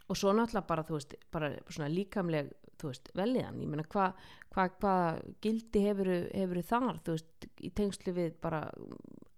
og 0.10 0.18
svo 0.20 0.34
náttúrulega 0.36 0.68
bara, 0.68 0.84
þú 0.84 0.98
veist, 0.98 1.16
bara 1.32 1.52
svona 1.70 1.90
líkamleg 1.94 2.52
þú 2.80 2.92
veist, 2.92 3.12
veljan, 3.16 3.60
ég 3.60 3.70
meina 3.72 3.84
hvað 3.84 4.14
hva, 4.56 4.66
hva 4.82 4.96
gildi 5.44 5.84
hefur 5.86 6.62
þar, 6.64 7.02
þú 7.06 7.16
veist, 7.18 7.50
í 7.62 7.70
tengslu 7.76 8.16
við 8.16 8.34
bara 8.42 8.66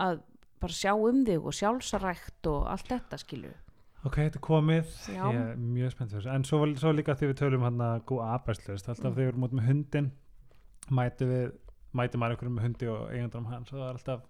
að 0.02 0.22
bara 0.62 0.78
sjá 0.78 0.94
um 0.94 1.24
þig 1.26 1.42
og 1.42 1.58
sjálfsarækt 1.58 2.50
og 2.52 2.66
allt 2.70 2.90
þetta 2.94 3.18
skilju 3.22 3.54
Ok, 4.02 4.16
þetta 4.18 4.40
er 4.40 4.42
komið. 4.42 4.94
Ég 5.14 5.36
er 5.38 5.58
mjög 5.62 5.92
spennt 5.94 6.10
fyrir 6.10 6.24
þessu. 6.24 6.34
En 6.34 6.46
svo, 6.48 6.58
svo 6.82 6.90
líka 6.98 7.14
þegar 7.14 7.30
við 7.36 7.38
tölum 7.38 7.66
hann 7.68 7.84
að 7.86 8.00
góð 8.10 8.22
aðbærsluðist. 8.26 8.88
Alltaf 8.90 8.98
Mm. 8.98 9.04
þegar 9.04 9.20
við 9.20 9.28
erum 9.30 9.44
út 9.46 9.52
með 9.60 9.68
hundin, 9.68 10.08
mæti 10.90 11.28
við, 11.30 11.52
mæti 11.94 12.18
maður 12.22 12.36
einhverjum 12.38 12.56
með 12.60 12.66
hundi 12.68 12.88
og 12.92 13.02
eigandarum 13.12 13.50
hans. 13.52 13.72
Og 13.74 13.80
það 13.80 13.88
er 13.90 13.98
alltaf 14.00 14.22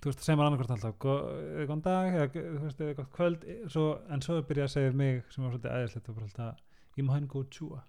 þú 0.00 0.08
veist, 0.10 0.18
það 0.20 0.26
segir 0.26 0.38
maður 0.40 0.48
annarkvort 0.50 0.74
alltaf 0.76 0.98
"Gó- 0.98 1.28
eða 1.60 1.66
góðan 1.70 1.82
dag, 1.82 2.14
eða 2.14 2.28
þú 2.32 2.64
veist, 2.64 2.80
eða 2.80 2.96
gott 2.96 3.12
kvöld. 3.12 3.46
Svo, 3.68 3.86
en 4.10 4.20
svo 4.24 4.42
byrja 4.42 4.64
að 4.64 4.74
segja 4.74 4.92
mig 4.96 5.22
sem 5.30 5.44
var 5.44 5.52
svolítið 5.52 5.74
æðislegt 5.76 6.08
og 6.08 6.14
bara 6.16 6.26
alltaf, 6.26 6.60
ég 6.96 7.04
má 7.04 7.12
henni 7.16 7.28
góð 7.28 7.48
tjúa 7.50 7.80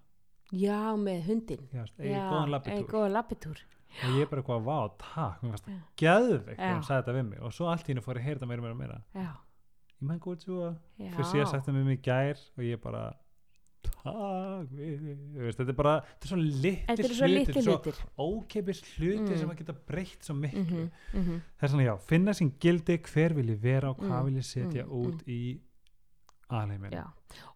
já, 0.52 0.80
með 1.00 1.22
hundin 1.26 1.68
eigi 1.72 2.12
góðan 2.28 2.50
lappitúr 2.52 2.88
góðan 2.92 3.12
og 4.04 4.10
ég 4.20 4.28
bara 4.30 4.42
eitthvað, 4.42 4.64
vá, 4.64 4.78
takk, 4.98 5.42
mér 5.42 5.50
fannst 5.52 5.64
það 5.64 5.72
Já. 5.72 5.82
geðveikt 6.02 6.58
þegar 6.60 6.72
hann 6.72 6.82
sagði 6.82 7.02
þetta 7.02 7.14
við 7.16 7.26
mig. 7.30 7.38
Og 7.42 7.52
svo 7.52 7.66
allt 7.72 7.86
henni 7.86 8.00
fór 8.04 8.16
ég 8.16 8.22
að 8.22 8.28
heyrða 8.28 8.46
meira 8.48 8.60
og 8.60 8.64
meira 8.64 8.72
og 8.72 8.78
meira. 8.78 9.02
Já, 9.14 9.32
ég 10.00 10.02
má 10.02 10.10
henni 10.12 10.24
góð 10.24 10.36
tjúa, 10.44 10.68
fyrir 10.98 11.28
síðan 11.32 11.50
sagt 11.50 11.66
það 11.66 11.74
með 11.76 11.84
mig 11.84 12.02
gær 12.02 12.36
og 12.58 12.64
ég 12.64 12.80
bara 12.82 13.02
veist, 14.02 15.58
þetta 15.58 15.70
er 15.70 15.76
bara 15.78 15.94
þetta 16.02 16.26
er 16.26 16.30
svo 16.32 16.38
svo 17.14 17.26
hlutir, 17.28 17.34
litli 17.36 17.62
svo 17.62 17.76
hlutir. 17.76 18.00
ókeipis 18.18 18.80
hluti 18.96 19.32
Mm. 19.32 19.38
sem 19.38 19.50
að 19.50 19.58
geta 19.62 19.74
breytt 19.86 20.24
svo 20.24 20.34
miklu. 20.34 20.88
Mm 21.14 21.22
-hmm, 21.22 21.40
það 21.58 21.62
er 21.62 21.68
svona 21.68 21.84
já, 21.86 21.96
finna 21.98 22.32
sín 22.32 22.52
gildi 22.58 22.98
hver 22.98 23.34
vil 23.34 23.46
ég 23.50 23.60
vera 23.62 23.90
og 23.90 23.98
hvað 23.98 24.18
Mm, 24.20 24.24
vil 24.26 24.36
ég 24.36 24.44
setja 24.44 24.84
mm, 24.84 24.92
út 24.92 25.22
í 25.28 25.60
alheimin 26.50 26.90
já 26.92 27.06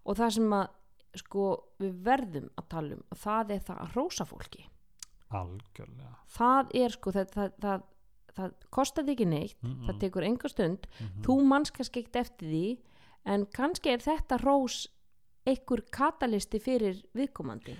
og 0.04 0.16
það 0.16 0.30
sem 0.30 0.50
að 0.52 0.68
sko 1.16 1.44
við 1.80 1.92
verðum 2.04 2.48
að 2.56 2.68
tala 2.68 2.94
um 2.94 3.02
það 3.16 3.50
er 3.50 3.60
það 3.60 3.78
að 3.80 3.94
rósa 3.96 4.24
fólki. 4.24 4.64
Algjörlega. 5.30 6.16
Það 6.28 6.74
er 6.74 6.88
sko 6.90 7.10
það, 7.10 7.30
það, 7.34 7.52
það, 7.60 7.82
það 8.36 8.52
kostar 8.70 9.08
ekki 9.08 9.26
neitt 9.26 9.56
mm 9.62 9.86
það 9.86 9.98
tekur 10.00 10.22
enga 10.22 10.48
stund 10.48 10.86
-hmm. 10.86 11.22
þú 11.24 11.44
manns 11.44 11.70
kannski 11.70 12.00
ekkert 12.00 12.16
eftir 12.16 12.48
því 12.48 12.78
en 13.24 13.46
kannski 13.46 13.90
er 13.90 13.98
þetta 13.98 14.38
rós 14.38 14.86
einhver 15.46 15.84
katalisti 15.94 16.60
fyrir 16.62 17.02
viðkomandi? 17.16 17.76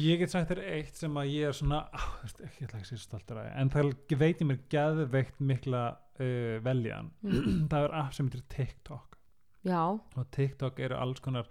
Ég 0.00 0.22
get 0.22 0.32
sagt 0.32 0.48
þér 0.48 0.62
eitt 0.72 0.96
sem 0.96 1.16
að 1.20 1.30
ég 1.34 1.50
er 1.50 1.56
svona 1.56 1.82
á, 1.92 2.00
ekki 2.24 2.64
að 2.64 2.86
sé 2.88 2.96
stoltur 3.00 3.42
að 3.42 3.50
en 3.60 3.72
það 3.72 3.90
veit 4.22 4.40
ég 4.40 4.48
mér 4.48 4.62
geðveikt 4.72 5.42
mikla 5.44 5.82
uh, 5.92 6.56
veljan 6.64 7.10
Mm. 7.22 7.66
það 7.70 7.88
er 7.88 7.96
app 8.00 8.16
sem 8.16 8.28
heitir 8.28 8.46
TikTok. 8.54 9.18
Já, 9.68 9.82
og 9.94 10.30
TikTok 10.34 10.80
eru 10.82 10.96
alls 10.98 11.20
konar 11.22 11.50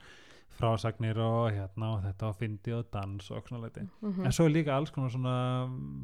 frásagnir 0.58 1.18
og 1.22 1.52
hérna 1.54 1.94
og 1.96 2.02
þetta 2.04 2.28
og 2.28 2.40
fyndi 2.42 2.74
og 2.76 2.90
dans 2.94 3.30
og 3.32 3.48
svona 3.48 3.68
leiti. 3.68 3.86
Mm 4.02 4.26
en 4.26 4.36
svo 4.36 4.46
er 4.46 4.56
líka 4.56 4.76
alls 4.76 4.92
konar 4.92 5.14
svona 5.14 5.36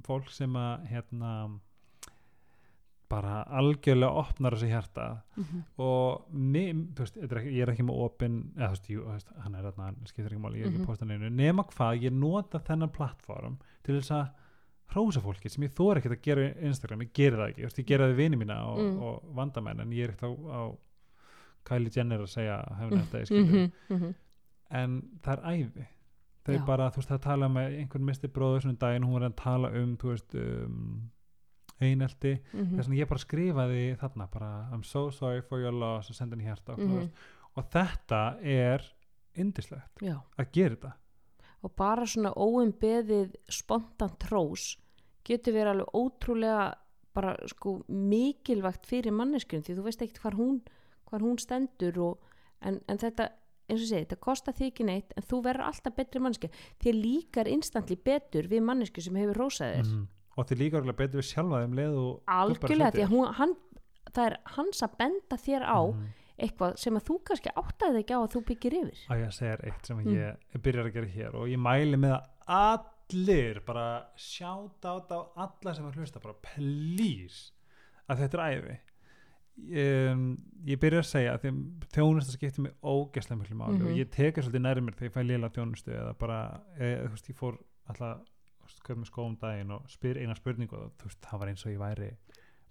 fólk 0.06 0.30
sem 0.32 0.54
að 0.56 0.86
hérna 0.92 1.34
bara 3.10 3.44
algjörlega 3.48 4.12
opnar 4.20 4.52
þessi 4.58 4.68
hjarta 4.70 5.22
Mhm. 5.38 5.62
og 5.80 6.26
nefn, 6.34 6.88
þú 6.94 7.00
veist, 7.06 7.18
er 7.18 7.38
ég 7.46 7.62
er 7.62 7.72
ekki 7.74 7.86
með 7.88 8.00
opin 8.06 8.52
eða 8.58 8.68
þú 8.68 8.76
veist, 8.76 8.90
jú, 8.90 9.06
hann 9.44 9.56
er 9.56 9.64
þarna 9.64 9.84
hann 9.86 9.96
skiptir 10.06 10.34
ekki 10.34 10.42
máli, 10.44 10.58
ég 10.60 10.66
er 10.66 10.68
ekki 10.72 10.78
Mhm. 10.80 10.84
að 10.84 10.88
posta 10.88 11.06
neinu 11.06 11.30
nema 11.30 11.64
hvað, 11.72 12.02
ég 12.04 12.12
nota 12.14 12.60
þennan 12.60 12.92
plattform 12.92 13.58
til 13.84 13.96
þess 14.00 14.12
að 14.12 14.30
hrósa 14.94 15.22
fólki 15.22 15.50
sem 15.50 15.64
ég 15.64 15.74
þóra 15.74 15.98
ekkert 16.02 16.18
að 16.18 16.22
gera 16.22 16.42
á 16.54 16.64
Instagram 16.64 17.00
ég 17.02 17.14
geri 17.14 17.36
það 17.36 17.50
ekki, 17.54 17.62
veist, 17.64 17.78
ég 17.80 17.86
gera 17.86 18.04
það 18.08 18.14
við 18.14 18.18
vini 18.18 18.38
mína 18.38 18.66
og, 18.68 18.78
Mm. 18.80 19.02
og 19.02 19.24
vandamenn, 19.36 19.80
en 19.82 19.92
ég 19.92 20.04
er 20.04 20.12
ekkert 20.12 20.24
á, 20.24 20.32
á 20.52 20.78
Kylie 21.66 21.90
Jenner 21.96 22.20
að 22.20 22.28
segja 22.32 22.64
Mm. 22.80 22.90
þetta, 22.92 23.20
ég 23.20 23.28
skilur 23.28 23.72
Mhm, 23.90 24.00
mhm. 24.02 24.16
en 24.72 25.02
það 25.22 25.38
er 25.38 25.44
æði 25.44 25.88
þau 26.46 26.54
Já. 26.60 26.66
bara, 26.66 26.90
þú 26.90 26.96
veist, 26.96 27.10
það 27.10 27.22
tala 27.22 27.48
með 27.50 27.78
einhvern 27.80 28.06
misti 28.06 28.28
bróður 28.28 28.62
svona 28.62 28.78
daginn, 28.80 29.04
hún 29.04 29.20
var 29.20 29.30
að 29.30 29.36
tala 29.36 29.68
um 29.70 29.98
þú 29.98 30.10
veist, 30.14 30.36
um, 30.66 31.10
einelti 31.82 32.40
Mhm. 32.54 32.78
þess 32.78 32.88
vegna 32.88 33.02
ég 33.04 33.08
bara 33.10 33.20
skrifaði 33.20 33.98
þarna 34.00 34.28
bara, 34.32 34.70
I'm 34.74 34.84
so 34.84 35.10
sorry 35.12 35.42
for 35.42 35.60
your 35.60 35.72
loss 35.74 36.10
og 36.10 36.16
senda 36.16 36.36
henni 36.36 36.46
hjarta 36.50 36.74
og, 36.74 36.80
Mhm. 36.80 37.10
og 37.58 37.70
þetta 37.72 38.38
er 38.44 38.82
indislegt 39.36 40.02
já 40.02 40.22
að 40.38 40.52
gera 40.52 40.76
þetta 40.76 40.94
og 41.64 41.76
bara 41.76 42.04
svona 42.06 42.34
óumbeðið 42.36 43.36
spontant 43.50 44.20
rós 44.32 44.78
getur 45.26 45.54
verið 45.54 45.74
alveg 45.76 45.94
ótrúlega 45.94 46.76
bara 47.14 47.36
sko 47.48 47.84
mikilvægt 47.90 48.86
fyrir 48.86 49.12
manneskjum 49.12 49.64
því 49.64 49.76
þú 49.78 49.84
veist 49.84 50.02
ekkert 50.02 50.22
hvar 50.22 50.36
hún, 50.38 50.62
hvar 51.10 51.20
hún 51.22 51.38
stendur 51.40 51.98
og, 52.00 52.18
en, 52.62 52.80
en 52.88 52.98
þetta 52.98 53.30
eins 53.70 53.82
og 53.82 53.88
segi, 53.90 54.06
þetta 54.06 54.20
kostar 54.24 54.54
því 54.54 54.72
ekki 54.72 54.86
neitt 54.86 55.12
en 55.18 55.24
þú 55.24 55.42
verður 55.44 55.66
alltaf 55.68 55.96
betri 55.98 56.22
manneskja 56.22 56.50
þér 56.80 57.02
líkar 57.04 57.48
instantly 57.52 57.96
betur 57.98 58.48
við 58.48 58.62
mannesku 58.64 59.02
sem 59.02 59.16
hefur 59.16 59.36
rósað 59.36 59.76
þér 59.76 59.86
Mhm. 59.86 60.08
Og 60.38 60.48
þið 60.50 60.60
líka 60.62 60.78
orðlega 60.82 61.00
betur 61.02 61.22
við 61.22 61.28
sjálfa 61.32 61.62
þeim 61.64 61.76
leið 61.82 61.98
og 62.04 62.34
algjörlega 62.38 62.92
því 62.96 63.04
að 63.08 63.12
hún, 63.16 63.34
hann, 63.42 63.56
það 64.14 64.26
er 64.30 64.38
hans 64.58 64.84
að 64.88 64.98
benda 65.02 65.38
þér 65.44 65.66
á 65.68 65.80
mm. 65.90 66.08
eitthvað 66.48 66.76
sem 66.84 67.00
að 67.00 67.08
þú 67.10 67.16
kannski 67.28 67.54
áttaði 67.64 68.04
ekki 68.04 68.14
á 68.18 68.20
að 68.22 68.32
þú 68.36 68.42
byggir 68.52 68.78
yfir 68.82 69.06
að 69.16 69.24
ég 69.26 69.34
segja 69.38 69.56
þér 69.58 69.66
eitt 69.72 69.90
sem 69.92 69.98
Mm. 70.04 70.18
ég 70.18 70.62
byrjar 70.68 70.86
að 70.92 70.94
gera 71.00 71.14
hér 71.18 71.36
og 71.42 71.48
ég 71.50 71.60
mæli 71.60 71.98
með 71.98 72.18
að 72.18 72.86
allir 73.08 73.62
bara 73.66 73.88
sjáta 74.20 74.94
á 74.94 74.96
á 75.10 75.20
alla 75.48 75.74
sem 75.74 75.86
að 75.88 75.98
hlusta 75.98 76.20
bara 76.22 76.36
please 76.44 77.52
að 78.08 78.22
þetta 78.24 78.38
er 78.38 78.62
æfi 78.62 78.78
um, 79.58 80.24
ég 80.68 80.80
byrja 80.82 81.02
að 81.02 81.08
segja 81.10 81.34
að 81.34 81.46
þeim 81.48 81.60
þjónusta 81.96 82.36
skiptir 82.36 82.66
mig 82.68 82.74
ógeðslega 82.84 83.40
miklu 83.42 83.58
máli 83.58 83.78
Mhm. 83.80 83.88
og 83.88 83.98
ég 83.98 84.10
teka 84.14 84.42
svolítið 84.42 84.66
nærið 84.68 84.84
mér 84.86 84.96
þegar 85.00 85.10
ég 85.10 85.16
fæ 85.18 85.24
lila 85.28 85.50
þjónustu 85.50 85.92
eða 85.98 86.14
bara, 86.20 86.40
eða, 86.78 87.08
þú 87.08 87.12
veist, 87.16 87.30
ég 87.30 87.36
fór 87.42 87.58
alltaf 87.90 88.20
köp 88.84 88.98
með 88.98 89.10
skóum 89.12 89.38
daginn 89.40 89.72
og 89.72 89.88
spyr 89.90 90.18
eina 90.22 90.36
spurningu 90.36 90.74
og 90.76 90.92
þú 90.98 91.04
veist, 91.10 91.22
það 91.22 91.40
var 91.40 91.48
eins 91.48 91.66
og 91.66 91.72
ég 91.72 91.80
væri 91.80 92.12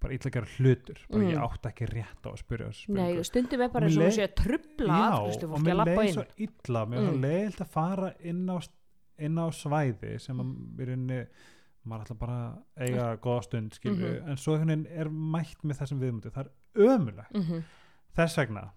bara 0.01 0.13
illa 0.13 0.29
að 0.29 0.33
gera 0.37 0.47
hlutur 0.59 0.99
bara 1.09 1.23
Mm. 1.23 1.31
ég 1.33 1.39
átti 1.47 1.69
ekki 1.71 1.87
rétt 1.89 2.23
á 2.27 2.29
að 2.31 2.39
spyrja 2.43 2.67
þessu 2.69 2.89
Nei, 2.93 3.17
spurningu 3.17 3.25
stundum 3.25 3.61
er 3.63 3.69
bara 3.69 3.87
Og 3.87 3.91
eins 3.91 3.97
og 3.97 4.03
mér 4.03 4.11
hún 4.11 4.17
sé 4.17 4.27
að 4.27 4.35
trubla 4.43 4.99
afgriðslu 5.07 5.45
og 5.45 5.51
fólki 5.51 5.61
að 5.61 5.67
mér 5.67 5.77
lappa 5.77 5.97
leið 5.97 6.07
inn 6.09 6.15
svo 6.15 6.25
illa 6.47 6.87
mér 6.87 6.99
Mm. 7.01 7.07
svo 7.07 7.21
leiðilt 7.27 7.61
að 7.61 7.69
fara 7.69 8.15
inn 8.21 8.47
á, 8.51 8.57
inn 9.19 9.37
á 9.41 9.47
svæði 9.51 10.21
sem 10.21 10.39
að 10.39 10.51
við 10.77 10.87
rauninni 10.89 11.27
maður 11.87 12.05
ætla 12.05 12.19
bara 12.19 12.39
að 12.77 12.87
eiga 12.89 13.17
góða 13.23 13.43
stund 13.45 13.73
skilur 13.73 14.21
Mhm. 14.23 14.29
en 14.31 14.37
svo 14.37 14.59
veginn 14.59 14.87
er 14.91 15.09
mætt 15.09 15.63
með 15.65 15.79
þessum 15.81 16.01
viðmyndi 16.01 16.31
það 16.35 16.47
er 16.47 16.51
ömulegt 16.77 17.35
Mhm. 17.35 17.63
þess 18.17 18.37
vegna 18.37 18.71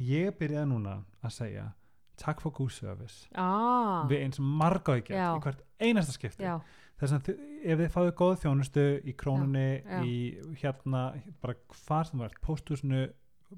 ég 0.00 0.30
byrjaði 0.38 0.68
núna 0.68 1.04
að 1.24 1.32
segja 1.32 1.72
takk 2.16 2.40
for 2.40 2.50
good 2.52 2.70
service. 2.72 3.28
Ah, 3.34 4.06
við 4.08 4.24
eins 4.24 4.38
marga 4.40 4.96
ekki 5.00 5.14
Já. 5.14 5.34
í 5.36 5.42
hvert 5.44 5.62
einasta 5.80 6.12
skipti. 6.16 6.42
Já, 6.46 6.58
þess 7.00 7.12
að 7.12 7.30
ef 7.64 7.78
þið 7.78 7.90
fáið 7.92 8.12
góða 8.20 8.40
þjónustu 8.44 8.86
í 9.04 9.14
krónunni, 9.16 9.82
Já, 9.84 10.02
í 10.04 10.16
hérna 10.62 11.02
bara 11.42 11.54
hvar 11.86 12.04
sem 12.08 12.20
ert, 12.26 12.40
pósthúsinu 12.42 13.06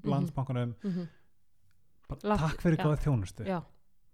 landsbankunum, 0.03 0.75
mhm, 0.83 1.07
bara, 2.09 2.19
Láttu- 2.23 2.47
takk 2.49 2.61
fyrir 2.61 2.77
já. 2.77 2.83
góða 2.85 2.97
þjónustu. 3.05 3.45
Já. 3.47 3.61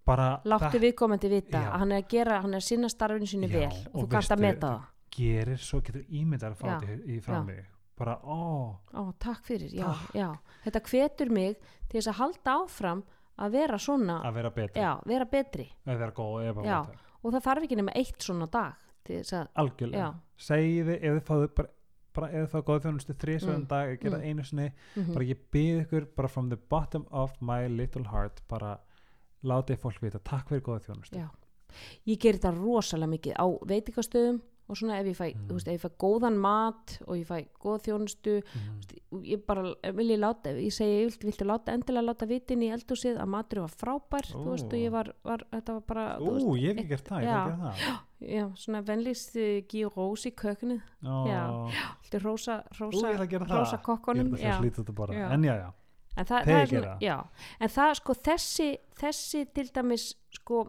Bara 0.06 0.40
láttu 0.44 0.78
viðkomandi 0.78 1.28
vita. 1.28 1.58
Að 1.58 1.78
hann 1.80 1.92
er 1.92 2.02
að 2.02 2.08
gera, 2.08 2.40
hann 2.40 2.54
er 2.54 2.60
að 2.60 2.62
sinna 2.68 2.88
starfinu 2.88 3.26
sínu 3.26 3.48
vel. 3.50 3.64
og 3.66 3.94
og 3.94 4.04
þú 4.04 4.10
kannst 4.12 4.30
að 4.30 4.38
meta 4.40 4.66
það. 4.68 4.82
gerir 5.16 5.56
svo 5.58 5.80
getur 5.80 6.04
ímyndar 6.08 6.52
að 6.52 6.56
fá 6.56 6.78
þetta 6.78 7.40
í 7.40 7.44
mig. 7.46 7.64
Bara, 7.96 8.18
ó, 8.22 8.76
Ó, 8.94 9.12
takk 9.18 9.42
fyrir, 9.42 9.70
já, 9.72 9.84
Takk. 9.86 10.12
já. 10.14 10.38
Þetta 10.64 10.80
hvetur 10.90 11.30
mig 11.32 11.56
til 11.88 12.00
þess 12.00 12.08
að 12.12 12.18
halda 12.20 12.50
áfram 12.62 13.02
að 13.36 13.56
vera 13.58 13.78
svona, 13.82 14.18
að 14.26 14.38
vera 14.40 14.50
betri. 14.54 14.82
Já, 14.82 14.92
vera 15.06 15.28
betri. 15.30 15.66
Að 15.86 16.02
vera 16.02 16.16
góð 16.16 16.50
eða 16.50 16.66
Já. 16.66 16.78
og 17.22 17.32
það 17.34 17.46
þarf 17.48 17.66
ekki 17.66 17.78
nema 17.80 17.96
eitt 18.00 18.26
svona 18.26 18.48
dag 18.52 18.82
að, 19.06 19.48
algjörlega, 19.62 20.10
segiði 20.48 20.96
ef 20.98 21.16
þið 21.16 21.22
fáið 21.28 21.46
bara, 21.58 21.72
bara 22.16 22.30
þið 22.32 22.48
fáið 22.52 22.66
góða 22.70 22.84
þjónustu 22.86 23.16
þrísverðan 23.22 23.62
Mm, 23.62 23.68
dag, 23.70 23.92
gera 24.02 24.18
mm. 24.18 24.24
einu 24.26 24.44
sinni 24.44 24.66
mhm, 24.72 25.12
bara 25.14 25.28
ég 25.28 25.44
byrð 25.52 25.82
ykkur 25.84 26.08
bara 26.16 26.28
from 26.32 26.50
the 26.50 26.56
bottom 26.56 27.06
of 27.10 27.36
my 27.40 27.66
little 27.68 28.04
heart 28.10 28.42
bara 28.48 28.76
látið 29.46 29.78
fólk 29.84 30.02
vita, 30.02 30.18
takk 30.18 30.48
fyrir 30.48 30.64
góða 30.66 30.86
þjónustu. 30.88 31.20
Já. 31.20 31.28
ég 32.08 32.18
ger 32.18 32.38
þetta 32.38 32.54
rosalega 32.56 33.12
mikið 33.14 33.36
á 33.38 33.46
veitingastöðum 33.68 34.40
og 34.68 34.76
svona 34.76 34.98
ef 35.00 35.06
ég 35.06 35.16
fæ, 35.16 35.26
Mm. 35.36 35.48
veist, 35.54 35.68
ef 35.68 35.74
ég 35.76 35.84
fæ 35.84 35.90
góðan 35.98 36.36
mat 36.42 36.98
og 37.06 37.16
ég 37.16 37.26
fæ 37.26 37.46
góða 37.62 37.78
þjónustu 37.86 38.42
Mhm. 38.42 38.80
og 39.12 39.22
ég 39.22 39.46
bara 39.46 39.62
vil 39.92 40.08
ég 40.10 40.18
láta 40.18 40.50
ég 40.56 40.72
segi, 40.72 41.04
viltu, 41.06 41.26
viltu 41.26 41.44
láta, 41.46 41.72
endilega 41.72 42.02
láta 42.12 42.26
vitin 42.26 42.62
í 42.62 42.70
eldhúsið 42.74 43.16
að 43.20 43.26
matur 43.28 43.60
var 43.60 43.68
frábær 43.70 44.26
þú 44.32 44.44
veist, 44.50 44.66
og 44.66 44.72
ég 44.78 44.90
var, 44.90 45.12
var, 45.24 45.38
þetta 45.52 45.72
var 45.72 45.80
bara 45.86 46.18
Ú, 46.18 46.32
veist, 46.34 46.46
ég 46.62 46.66
hef 46.68 46.76
ekki 46.76 46.88
gert 46.88 47.08
það, 47.08 47.22
ég 47.22 47.30
hef 47.30 47.46
ekki 47.46 47.60
gert 47.60 47.80
það. 47.86 48.02
Já, 48.18 48.44
svona 48.56 48.80
venlist 48.82 49.36
uh, 49.36 49.60
gíu 49.68 49.90
rós 49.94 50.26
í 50.26 50.32
köknu 50.34 50.80
Ó, 51.04 51.26
Já. 51.28 51.40
ég 51.66 52.10
kokkonum 53.82 54.30
Ég 54.36 54.44
er 54.44 54.60
slítið 54.60 54.84
þetta 54.84 54.94
bara, 54.94 55.12
Já. 55.14 55.30
en 55.32 55.42
já, 55.44 55.54
já. 55.60 55.72
En 56.16 56.24
það, 56.24 56.44
Þeir 56.46 56.54
það 56.56 56.62
er 56.62 56.66
svona, 56.66 56.98
já. 57.00 57.16
En 57.60 57.68
það 57.68 57.94
sko 57.98 58.14
þessi, 58.14 58.68
þessi 58.96 59.44
til 59.52 59.66
dæmis 59.68 60.14
sko 60.32 60.62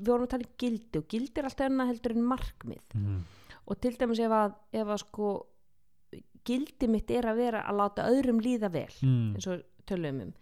við 0.00 0.06
vorum 0.12 0.26
að 0.26 0.32
tala 0.34 0.44
um 0.48 0.54
gildi 0.58 0.98
og 1.00 1.08
gildi 1.08 1.38
er 1.40 1.44
alltaf 1.50 1.66
enna 1.70 1.86
heldur 1.90 2.12
en 2.16 2.26
markmið 2.32 2.94
Mhm. 2.94 3.20
og 3.66 3.80
til 3.80 3.96
dæmis 3.98 4.20
ef 4.20 4.30
að, 4.30 4.54
ef 4.72 4.86
að 4.86 4.98
sko 5.04 5.46
gildi 6.46 6.88
mitt 6.88 7.10
er 7.10 7.26
að 7.26 7.36
vera 7.36 7.62
að 7.66 7.76
láta 7.80 8.04
öðrum 8.10 8.40
líða 8.40 8.70
vel 8.70 8.92
Mm. 9.02 9.34
eins 9.34 9.46
og 9.46 9.62
tölum 9.86 10.20
um 10.22 10.32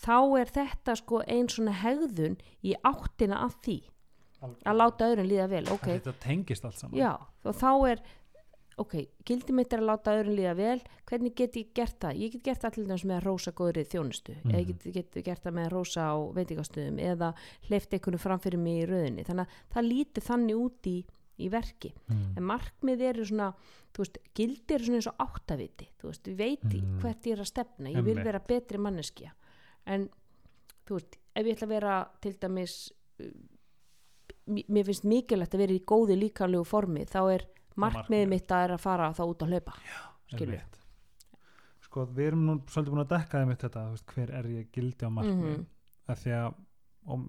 þá 0.00 0.40
er 0.40 0.46
þetta 0.46 0.96
sko 0.96 1.20
ein 1.28 1.48
svona 1.48 1.72
hegðun 1.72 2.38
í 2.64 2.74
áttina 2.84 3.42
að 3.44 3.54
því 3.64 3.78
að 4.64 4.76
láta 4.80 5.04
öðrum 5.10 5.28
líða 5.28 5.48
vel 5.50 5.64
ok, 5.68 5.84
Þetta 6.00 6.14
tengist 6.20 6.64
allt 6.64 6.78
saman 6.78 6.96
já, 6.98 7.18
þá 7.44 7.90
er 7.90 8.00
ok, 8.78 8.94
gildi 9.26 9.52
mitt 9.52 9.72
er 9.72 9.80
að 9.80 9.86
láta 9.90 10.12
öðrum 10.16 10.36
líða 10.38 10.54
vel 10.56 10.80
hvernig 11.06 11.34
get 11.36 11.56
ég 11.56 11.72
gert 11.74 11.98
það? 12.00 12.16
Ég 12.20 12.32
get 12.32 12.42
gert 12.44 12.60
það 12.62 12.72
til 12.74 12.84
dæmis 12.86 13.04
með 13.04 13.16
að 13.20 13.24
rósa 13.26 13.52
góðri 13.52 13.84
þjónustu 13.84 14.36
eða 14.44 14.58
ég 14.60 14.68
Mhm. 14.68 14.78
get, 14.92 14.92
get 15.14 15.24
gert 15.24 15.42
það 15.42 15.54
með 15.54 15.66
að 15.66 15.72
rósa 15.72 16.00
á 16.00 16.14
veitingastöðum 16.34 16.98
eða 17.00 17.34
hleyft 17.68 17.90
einhvern 17.92 18.18
framfyrir 18.18 18.58
mig 18.58 18.82
í 18.82 18.86
rauðinni 18.88 19.24
þannig 19.26 19.46
að 19.46 19.74
það 19.74 19.88
líti 19.90 20.20
þannig 20.20 20.56
út 20.56 20.82
í, 20.86 21.04
í 21.40 21.48
verki 21.50 21.92
Mm. 22.08 22.36
en 22.36 22.42
markmið 22.44 23.00
eru 23.00 23.24
svona 23.24 23.54
þú 23.92 23.98
veist, 24.04 24.18
gildi 24.34 24.74
eru 24.74 24.84
svona 24.84 24.96
eins 24.96 25.06
og 25.06 25.16
áttaviti 25.18 25.88
þú 26.00 26.08
veist, 26.08 26.24
ég 26.28 26.36
veit 26.36 26.64
Mm. 26.64 27.00
hvert 27.00 27.22
ég 27.26 27.32
er 27.32 27.40
að 27.42 27.52
stefna 27.52 27.90
ég 27.92 28.04
vil 28.04 28.14
vera 28.24 28.38
betri 28.40 28.78
manneskja 28.78 29.32
en 29.86 30.08
þú 30.86 30.94
veist, 30.98 31.16
ef 31.36 31.46
ég 31.46 31.56
ætla 31.56 31.66
að 31.66 31.68
vera 31.68 32.08
til 32.20 32.32
dæmis 32.34 32.92
mér 34.50 34.84
finnst 34.88 35.04
mikilvægt 35.06 35.54
að 35.54 35.58
vera 35.62 35.72
í 35.76 35.84
góðu 35.86 36.16
líkanlegu 36.18 36.64
formi 36.66 37.04
þá 37.06 37.20
er 37.34 37.44
markmiðið 37.76 38.26
markmið. 38.26 38.28
mitt 38.28 38.48
að 38.50 38.64
er 38.64 38.70
að 38.74 38.80
fara 38.80 39.12
þá 39.12 39.22
út 39.28 39.42
að 39.42 39.48
hlaupa 39.48 39.72
skilur. 40.30 40.54
Einmitt. 40.54 40.76
Sko, 41.80 42.06
við 42.06 42.26
erum 42.26 42.46
nú 42.46 42.54
svolítið 42.66 42.90
búin 42.94 43.04
að 43.04 43.08
dekka 43.18 43.38
þeim 43.40 43.56
þetta, 43.56 43.84
þú 43.86 43.90
veist, 43.90 44.06
hver 44.14 44.30
er 44.30 44.44
ég 44.44 44.70
gildi 44.72 45.06
á 45.06 45.10
markmið 45.10 45.56
Mhm. 45.58 45.66
af 46.08 46.18
því 46.24 46.30
að 46.30 46.54
og, 47.06 47.20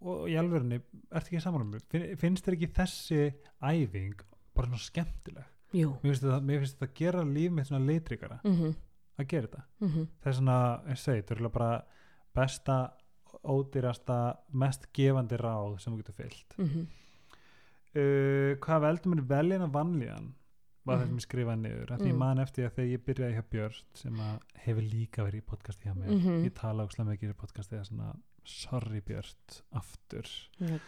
og 0.00 0.28
í 0.28 0.34
alvörunni, 0.36 0.80
ertu 1.12 1.26
ekki 1.30 1.40
saman 1.42 1.60
um 1.62 1.70
mig 1.70 1.82
Finn- 1.88 2.16
finnst 2.18 2.44
þér 2.44 2.52
ekki 2.56 2.72
þessi 2.74 3.34
æfing 3.62 4.20
bara 4.54 4.66
svona 4.66 4.78
skemmtileg 4.78 5.44
jú 5.72 5.92
mér 6.02 6.12
finnst 6.12 6.22
þetta, 6.22 6.40
mér 6.42 6.58
finnst 6.60 6.76
þetta 6.78 6.86
að 6.90 6.94
gera 6.94 7.22
líf 7.24 7.52
mitt 7.52 7.66
svona 7.66 7.86
leitrikara 7.86 8.40
mm 8.44 8.52
-hmm. 8.56 8.74
að 9.18 9.26
gera 9.28 9.46
þetta 9.46 9.62
Mm 9.80 9.88
-hmm. 9.88 10.06
það 10.20 10.26
er 10.26 10.32
svona, 10.32 10.82
ég 10.88 10.98
segi, 10.98 11.22
þetta 11.22 11.44
er 11.44 11.48
bara 11.48 11.84
besta, 12.34 12.92
ódýrasta 13.44 14.36
mest 14.52 14.86
gefandi 14.92 15.36
ráð 15.36 15.78
sem 15.80 15.92
þú 15.92 15.96
getur 16.02 16.14
fyllt 16.14 16.54
Mm 16.58 16.66
-hmm. 16.68 16.86
Uh, 17.96 18.56
hvað 18.62 18.82
veldur 18.86 19.14
mér 19.14 19.26
veljan 19.30 19.64
að 19.66 19.72
vanlíðan 19.78 20.32
var 20.86 20.96
Mhm. 20.96 21.02
þetta 21.02 21.08
sem 21.08 21.16
ég 21.18 21.26
skrifaði 21.26 21.60
niður 21.62 21.90
af 21.92 21.98
því 22.00 22.12
Mm. 22.12 22.18
man 22.18 22.38
eftir 22.38 22.66
að 22.68 22.74
þegar 22.76 22.90
ég 22.92 23.04
byrjaði 23.06 23.34
hjá 23.34 23.42
Björn 23.50 23.82
sem 23.94 24.14
að 24.14 24.40
hefur 24.66 24.82
líka 24.92 25.24
verið 25.26 25.40
í 25.42 25.46
podcasti 25.50 25.84
hjá 25.88 25.94
mér 25.96 26.08
Mhm. 26.10 26.44
ég 26.44 26.54
tala 26.54 26.86
ókslega 26.86 27.08
mikið 27.10 27.30
í 27.30 27.34
podcasti 27.34 27.74
eða 27.76 27.86
svona 27.88 28.16
sorry 28.44 29.00
Björn, 29.00 29.34
aftur 29.74 30.26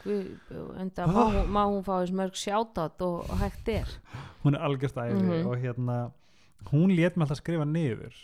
guð, 0.04 0.78
enda 0.78 1.02
Ah. 1.02 1.06
má, 1.09 1.24
hún- 1.32 1.48
má 1.50 1.64
hún 1.66 1.82
fá 1.84 1.98
þess 2.04 2.12
mörg 2.12 2.34
sjátat 2.36 3.00
og, 3.02 3.28
og 3.30 3.38
hægt 3.38 3.68
er 3.68 3.88
hún 4.44 4.54
er 4.54 4.61
algjörst 4.61 4.94
æfi 4.96 5.14
Mhm. 5.22 5.46
og 5.46 5.56
hérna 5.59 6.12
hún 6.70 6.94
lét 6.94 7.16
mig 7.16 7.26
alltaf 7.28 7.38
skrifa 7.42 7.64
niður 7.64 8.14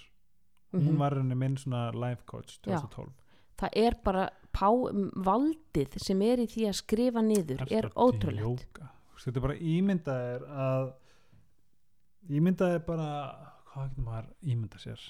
hún 0.72 0.82
Mhm. 0.94 0.98
var 0.98 1.10
henni 1.14 1.34
minn 1.34 1.56
svona 1.56 1.92
life 1.92 2.22
coach 2.26 2.60
Já. 2.62 2.78
2012 2.78 3.10
það 3.58 3.68
er 3.76 3.92
bara 4.04 4.30
pá, 4.54 4.68
valdið 5.26 5.98
sem 6.02 6.22
er 6.22 6.42
í 6.44 6.46
því 6.50 6.68
að 6.70 6.78
skrifa 6.80 7.22
niður 7.26 7.64
er 7.70 7.90
ótrúlegt 7.94 8.78
þetta 9.24 9.38
er 9.40 9.44
bara 9.48 9.58
ímyndaðir 9.74 10.42
að 10.64 10.88
ímyndaðir 12.38 12.82
bara 12.86 13.08
hvað 13.72 13.88
getur 13.90 14.06
maður 14.06 14.28
ímynda 14.54 14.80
sér 14.82 15.04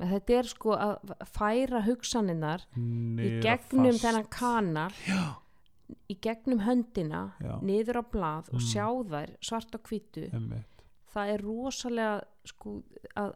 þetta 0.00 0.36
er 0.40 0.48
sko 0.48 0.74
að 0.80 1.12
færa 1.28 1.82
hugsaninnar 1.84 2.62
í 2.78 3.30
gegnum 3.44 3.90
fast. 3.92 4.04
þennan 4.04 4.28
kanal 4.32 4.90
já, 5.04 5.22
í 6.08 6.16
gegnum 6.22 6.62
höndina 6.64 7.22
Já. 7.42 7.56
niður 7.66 8.00
á 8.00 8.04
blað 8.12 8.48
og 8.54 8.60
Mm. 8.60 8.66
sjá 8.70 8.86
þær 9.10 9.30
svart 9.42 9.74
og 9.74 9.82
einmitt. 10.32 10.84
það 11.12 11.32
er 11.34 11.42
rosalega 11.44 12.22
sko 12.46 12.82
að 13.16 13.34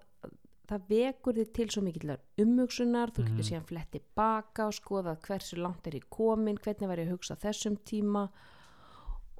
það 0.68 0.86
vekur 0.88 1.34
þið 1.38 1.52
til 1.52 1.66
svo 1.68 1.82
mikillar 1.82 2.18
umhugsunar, 2.38 3.10
þú 3.12 3.22
getur 3.24 3.42
Mhm. 3.42 3.48
síðan 3.50 3.66
fletti 3.68 4.00
baka 4.16 4.66
og 4.66 4.72
skoða 4.72 5.16
hversu 5.20 5.56
langt 5.60 5.86
er 5.86 5.92
í 5.98 6.02
komin, 6.10 6.56
hvernig 6.58 6.88
var 6.88 6.96
ég 6.98 7.08
að 7.08 7.16
hugsa 7.18 7.36
þessum 7.36 7.76
tíma. 7.84 8.28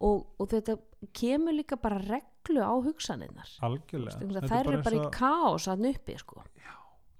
Og, 0.05 0.27
og 0.41 0.49
þetta 0.51 0.77
kemur 1.15 1.55
líka 1.55 1.77
bara 1.81 1.99
reglu 1.99 2.61
á 2.61 2.75
hugsaninnar 2.83 3.49
algjörlega. 3.63 4.19
Þær 4.43 4.59
er 4.59 4.73
eru 4.73 4.83
bara 4.83 4.97
í 4.97 5.11
kaos 5.15 5.69
að 5.71 5.87
uppi 5.95 6.19
sko. 6.19 6.43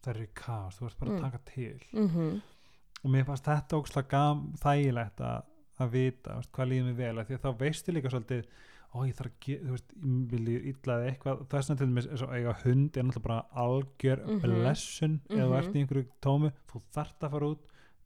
Það 0.05 0.11
er 0.17 0.23
í 0.27 0.29
kaos, 0.35 0.77
þú 0.79 0.81
veist 0.89 0.99
bara 1.01 1.11
Mm. 1.11 1.17
að 1.17 1.23
taka 1.23 1.39
til. 1.55 1.81
Mm 1.93 2.43
og 3.05 3.11
mér 3.13 3.25
fannst 3.27 3.45
þetta 3.45 3.77
ógslag 3.83 4.09
gam, 4.09 4.55
þægilegt 4.57 5.17
að, 5.21 5.43
að 5.79 5.91
vita 5.91 6.43
hvað 6.53 6.69
líður 6.71 6.85
mig 6.85 6.97
vel 6.97 7.17
því 7.25 7.35
að 7.37 7.43
þá 7.45 7.59
veistu 7.59 7.93
líka 7.93 8.09
svolítið 8.11 8.47
ó 8.95 8.99
ég 9.09 9.15
þarf 9.19 9.33
að 9.35 9.65
þú 9.67 9.71
veist, 9.75 9.93
ég 10.05 10.31
vil 10.31 10.45
ég 10.53 10.67
eða 10.85 11.09
eitthvað, 11.11 11.41
það 11.51 11.59
er 11.59 11.65
svona 11.67 11.79
til 11.81 11.87
dæmis 11.91 12.07
eins 12.11 12.23
og 12.23 12.33
eiga 12.37 12.53
hund 12.65 12.97
er 12.97 13.03
náttúrulega 13.09 13.23
bara 13.27 13.41
algjör 13.65 14.21
Mhm. 14.27 14.41
blessun 14.45 15.21
eða 15.29 15.45
þú 15.45 15.49
Mhm. 15.51 15.59
ert 15.59 15.75
í 15.75 15.81
einhverju 15.83 16.07
tómu 16.23 16.53
þú 16.71 16.83
þarft 16.95 17.21
að 17.27 17.31
fara 17.31 17.47
út, 17.47 17.63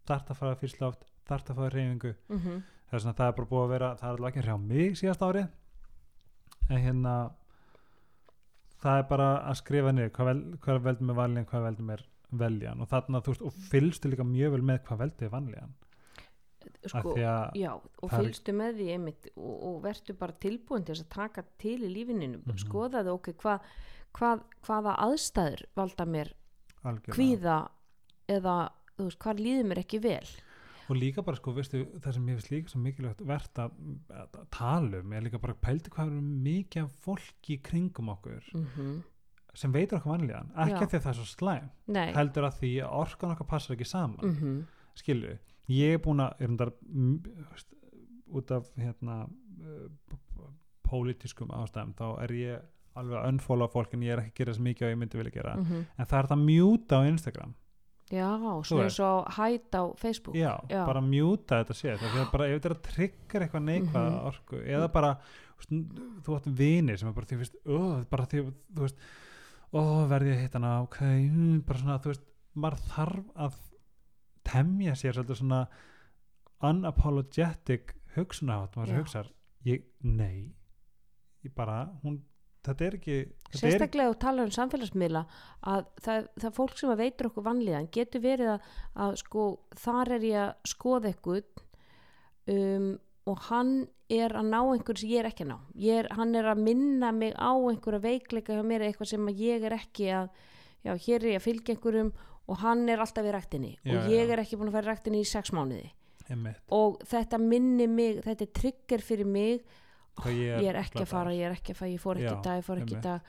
þarft 0.08 0.30
að 0.30 0.36
fara 0.36 0.54
fyrstláft 0.56 1.04
þarft 1.28 1.50
að 1.50 1.56
fara 1.56 1.68
reyfingu 1.76 2.14
-hmm. 2.30 2.62
það 2.88 2.94
er 2.94 2.98
svona 3.00 3.14
það 3.18 3.28
er 3.28 3.32
bara 3.36 3.48
búið 3.50 3.64
að 3.64 3.68
vera, 3.68 3.94
það 3.96 4.08
er 4.08 4.16
alveg 4.16 4.32
ekki 4.36 4.44
hrjá 4.46 4.56
mig 4.60 4.96
síðast 4.96 5.20
árið 5.22 5.48
en 6.70 6.78
hérna 6.84 7.30
það 8.82 8.98
er 8.98 9.02
bara 9.08 9.28
að 9.50 9.56
skrifa 9.56 9.92
niður 9.92 10.10
hvað, 10.10 10.26
vel, 10.26 10.40
hvað 10.62 10.82
veldur 10.86 11.06
mér 11.08 11.18
vanlíðan, 11.20 11.46
hvað 11.50 11.62
veldur 11.68 11.84
mér 11.84 12.02
veljan 12.32 12.80
og 12.80 12.88
þarna 12.88 13.20
þú 13.24 13.32
veist, 13.32 13.42
og 13.42 13.52
fylgstu 13.72 14.08
líka 14.10 14.24
mjög 14.24 14.50
vel 14.52 14.62
með 14.62 14.78
hvað 14.86 14.98
veldur 14.98 15.30
vanlíðan 15.30 15.72
sko, 16.86 17.14
að 17.18 17.54
já, 17.58 17.70
og 18.02 18.10
fylgstu 18.10 18.54
með 18.56 18.76
því 18.78 18.88
einmitt 18.94 19.28
og, 19.36 19.54
og 19.68 19.78
vertu 19.82 20.14
bara 20.18 20.32
tilbúin 20.32 20.84
til 20.86 20.94
að 20.94 21.08
taka 21.10 21.44
til 21.58 21.78
í 21.82 21.90
lífininu, 21.92 22.42
Mhm. 22.44 22.58
skoðaðu 22.64 23.14
ok, 23.18 23.32
hva, 23.42 23.60
hvað, 24.14 24.42
hvaða 24.66 24.96
aðstæður 25.06 25.64
valda 25.76 26.06
mér 26.06 26.32
algjörlega. 26.84 27.14
kvíða 27.16 27.58
eða 28.28 28.58
veist, 28.98 29.18
hvað 29.18 29.42
líður 29.44 29.66
mér 29.70 29.78
ekki 29.84 30.00
vel? 30.02 30.28
Og 30.88 30.96
líka 30.96 31.22
bara 31.22 31.36
sko, 31.36 31.52
veistu, 31.52 31.84
það 32.00 32.14
sem 32.14 32.26
ég 32.28 32.38
finnst 32.38 32.50
líka 32.50 32.70
svo 32.72 32.80
mikilvægt 32.80 33.20
verðt 33.20 33.58
að, 33.60 33.70
að 34.08 34.38
tala 34.50 35.00
um 35.02 35.12
er 35.12 35.20
líka 35.26 35.38
bara 35.38 35.54
pældi 35.54 35.90
hvað 35.90 36.06
er 36.14 36.22
mikið 36.48 36.88
fólki 37.04 37.58
kringum 37.62 38.08
okkur 38.08 38.42
mm 38.54 39.02
sem 39.58 39.72
veitur 39.74 39.98
okkur 39.98 40.12
vanlíðan, 40.12 40.50
ekki 40.54 40.84
af 40.84 40.90
því 40.90 40.98
að 40.98 41.04
það 41.04 41.10
er 41.10 41.16
svo 41.18 41.28
slæm 41.28 41.68
nei. 41.90 42.12
heldur 42.14 42.46
að 42.46 42.58
því 42.60 42.72
að 42.84 42.92
orkan 43.00 43.32
okkar 43.34 43.48
passar 43.48 43.74
ekki 43.74 43.86
saman. 43.88 44.20
Mm 44.22 44.36
-hmm. 44.36 44.58
skilju, 44.94 45.38
ég 45.68 45.94
er 45.94 46.02
búin 46.04 46.20
að 46.24 46.40
er 46.40 46.48
undar, 46.48 46.72
út 48.32 48.50
af 48.56 48.66
hérna 48.78 49.26
p- 50.08 50.50
pólitískum 50.88 51.50
ástæðum 51.52 51.94
þá 51.98 52.04
er 52.24 52.32
ég 52.36 52.66
alveg 52.98 53.18
að 53.20 53.28
unfollowa 53.32 53.70
fólk 53.72 53.94
en 53.94 54.02
ég 54.06 54.12
er 54.16 54.22
ekki 54.24 54.32
að 54.32 54.38
gera 54.40 54.52
þess 54.54 54.64
mikið 54.66 54.86
og 54.88 54.92
ég 54.94 54.98
myndi 55.02 55.18
vilja 55.20 55.34
gera 55.38 55.56
Mhm. 55.56 55.84
en 55.98 56.06
það 56.06 56.18
er 56.18 56.26
það 56.26 56.36
að 56.38 56.44
mjúta 56.48 56.98
á 56.98 57.00
Instagram 57.08 57.54
já, 58.10 58.28
svona 58.64 58.84
eins 58.88 59.00
og 59.00 59.26
hæt 59.36 59.70
á 59.76 59.82
Facebook 59.96 60.34
já, 60.34 60.56
Já. 60.68 60.86
bara 60.86 61.00
mjúta 61.00 61.60
þetta 61.64 61.74
séð 61.76 61.98
það 61.98 62.20
er 62.22 62.30
bara 62.32 62.46
ef 62.48 62.60
þetta 62.62 62.70
er 62.70 62.76
að 62.76 62.82
tryggra 62.88 63.46
eitthvað 63.46 63.64
neikvæða 63.68 64.10
Mhm. 64.10 64.26
orku 64.26 64.56
eða 64.64 64.92
bara 64.92 65.18
þú 66.24 66.36
átt 66.38 66.46
vinir 66.56 66.96
sem 66.98 67.08
er 67.08 67.12
bara 67.14 67.26
því 67.26 67.36
veist, 67.38 67.56
oh, 67.66 68.04
bara 68.10 68.26
því 68.26 68.52
þú 68.74 68.80
veist 68.80 68.96
ó, 69.72 69.80
verði 70.08 70.30
ég 70.32 70.36
að 70.38 70.42
hitta 70.42 70.58
hana, 70.58 70.82
ok 70.82 70.98
mm, 71.02 71.60
bara 71.66 71.78
svona, 71.78 71.98
þú 72.00 72.06
veist, 72.12 72.22
maður 72.56 72.78
þarf 72.88 73.24
að 73.36 73.54
temja 74.48 74.96
sér 74.98 75.16
svolítið 75.16 75.42
svona 75.42 75.62
unapologetic 76.64 77.94
hugsunahátt, 78.16 78.74
maður 78.76 78.94
Já. 78.94 78.98
hugsar 79.02 79.30
ég, 79.68 79.84
nei 80.02 80.54
ég 81.46 81.54
bara, 81.54 81.84
hún, 82.02 82.18
þetta 82.66 82.86
er 82.86 82.96
ekki 82.98 83.16
þetta 83.18 83.52
er, 83.52 83.60
sérstaklega 83.60 84.12
þú 84.12 84.18
talar 84.24 84.48
um 84.48 84.54
samfélagsmiðla 84.56 85.24
að 85.72 85.84
það, 86.04 86.30
það 86.42 86.56
fólk 86.58 86.80
sem 86.80 86.92
að 86.94 87.02
veitur 87.04 87.30
okkur 87.30 87.46
vanlíðan 87.46 87.90
getur 87.94 88.24
verið 88.24 88.54
að, 88.54 88.72
að 89.06 89.20
sko 89.22 89.44
þar 89.84 90.14
er 90.16 90.26
ég 90.28 90.40
að 90.46 90.72
skoða 90.72 91.12
eitthvað 91.12 91.62
um, 92.54 92.90
og 93.28 93.46
hann 93.50 93.72
er 94.08 94.32
að 94.40 94.48
ná 94.48 94.60
einhverju 94.62 95.02
sem 95.02 95.12
ég 95.12 95.22
er 95.22 95.30
ekki 95.30 95.44
að 95.44 95.52
ná 95.52 95.58
ég 95.84 96.02
er, 96.02 96.10
hann 96.16 96.34
er 96.38 96.48
að 96.48 96.62
minna 96.64 97.12
mig 97.12 97.36
á 97.36 97.52
einhverja 97.52 98.04
veikleika 98.04 98.56
hjá 98.56 98.64
mér 98.66 98.86
eitthvað 98.88 99.12
sem 99.12 99.28
að 99.28 99.42
ég 99.44 99.68
er 99.68 99.76
ekki 99.76 100.10
að 100.16 100.30
já, 100.86 100.92
hér 100.94 101.20
er 101.20 101.30
ég 101.34 101.40
að 101.40 101.46
fylgja 101.46 101.76
einhverjum 101.76 102.12
og 102.48 102.60
hann 102.62 102.88
er 102.88 103.02
alltaf 103.04 103.26
í 103.28 103.32
ræktinni. 103.34 103.74
Já, 103.84 103.98
og 103.98 104.08
ég 104.12 104.30
er 104.32 104.42
ekki 104.42 104.56
búin 104.58 104.70
að 104.70 104.78
fara 104.78 104.88
í 104.88 104.90
ræktinni 104.94 105.20
í 105.22 105.28
sex 105.28 105.52
mánuði. 105.56 105.90
Einmitt, 106.28 106.58
og 106.76 106.98
þetta 107.08 107.38
minni 107.40 107.86
mig, 107.88 108.18
þetta 108.24 108.44
er 108.44 108.52
trigger 108.58 109.04
fyrir 109.04 109.28
mig. 109.28 109.62
Hvað 110.18 110.34
ég 110.34 110.50
er, 110.56 110.64
ég 110.64 110.68
er 110.72 110.80
ekki 110.82 111.04
að 111.04 111.08
fara, 111.12 111.32
ég 111.36 111.46
er 111.48 111.54
ekki 111.56 111.72
að 111.72 111.78
fara, 111.78 111.90
ég 111.94 112.02
fór 112.02 112.20
ekki 112.20 112.34
í 112.34 112.42
dag, 112.44 112.58
ég 112.58 112.66
fór 112.66 112.82
ekki 112.82 112.96
í 112.98 113.02
dag. 113.04 113.20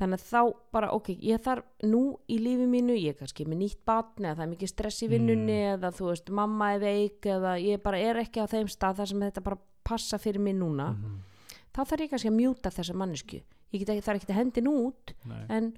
Þannig 0.00 0.22
að 0.22 0.28
þá 0.30 0.40
bara, 0.72 0.88
ok, 0.96 1.10
ég 1.20 1.42
þarf 1.44 1.66
nú 1.84 2.00
í 2.32 2.38
lífi 2.40 2.66
mínu, 2.72 2.94
ég 2.96 3.12
er 3.12 3.18
kannski 3.20 3.44
með 3.44 3.58
nýtt 3.60 3.82
batn 3.84 4.24
eða 4.24 4.38
það 4.38 4.46
er 4.46 4.52
mikið 4.54 4.70
stress 4.72 5.02
í 5.04 5.08
vinnunni 5.12 5.58
Mm. 5.58 5.74
eða 5.76 5.90
þú 5.92 6.06
veist, 6.08 6.30
mamma 6.32 6.70
er 6.72 6.80
veik 6.80 7.28
eða 7.28 7.52
ég 7.60 7.82
bara 7.82 7.98
er 8.00 8.16
ekki 8.22 8.40
á 8.40 8.46
þeim 8.48 8.70
stað 8.72 8.96
þar 9.02 9.10
sem 9.12 9.20
þetta 9.20 9.42
bara 9.44 9.58
passa 9.84 10.16
fyrir 10.18 10.40
mig 10.40 10.54
núna. 10.56 10.96
Mhm, 10.96 11.18
þá 11.74 11.80
þarf 11.84 12.00
ég 12.00 12.10
kannski 12.10 12.30
að 12.32 12.40
mjúta 12.40 12.72
þessa 12.72 12.94
mannesku 12.96 13.42
ég 13.72 13.80
ekki, 13.80 14.08
er 14.08 14.16
ekki 14.16 14.32
að 14.32 14.38
hendin 14.40 14.68
út 14.68 15.12
nei, 15.24 15.46
en 15.48 15.72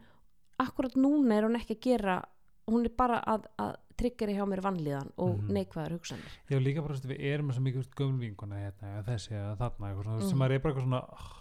akkurat 0.63 0.95
núna 0.99 1.39
er 1.39 1.47
hún 1.47 1.59
ekki 1.59 1.77
að 1.77 1.85
gera 1.87 2.17
hún 2.71 2.85
er 2.89 2.93
bara 2.97 3.21
að, 3.27 3.47
að 3.59 3.75
tryggeri 3.97 4.35
hjá 4.35 4.45
mér 4.51 4.61
vanlíðan 4.65 5.11
og 5.19 5.37
Mhm. 5.39 5.53
neikvæðar 5.55 5.93
hugsanir 5.95 6.33
Já, 6.51 6.59
líka 6.59 6.83
bara, 6.83 6.95
við 6.95 7.21
erum 7.21 7.49
með 7.51 7.55
svo 7.59 7.63
mikið 7.63 7.89
gömlvinkuna 8.01 8.57
hérna, 8.59 8.91
eða 8.99 9.05
þessi 9.13 9.33
eða 9.39 9.57
þarna, 9.61 9.91
eitthvað 9.91 10.05
svona, 10.05 10.21
Mm. 10.23 10.29
sem 10.29 10.39
maður 10.39 10.55
er 10.55 10.59
bara 10.65 10.75
eitthvað 10.75 10.87
svona 10.89 11.03
oh, 11.13 11.33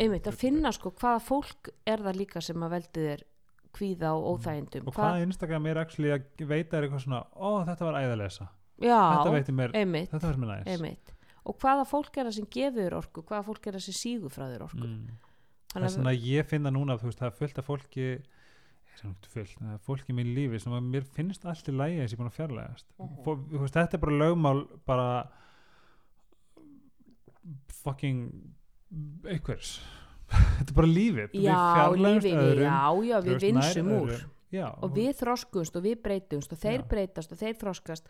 einmitt 0.00 0.26
að 0.26 0.36
finna 0.40 0.72
sko 0.72 0.90
hvaða 0.90 1.22
fólk 1.22 1.70
er 1.86 1.98
það 2.04 2.16
líka 2.20 2.42
sem 2.42 2.56
að 2.66 2.70
veldi 2.76 3.06
þér 3.06 3.22
kvíða 3.76 4.12
og 4.16 4.28
óþægindum 4.40 4.82
Mm. 4.82 4.88
Og 4.88 4.94
hvað 4.94 5.22
Instagram 5.26 5.66
er 5.66 5.78
actually 5.78 6.10
að 6.10 6.46
veita 6.48 6.76
er 6.78 6.82
eitthvað 6.88 7.04
svona, 7.04 7.22
ó, 7.36 7.64
þetta 7.64 7.84
var 7.84 7.94
æða 8.00 8.12
að 8.16 8.22
lesa 8.24 8.48
já, 8.80 9.00
Þetta 9.24 9.52
mér, 9.52 9.70
einmitt, 9.74 10.10
þetta 10.10 10.28
verður 10.28 10.42
mér 10.44 10.50
næst 10.56 10.66
einmitt 10.74 11.12
og 11.46 11.58
hvaða 11.62 11.84
fólk 11.86 12.16
er 12.18 12.24
það 12.26 12.34
sem 12.34 12.46
gefur 12.50 12.96
orku 12.98 13.22
hvaða 13.22 13.44
fólk 13.46 13.66
er 13.66 13.72
það 13.78 13.84
sem 13.86 13.94
sígur 13.94 14.30
frá 14.34 14.48
þér 14.50 14.62
orku 14.68 14.86
mm. 14.86 15.06
Er 15.76 15.82
þannig 15.82 16.08
að 16.16 16.24
ég 16.24 16.46
finna 16.48 16.70
núna, 16.72 16.96
veist, 16.96 17.18
það 17.20 17.26
er 17.26 17.36
fullt 17.36 17.58
af 17.58 17.66
fólki 17.66 18.22
fólki 19.86 20.12
í 20.12 20.16
mín 20.16 20.30
lífi 20.36 20.60
sem 20.62 20.72
að 20.72 20.86
mér 20.92 21.04
finnst 21.16 21.44
allt 21.46 21.68
í 21.68 21.74
lægi 21.76 21.98
þess 22.00 22.06
að 22.06 22.12
ég 22.12 22.16
er 22.16 22.20
búin 22.22 22.30
að 22.30 22.38
fjarlægast 22.38 22.86
Mhm. 22.98 23.18
Fó, 23.24 23.30
þú 23.36 23.60
veist, 23.64 23.74
þetta 23.76 23.94
er 23.94 24.02
bara 24.06 24.18
lögmál 24.22 24.62
bara 24.86 25.08
fucking 27.82 28.22
einhvers. 29.26 29.80
Þetta 30.58 30.72
er 30.72 30.74
bara 30.78 30.88
lífið. 30.90 31.34
Já, 31.38 31.58
fjarlægjumst 31.76 32.26
lífi 32.26 32.36
við, 32.36 32.40
öðrum, 32.42 32.64
já, 32.66 33.04
já, 33.10 33.18
við 33.26 33.44
vinsum 33.44 33.90
úr. 34.00 34.14
Já, 34.52 34.66
og 34.82 34.92
við 34.94 35.12
þroskumst 35.18 35.76
og 35.76 35.82
við 35.82 36.02
breytumst 36.02 36.52
og 36.52 36.58
þeir 36.58 36.80
Já. 36.80 36.86
breytast 36.88 37.32
og 37.32 37.38
þeir 37.38 37.56
þroskast. 37.60 38.04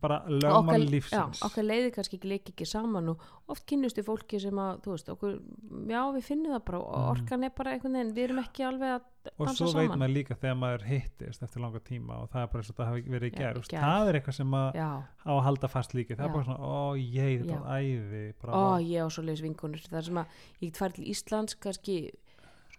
Bara 0.00 0.22
Og 0.26 0.40
já, 0.42 0.50
lífsins. 0.90 1.42
okkar 1.46 1.64
leiði 1.64 1.92
kannski 1.94 2.18
ekki 2.18 2.28
leik 2.28 2.50
ekki 2.50 2.66
saman 2.66 3.08
og 3.08 3.20
oft 3.48 3.66
kynnustu 3.66 4.02
fólki 4.02 4.40
sem 4.40 4.54
að, 4.54 4.80
veist, 4.86 5.08
okkur 5.08 5.40
já, 5.86 6.02
við 6.12 6.22
finnum 6.26 6.52
það 6.56 6.64
bara 6.64 6.78
og 6.80 6.96
Mhm. 6.96 7.10
orkan 7.16 7.44
er 7.44 7.50
bara 7.50 7.70
einhvern 7.76 7.92
veginn, 7.92 8.14
við 8.14 8.24
erum 8.30 8.42
ekki 8.44 8.64
alveg 8.66 8.96
að 8.96 9.02
og 9.38 9.48
svo 9.48 9.66
veit 9.74 9.88
saman. 9.90 9.98
maður 9.98 10.14
líka 10.14 10.34
þegar 10.38 10.56
maður 10.58 10.82
hittist 10.86 11.42
eftir 11.42 11.60
langa 11.60 11.80
tíma 11.80 12.22
og 12.22 12.30
það 12.30 12.42
er 12.42 12.46
bara 12.46 12.62
eins 12.62 12.70
og 12.70 12.76
það 12.76 12.86
hafi 12.86 13.02
verið 13.10 13.26
í 13.26 13.36
gær. 13.36 13.54
það 13.66 14.08
er 14.08 14.14
eitthvað 14.20 14.34
sem 14.34 14.50
að 14.50 14.74
á 14.76 15.02
að 15.26 15.42
halda 15.42 15.68
fast 15.68 15.94
líki 15.94 16.14
það 16.16 16.24
er 16.26 16.32
bara 16.32 16.44
svona, 16.44 16.60
ó 16.62 16.94
ég, 16.94 17.42
þetta 17.42 17.60
var 17.60 17.80
æði 17.80 18.34
ó, 18.44 18.78
ég 18.82 19.02
á 19.02 19.08
svo 19.10 19.22
leiðis 19.26 19.42
vinkonur 19.42 19.82
það 19.90 20.04
sem 20.04 20.14
að 20.14 20.26
ég 20.60 20.70
get 20.70 20.78
farið 20.78 20.94
til 20.94 21.04
Íslands 21.10 21.54
kannski, 21.58 22.10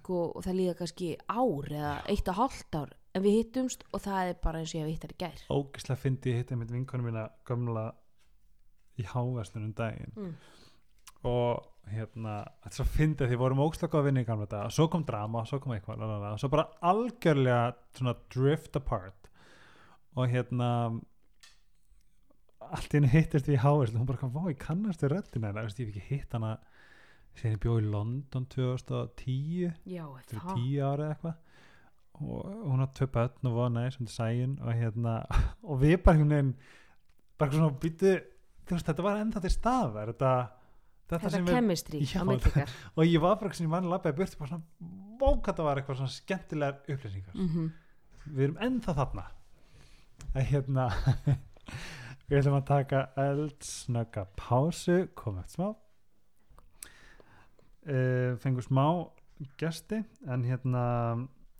sko, 0.07 0.23
og 0.39 0.45
það 0.45 0.59
líða 0.61 0.75
kannski 0.79 1.13
ár 1.27 1.71
eða 1.73 1.93
eitt 2.07 2.29
og 2.31 2.39
hálft 2.39 2.75
ár 2.79 2.93
en 3.13 3.23
við 3.25 3.39
hittumst 3.41 3.83
og 3.91 4.03
það 4.05 4.29
er 4.31 4.37
bara 4.43 4.61
eins 4.61 4.73
og 4.73 4.79
ég 4.79 4.85
hef 4.85 4.93
hittar 4.93 5.13
í 5.13 5.17
gær. 5.19 5.41
Ógislega 5.51 5.99
fyndi 5.99 6.31
ég 6.31 6.43
hitti 6.43 6.59
mitt 6.59 6.71
vinkonum 6.71 7.09
mína 7.09 7.25
gömla 7.47 7.89
í 8.97 9.07
háverslunum 9.07 9.73
daginn. 9.77 10.13
Mm. 10.15 10.37
og 11.27 11.65
hérna, 11.89 12.39
þetta 12.61 12.69
er 12.69 12.77
svo 12.77 12.85
fyndið 12.93 13.27
því 13.27 13.35
við 13.35 13.41
vorum 13.41 13.61
ógslaka 13.63 13.97
að 13.99 14.07
vinna 14.07 14.21
í 14.21 14.27
gamla 14.27 14.47
dag 14.51 14.71
svo 14.71 14.85
kom 14.91 15.03
drama, 15.07 15.43
svo 15.47 15.59
kom 15.63 15.73
eitthvað 15.75 16.01
lalala, 16.03 16.37
svo 16.39 16.49
bara 16.53 16.67
algjörlega 16.87 17.61
svona 17.97 18.13
drift 18.31 18.79
apart. 18.79 19.31
Og 20.17 20.31
hérna 20.31 20.69
allt 22.67 22.93
í 22.93 22.99
henni 22.99 23.11
hittist 23.11 23.47
við 23.47 23.57
í 23.57 23.63
háist 23.63 23.95
og 23.95 24.01
hún 24.01 24.09
bara 24.09 24.31
vá, 24.31 24.43
ég 24.51 24.59
kannast 24.61 25.03
við 25.03 25.15
röddina 25.15 25.51
en 25.51 25.59
ég 25.61 25.69
hef 25.71 25.87
ekki 25.87 26.05
hitt 26.09 26.35
hana 26.35 26.57
síðan 27.37 27.55
ég 27.55 27.61
bjóð 27.63 27.79
í 27.79 27.91
London 27.93 28.47
2010 28.53 29.73
já, 29.87 30.03
það? 30.31 30.51
tíu 30.53 30.83
ára 30.83 31.07
eða 31.07 31.15
eitthvað. 31.15 31.37
Og 32.17 32.45
hún 32.65 32.81
har 32.81 32.91
tvö 32.97 33.07
börn 33.13 33.49
og 33.49 33.57
var 33.59 33.73
næst 33.75 34.01
um 34.01 34.09
sæin 34.09 34.57
og 34.63 34.71
hérna 34.73 35.17
og 35.69 35.81
við 35.83 35.97
bara 36.01 36.17
einhvern 36.17 36.35
veginn 36.35 36.53
bara 37.37 37.53
svona 37.53 37.73
býtu 37.83 38.13
þetta 38.67 39.03
var 39.05 39.19
ennþá 39.21 39.43
til 39.43 39.51
staðar 39.53 40.09
þetta, 40.11 40.31
þetta, 41.07 41.19
þetta 41.21 41.33
sem 41.35 41.51
kemistri 41.51 42.01
á 42.17 42.23
millikar 42.25 42.73
og 42.95 43.03
ég 43.05 43.21
var 43.23 43.37
bara 43.39 43.53
sem 43.53 43.67
ég 43.67 43.71
mann 43.71 43.87
labbaði 43.91 44.17
burt 44.17 44.39
bara 44.39 44.55
svona 44.55 44.95
vók 45.21 45.45
þetta 45.45 45.67
var 45.67 45.79
eitthvað 45.79 46.01
svona 46.01 46.15
skemmtilegar 46.17 46.95
upplýsingar. 46.95 47.37
Mm 47.37 47.69
við 48.33 48.47
erum 48.47 48.61
ennþá 48.63 48.95
þarna. 48.97 49.25
Að 50.33 50.47
hérna 50.51 50.87
við 52.27 52.39
ætlum 52.39 52.57
að 52.57 52.65
taka 52.67 53.03
eldsnögga 53.21 54.25
pásu 54.39 54.97
eftir 55.05 55.51
smá 55.53 55.67
uh, 57.87 58.37
fengum 58.43 58.65
smá 58.65 58.85
gesti 59.59 60.01
en 60.27 60.43
hérna 60.47 60.83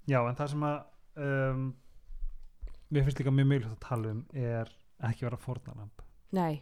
já 0.10 0.20
en 0.24 0.38
það 0.38 0.52
sem 0.54 0.66
að 0.68 0.78
um, 1.28 1.70
mér 2.90 3.06
finnst 3.06 3.22
líka 3.22 3.34
mjög 3.34 3.50
mjög 3.52 3.72
að 3.72 3.80
tala 3.86 4.14
um 4.16 4.26
er 4.34 4.72
ekki 5.08 5.28
vera 5.28 5.40
fórnalamb 5.40 6.06
nei, 6.36 6.62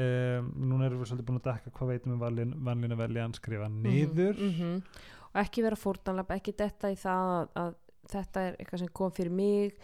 um, 0.00 0.52
núna 0.68 0.88
erum 0.88 1.02
við 1.02 1.10
svolítið 1.10 1.28
búin 1.28 1.40
að 1.40 1.48
dekka 1.50 1.74
hvað 1.76 1.92
veitum 1.92 2.14
við 2.14 2.22
valin, 2.22 2.54
valin 2.68 2.94
að 2.94 3.02
velja 3.02 3.26
að 3.26 3.36
skrifa 3.40 3.68
niður. 3.72 4.38
Mhm, 4.38 4.54
mhm. 4.54 5.12
og 5.32 5.42
ekki 5.42 5.66
vera 5.66 5.80
fórtanlega 5.80 6.38
ekki 6.38 6.56
detta 6.58 6.92
í 6.92 6.96
það 7.00 7.34
að, 7.34 7.52
að 7.62 7.76
þetta 8.12 8.46
er 8.46 8.56
eitthvað 8.58 8.82
sem 8.82 8.96
kom 9.00 9.14
fyrir 9.14 9.36
mig. 9.36 9.76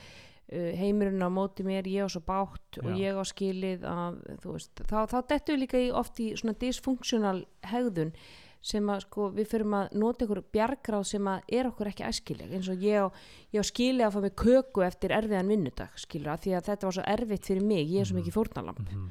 Uh, 0.49 0.73
heimurinn 0.81 1.21
á 1.21 1.29
móti 1.29 1.61
mér, 1.61 1.85
ég 1.93 2.09
á 2.09 2.09
svo 2.09 2.23
bátt 2.25 2.79
og 2.81 2.87
Já. 2.89 2.97
ég 2.97 3.19
á 3.21 3.25
skilið 3.29 3.83
að, 3.85 4.15
veist, 4.47 4.81
þá, 4.81 5.05
þá 5.05 5.19
dettum 5.29 5.59
við 5.59 5.61
líka 5.61 5.81
í, 5.83 5.91
oft 5.93 6.21
í 6.25 6.31
svona 6.41 6.57
dysfunctional 6.57 7.43
hegðun 7.69 8.15
sem 8.61 8.87
að 8.91 9.01
sko 9.07 9.31
við 9.31 9.47
fyrir 9.49 9.67
að 9.79 9.93
nota 9.95 10.25
ykkur 10.27 10.43
bjargráð 10.53 11.05
sem 11.07 11.25
að 11.31 11.41
er 11.49 11.67
okkur 11.71 11.87
ekki 11.93 12.05
æskileg 12.09 12.53
eins 12.53 12.69
og 12.69 12.83
ég 12.83 12.99
á, 13.01 13.07
ég 13.55 13.61
á 13.63 13.71
skilið 13.71 14.07
að 14.07 14.13
fá 14.13 14.21
mig 14.21 14.35
köku 14.37 14.83
eftir 14.83 15.11
erfiðan 15.11 15.49
vinnudag 15.49 15.91
skilur 15.97 16.33
að 16.35 16.41
því 16.45 16.55
að 16.59 16.67
þetta 16.69 16.87
var 16.89 16.93
svo 16.99 17.05
erfitt 17.07 17.45
fyrir 17.47 17.63
mig, 17.65 17.87
ég 17.89 18.01
er 18.01 18.05
svo 18.05 18.15
Mhm. 18.17 18.23
mikið 18.25 18.35
fórnalamb 18.39 18.79
Mhm. 18.93 19.11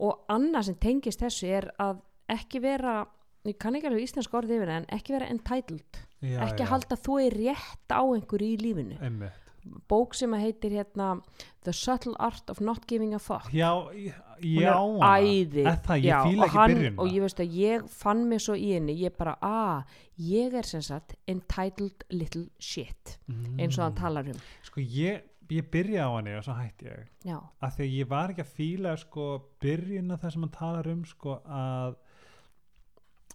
og 0.00 0.24
annað 0.28 0.64
sem 0.64 0.74
tengist 0.74 1.20
þessu 1.20 1.46
er 1.48 1.70
að 1.78 2.00
ekki 2.28 2.60
vera 2.60 3.06
ég 3.44 3.58
kann 3.58 3.74
ekki 3.74 3.86
alveg 3.88 4.02
íslensk 4.08 4.32
orðið 4.32 4.56
yfir 4.60 4.68
en 4.68 4.86
ekki 4.88 5.12
vera 5.12 5.26
entitled 5.28 6.00
já, 6.22 6.40
ekki 6.46 6.62
já, 6.64 6.66
halda 6.68 6.96
þú 6.96 7.26
er 7.26 7.32
rétt 7.36 7.88
á 7.92 8.00
einhverju 8.04 8.48
í 8.48 8.58
lífinu 8.60 8.98
einmitt. 9.00 9.32
bók 9.88 10.14
sem 10.14 10.30
að 10.32 10.40
heitir 10.40 10.70
hérna 10.72 11.22
The 11.64 11.72
Subtle 11.72 12.14
Art 12.18 12.48
of 12.50 12.60
Not 12.60 12.86
Giving 12.86 13.14
a 13.14 13.18
Fuck 13.18 13.50
já, 13.52 13.68
ég, 14.42 14.68
hún 14.72 15.02
er 15.02 15.24
æði. 15.24 15.64
Er 15.66 15.76
það, 15.86 16.02
Já, 16.04 16.18
og 16.24 16.50
hann- 16.54 16.98
og 16.98 17.08
ég 17.08 17.20
veist 17.20 17.40
að 17.40 17.54
ég 17.56 17.88
fann 17.88 18.28
mig 18.28 18.40
svo 18.40 18.54
í 18.54 18.72
henni 18.74 18.94
ég 19.00 19.16
bara, 19.16 19.36
að, 19.42 19.84
ég 20.18 20.54
er 20.54 20.62
sem 20.62 20.80
sagt 20.82 21.14
entitled 21.28 22.04
little 22.10 22.46
shit 22.58 23.18
eins 23.58 23.78
og 23.78 23.84
hann 23.84 23.94
talar 23.94 24.28
um. 24.28 24.40
Sko 24.62 24.80
ég, 24.80 25.22
ég 25.50 25.70
byrja 25.70 26.06
á 26.06 26.10
henni 26.16 26.36
og 26.38 26.44
svo 26.44 26.54
hætti 26.54 26.86
ég. 26.86 27.06
Já, 27.24 27.38
af 27.60 27.76
því 27.76 27.82
að 27.86 27.96
ég 27.98 28.08
var 28.08 28.28
ekki 28.30 28.44
að 28.44 28.54
fíla 28.58 28.96
sko 28.98 29.42
byrjun 29.60 30.12
af 30.12 30.20
það 30.22 30.32
sem 30.32 30.42
hann 30.42 30.50
talar 30.58 30.86
um 30.92 31.04
sko 31.04 31.40
að 31.46 31.96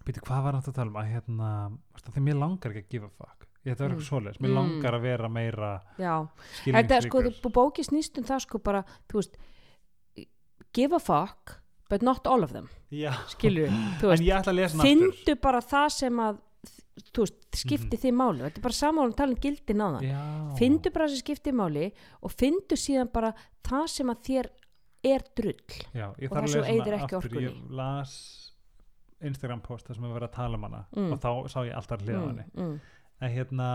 byrju 0.05 0.21
hvað 0.27 0.43
var 0.45 0.53
hann 0.53 0.61
að 0.61 0.75
tala 0.77 0.91
um? 0.91 0.99
Að 1.01 1.11
hérna 1.11 1.49
að 1.97 2.13
því 2.15 2.21
mér 2.27 2.39
langar 2.39 2.71
ekki 2.71 2.83
að 2.85 2.89
give 2.93 3.05
a 3.05 3.09
fuck. 3.09 3.47
Þetta 3.65 3.81
Mm. 3.81 3.89
eitthvað 3.95 4.09
svoleiðis, 4.09 4.39
mér 4.41 4.49
Mm. 4.51 4.55
langar 4.59 4.93
að 4.93 5.01
vera 5.01 5.27
meira 5.29 5.81
já. 5.97 6.27
Þetta 6.65 6.95
er 6.97 7.01
sko, 7.01 7.17
skilningsríkur. 7.21 7.41
þú- 7.41 7.51
bóki 7.51 7.81
snýst 7.83 8.17
um 8.19 8.23
það 8.23 8.39
sko 8.41 8.57
bara, 8.59 8.83
þú 9.09 9.13
veist 9.17 9.35
give 10.75 10.95
a 10.95 10.99
fuck, 11.01 11.55
but 11.89 12.03
not 12.05 12.27
all 12.27 12.43
of 12.45 12.51
them. 12.55 12.67
Já, 12.93 13.11
skilur, 13.31 13.71
þú 14.01 14.09
en 14.09 14.13
veist 14.13 14.25
ég 14.27 14.35
ætla 14.41 14.53
að 14.53 14.59
lesa 14.61 14.77
hann 14.77 14.83
aftur. 14.83 14.91
findu 14.91 15.35
bara 15.47 15.61
það 15.65 15.87
sem 15.95 16.21
að 16.25 16.41
þú 17.15 17.25
veist, 17.25 17.41
skipti 17.59 17.97
þið 18.05 18.13
máli. 18.19 18.43
Þetta 18.45 18.61
er 18.61 18.65
bara 18.67 18.77
saman 18.77 19.09
um 19.09 19.15
tala 19.17 19.35
um 19.35 19.41
gildin 19.43 19.81
á 19.83 19.87
það 19.97 20.05
já, 20.07 20.21
findu 20.59 20.91
bara 20.95 21.07
það 21.07 21.15
sem 21.15 21.23
skipti 21.25 21.53
máli 21.55 21.87
og 22.21 22.35
findu 22.39 22.77
síðan 22.79 23.11
bara 23.15 23.33
það 23.67 23.85
sem 23.95 24.13
að 24.13 24.21
þér 24.29 24.49
er 25.05 25.25
drull. 25.37 25.75
Já, 25.93 26.07
ég 26.23 26.31
og 26.31 26.37
þarf 26.37 26.39
að 26.39 26.47
þessu 26.47 26.61
lesa 26.61 26.71
eyðir 26.73 26.95
hana 26.95 27.03
ekki 27.05 27.17
aftur. 27.19 27.29
orkunni. 27.29 27.49
ég 27.49 27.75
las 27.81 28.15
Instagram 29.25 29.61
post 29.65 29.87
þar 29.89 29.97
sem 29.99 30.05
við 30.07 30.15
verðum 30.15 30.29
að 30.29 30.35
tala 30.37 30.57
um 30.59 30.65
hana 30.67 30.81
Mm. 30.95 31.11
og 31.13 31.19
þá 31.23 31.29
sá 31.53 31.59
ég 31.67 31.75
alltaf 31.77 32.01
hlið 32.05 32.15
á 32.15 32.23
henni 32.25 32.45
mm. 32.55 32.73
en 33.25 33.31
hérna, 33.35 33.67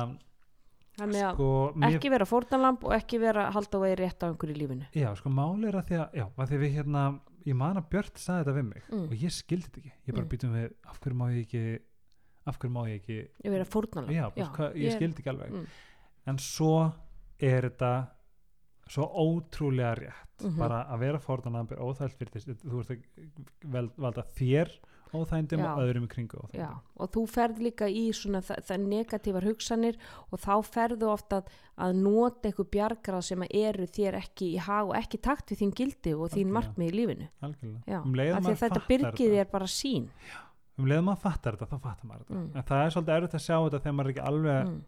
þannig 0.98 1.22
að 1.24 1.34
sko 1.34 1.48
mér 1.76 1.96
ekki 1.96 2.10
vera 2.10 2.26
fórnalamb 2.28 2.84
og 2.84 2.92
ekki 2.96 3.18
vera 3.22 3.50
halda 3.54 3.78
vegi 3.78 3.96
rétt 4.00 4.22
á 4.22 4.26
einhverju 4.30 4.56
lífinu 4.58 4.86
Já, 4.94 5.14
sko 5.16 5.30
máli 5.30 5.68
er 5.68 5.78
að 5.80 5.86
því 5.90 5.98
að, 6.00 6.16
já, 6.20 6.26
að 6.36 6.48
því 6.50 6.58
við 6.64 6.74
hérna, 6.78 7.04
ég 7.46 7.54
man 7.56 7.76
að 7.80 7.88
Björn 7.90 8.16
sagði 8.16 8.40
þetta 8.44 8.56
við 8.58 8.66
mig 8.70 8.82
Mm. 8.90 9.06
og 9.08 9.14
ég 9.14 9.30
skildi 9.32 9.66
þetta 9.70 9.80
ekki, 9.80 9.92
ég 10.06 10.14
bara 10.14 10.24
Mm. 10.24 10.30
býtum 10.34 10.52
við, 10.58 10.72
af 10.90 11.00
hverju 11.00 11.16
má 11.16 11.26
ég 11.30 11.40
ekki, 11.46 11.78
af 12.46 12.58
hverju 12.58 12.72
má 12.74 12.82
ég 12.88 13.00
ekki, 13.00 13.18
ég 13.44 13.50
vera 13.50 13.64
fórnalamb 13.64 14.10
já, 14.12 14.24
já 14.36 14.46
ég, 14.74 14.86
er- 14.90 14.96
skildi 14.98 15.22
ekki 15.22 15.30
alveg, 15.30 15.50
mm. 15.52 15.66
en 16.26 16.36
svo 16.38 16.92
er 17.40 17.62
þetta 17.70 17.92
svo 18.90 19.06
ótrúlega 19.06 19.94
rétt, 19.94 20.42
Mhm. 20.42 20.56
bara 20.58 20.84
að 20.90 20.98
vera 20.98 21.18
fórnanamb 21.18 21.70
er 21.72 21.78
óþælt 21.78 22.16
fyrir 22.18 22.32
þess, 22.32 22.64
þú 22.64 22.80
ert 22.80 22.90
að 23.70 23.90
valda 23.96 24.22
þér 24.34 24.68
óþændum 25.14 25.62
Já. 25.62 25.68
og 25.72 25.82
öðrum 25.84 26.06
í 26.06 26.10
kringu. 26.10 26.42
Já, 26.54 26.68
og 26.96 27.10
þú 27.14 27.24
ferð 27.30 27.62
líka 27.66 27.88
í 27.90 28.04
svona 28.16 28.42
það, 28.46 28.62
það 28.68 28.84
negatívar 28.92 29.48
hugsanir 29.48 29.98
og 30.30 30.42
þá 30.42 30.52
ferðu 30.66 31.10
ofta 31.10 31.40
að, 31.40 31.54
að 31.86 31.96
nota 32.04 32.50
eitthvað 32.50 32.70
bjargrað 32.76 33.26
sem 33.30 33.46
eru 33.48 33.88
þér 33.90 34.20
ekki 34.20 34.52
í 34.54 34.60
hag 34.66 34.92
og 34.92 34.94
ekki 35.00 35.22
takt 35.24 35.50
við 35.50 35.64
þín 35.64 35.74
gildi 35.80 36.14
og 36.14 36.30
þín 36.30 36.46
Algjörlega. 36.46 36.54
markmið 36.58 36.92
í 36.92 36.96
lífinu. 37.00 37.28
Já, 37.90 38.00
um 38.04 38.14
af 38.20 38.46
því 38.46 38.54
að 38.54 38.62
þetta 38.64 38.86
byrgið 38.92 39.36
er 39.42 39.50
bara 39.50 39.70
sín 39.70 40.08
um 40.80 40.88
leið 40.90 41.00
að 41.00 41.06
maður 41.08 41.22
fattar 41.24 41.56
þetta, 41.56 41.68
þá 41.70 41.80
fattar 41.86 42.08
maður 42.10 42.24
þetta, 42.24 42.34
Mm. 42.40 42.50
en 42.56 42.62
það 42.70 42.84
er 42.86 42.90
svolítið 42.94 43.16
erfitt 43.16 43.36
að 43.38 43.44
sjá 43.46 43.56
þetta 43.64 43.80
þegar 43.84 43.96
maður 43.98 44.10
er 44.10 44.14
ekki 44.14 44.26
alveg 44.30 44.66
mm. 44.66 44.80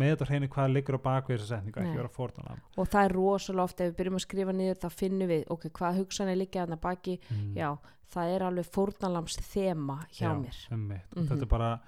með 0.00 0.10
þetta 0.14 0.28
hreinu 0.30 0.48
hvað 0.54 0.72
liggur 0.74 0.98
á 0.98 1.06
baku 1.08 1.32
þessa 1.32 1.48
setningu, 1.54 1.80
ekki 1.80 1.96
vera 2.00 2.08
fórnanamb. 2.16 2.60
og 2.76 2.88
það 2.88 3.04
er 3.04 3.14
rosalega 3.16 3.62
oft 3.64 3.80
ef 3.80 3.88
við 3.90 3.96
byrjum 4.00 4.18
að 4.20 4.24
skrifa 4.26 4.52
niður 4.52 4.78
þá 4.82 4.88
finnum 4.92 5.28
við, 5.28 5.44
ok, 5.50 5.64
hvað 5.78 5.98
hugsanir 6.00 6.36
liggja 6.36 6.66
þarna 6.66 6.80
baki, 6.80 7.18
Mm. 7.30 7.54
já, 7.56 7.78
það 8.10 8.34
er 8.34 8.40
alveg 8.42 8.66
fórnalams 8.74 9.36
þema 9.40 9.98
hjá 10.12 10.28
Já, 10.28 10.34
mér. 10.34 11.02
Mhm. 11.16 11.26
þetta 11.28 11.42
er 11.42 11.46
bara 11.46 11.80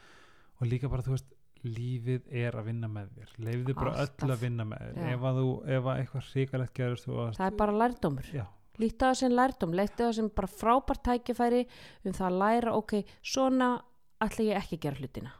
og 0.61 0.67
líka 0.69 0.89
bara 0.89 1.03
þú 1.03 1.11
veist 1.17 1.35
lífið 1.65 2.23
er 2.33 2.53
að 2.59 2.65
vinna 2.65 2.89
með 2.89 3.09
þér 3.17 3.35
leifðu 3.47 3.75
bara 3.75 3.93
öll 4.03 4.31
að 4.35 4.41
vinna 4.41 4.65
með 4.65 4.79
þér 4.83 4.97
Já. 4.99 5.13
ef 5.15 5.21
að 5.21 5.37
þú, 5.39 5.51
ef 5.69 5.85
að 5.85 5.99
eitthvað 6.01 6.25
líta 8.81 9.11
það 9.11 9.21
sem 9.21 9.37
lærdóm, 9.37 9.77
leita 9.77 10.07
það 10.07 10.17
sem 10.19 10.33
bara 10.37 10.51
frábært 10.51 11.05
tækifæri 11.09 11.63
um 12.07 12.17
það 12.17 12.27
að 12.29 12.39
læra, 12.43 12.75
ok, 12.79 12.99
svona 13.21 13.71
ætla 14.23 14.49
ég 14.49 14.61
ekki 14.61 14.79
að 14.79 14.85
gera 14.87 15.01
hlutina. 15.03 15.33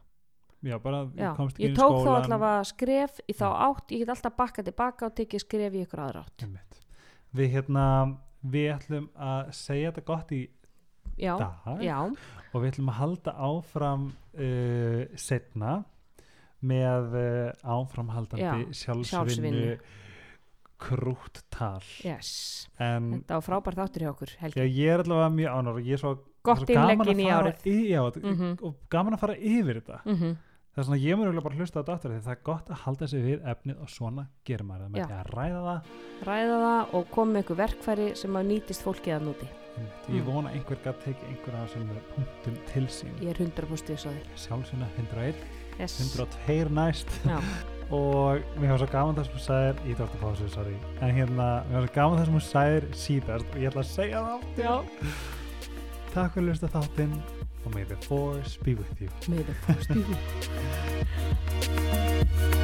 Já, 0.63 0.77
bara 0.79 1.01
Já, 1.19 1.33
komst 1.35 1.57
ekki 1.57 1.65
ég 1.65 1.71
inn 1.71 1.75
í 1.75 1.79
tók 1.79 1.97
þá 2.05 2.11
allavega 2.13 2.67
skref 2.69 3.17
í 3.27 3.35
þá 3.35 3.47
átt, 3.51 3.89
ég 3.91 4.03
get 4.03 4.11
alltaf 4.13 4.35
bakkað 4.37 4.69
tilbaka 4.69 5.09
og 5.09 5.15
tekið 5.17 5.43
skref 5.43 5.75
í 5.75 5.81
ykkur 5.83 6.03
aðra 6.05 6.23
átt. 6.23 6.45
Einmitt. 6.45 6.77
við 7.33 7.49
hérna 7.57 7.85
við 8.43 8.69
ætlum 8.75 9.09
að 9.15 9.49
segja 9.57 9.91
þetta 9.91 10.05
gott 10.07 10.31
í 10.35 10.41
já, 11.17 11.33
dag 11.39 11.81
já, 11.83 11.97
og 12.53 12.61
við 12.61 12.69
ætlum 12.69 12.91
að 12.93 12.99
halda 12.99 13.33
áfram 13.49 14.05
uh, 14.13 15.01
setna 15.19 15.73
með 16.63 17.17
uh, 17.19 17.75
áframhaldandi 17.75 18.43
Já, 18.43 18.53
sjálfsvinnu 18.71 19.11
sjálfsvinnu. 19.11 19.75
Krúttal 20.83 21.81
yes. 22.03 22.67
En 22.81 23.09
þetta 23.21 23.39
var 23.39 23.45
frábært 23.47 23.79
þáttur 23.81 24.05
hjá 24.05 24.11
okkur 24.13 24.33
Já, 24.39 24.63
ég 24.63 24.87
er 24.93 25.03
allavega 25.03 25.33
mjög 25.35 25.53
ánar 25.59 25.77
og 25.79 25.83
ég 25.87 25.93
er 25.97 26.01
svo, 26.03 26.15
svo 26.43 26.65
gaman 26.67 27.07
að 27.07 27.29
fara 27.33 27.53
í, 27.65 27.77
já, 27.91 28.01
Mhm. 28.23 28.57
og 28.61 28.75
gaman 28.89 29.13
að 29.15 29.19
fara 29.23 29.35
yfir 29.37 29.81
þetta. 29.81 30.01
Mm 30.05 30.35
það 30.73 30.81
er 30.81 30.85
svona, 30.87 30.97
ég 31.03 31.13
eiginlega 31.13 31.43
bara 31.45 31.55
hlusta 31.55 31.77
á 31.77 31.81
þetta 31.83 31.93
aftur 31.93 32.09
því 32.09 32.21
það 32.25 32.31
er 32.33 32.39
gott 32.43 32.69
að 32.73 32.77
halda 32.81 33.07
sig 33.07 33.21
við 33.21 33.43
efnið 33.45 33.81
og 33.83 33.89
svona 33.93 34.23
gerir 34.43 34.65
maður 34.65 34.87
það 34.87 34.93
með 34.95 35.03
því 35.05 35.17
að 35.19 35.27
ræða 35.37 35.59
það. 35.67 35.91
Ræða 36.25 36.55
það 36.63 36.93
og 36.97 37.11
koma 37.13 37.31
með 37.35 37.43
ykkur 37.43 37.59
verkfæri 37.61 38.07
sem 38.17 38.33
að 38.39 38.47
nýtist 38.49 38.81
fólkið 38.87 39.13
að 39.13 39.27
núti 39.27 39.47
ég 40.09 40.21
Mm. 40.21 40.25
vona 40.25 40.49
að 40.49 40.55
einhver 40.57 40.77
gætt 40.83 40.99
tekið 41.05 41.29
einhver 41.29 41.55
af 41.61 41.69
þessum 41.69 42.01
punktum 42.15 42.57
til 42.73 42.83
sín. 42.89 43.13
Ég 43.21 43.29
er 43.29 43.37
100% 43.45 43.89
viss 43.93 44.05
á 44.05 44.09
því. 44.09 44.21
Sjálfsina 44.35 44.87
101, 44.97 45.35
yes. 45.79 45.99
102 46.15 46.69
næst. 46.73 47.09
Og 47.93 48.39
mér 48.57 48.71
var 48.71 48.79
svo 48.81 48.87
gaman 48.89 49.15
það 49.17 49.25
sem 49.27 49.35
þú 49.35 49.41
sagðir 49.43 49.75
í 49.85 49.95
dórtapásu, 49.99 50.47
sorry. 50.49 50.75
En 51.03 51.11
hérna, 51.13 51.47
mér 51.67 51.75
var 51.77 51.85
svo 51.85 51.93
gaman 51.99 52.17
það 52.17 52.25
sem 52.25 52.35
þú 52.37 52.43
sagðir 52.47 52.83
síðast 53.03 53.47
og 53.51 53.57
ég 53.61 53.67
ætla 53.69 53.83
að 53.83 53.91
segja 53.91 54.19
það 54.25 54.39
já. 54.63 54.75
takk 56.15 56.29
fyrir 56.33 56.43
að 56.43 56.49
hlusta 56.49 56.73
þáttinn 56.73 57.15
og 57.63 57.69
may 57.75 57.85
the 57.85 57.99
force 58.07 58.57
be 58.63 58.73
with 58.79 58.97
you. 59.03 59.09
Með 59.29 59.43
það 59.67 59.77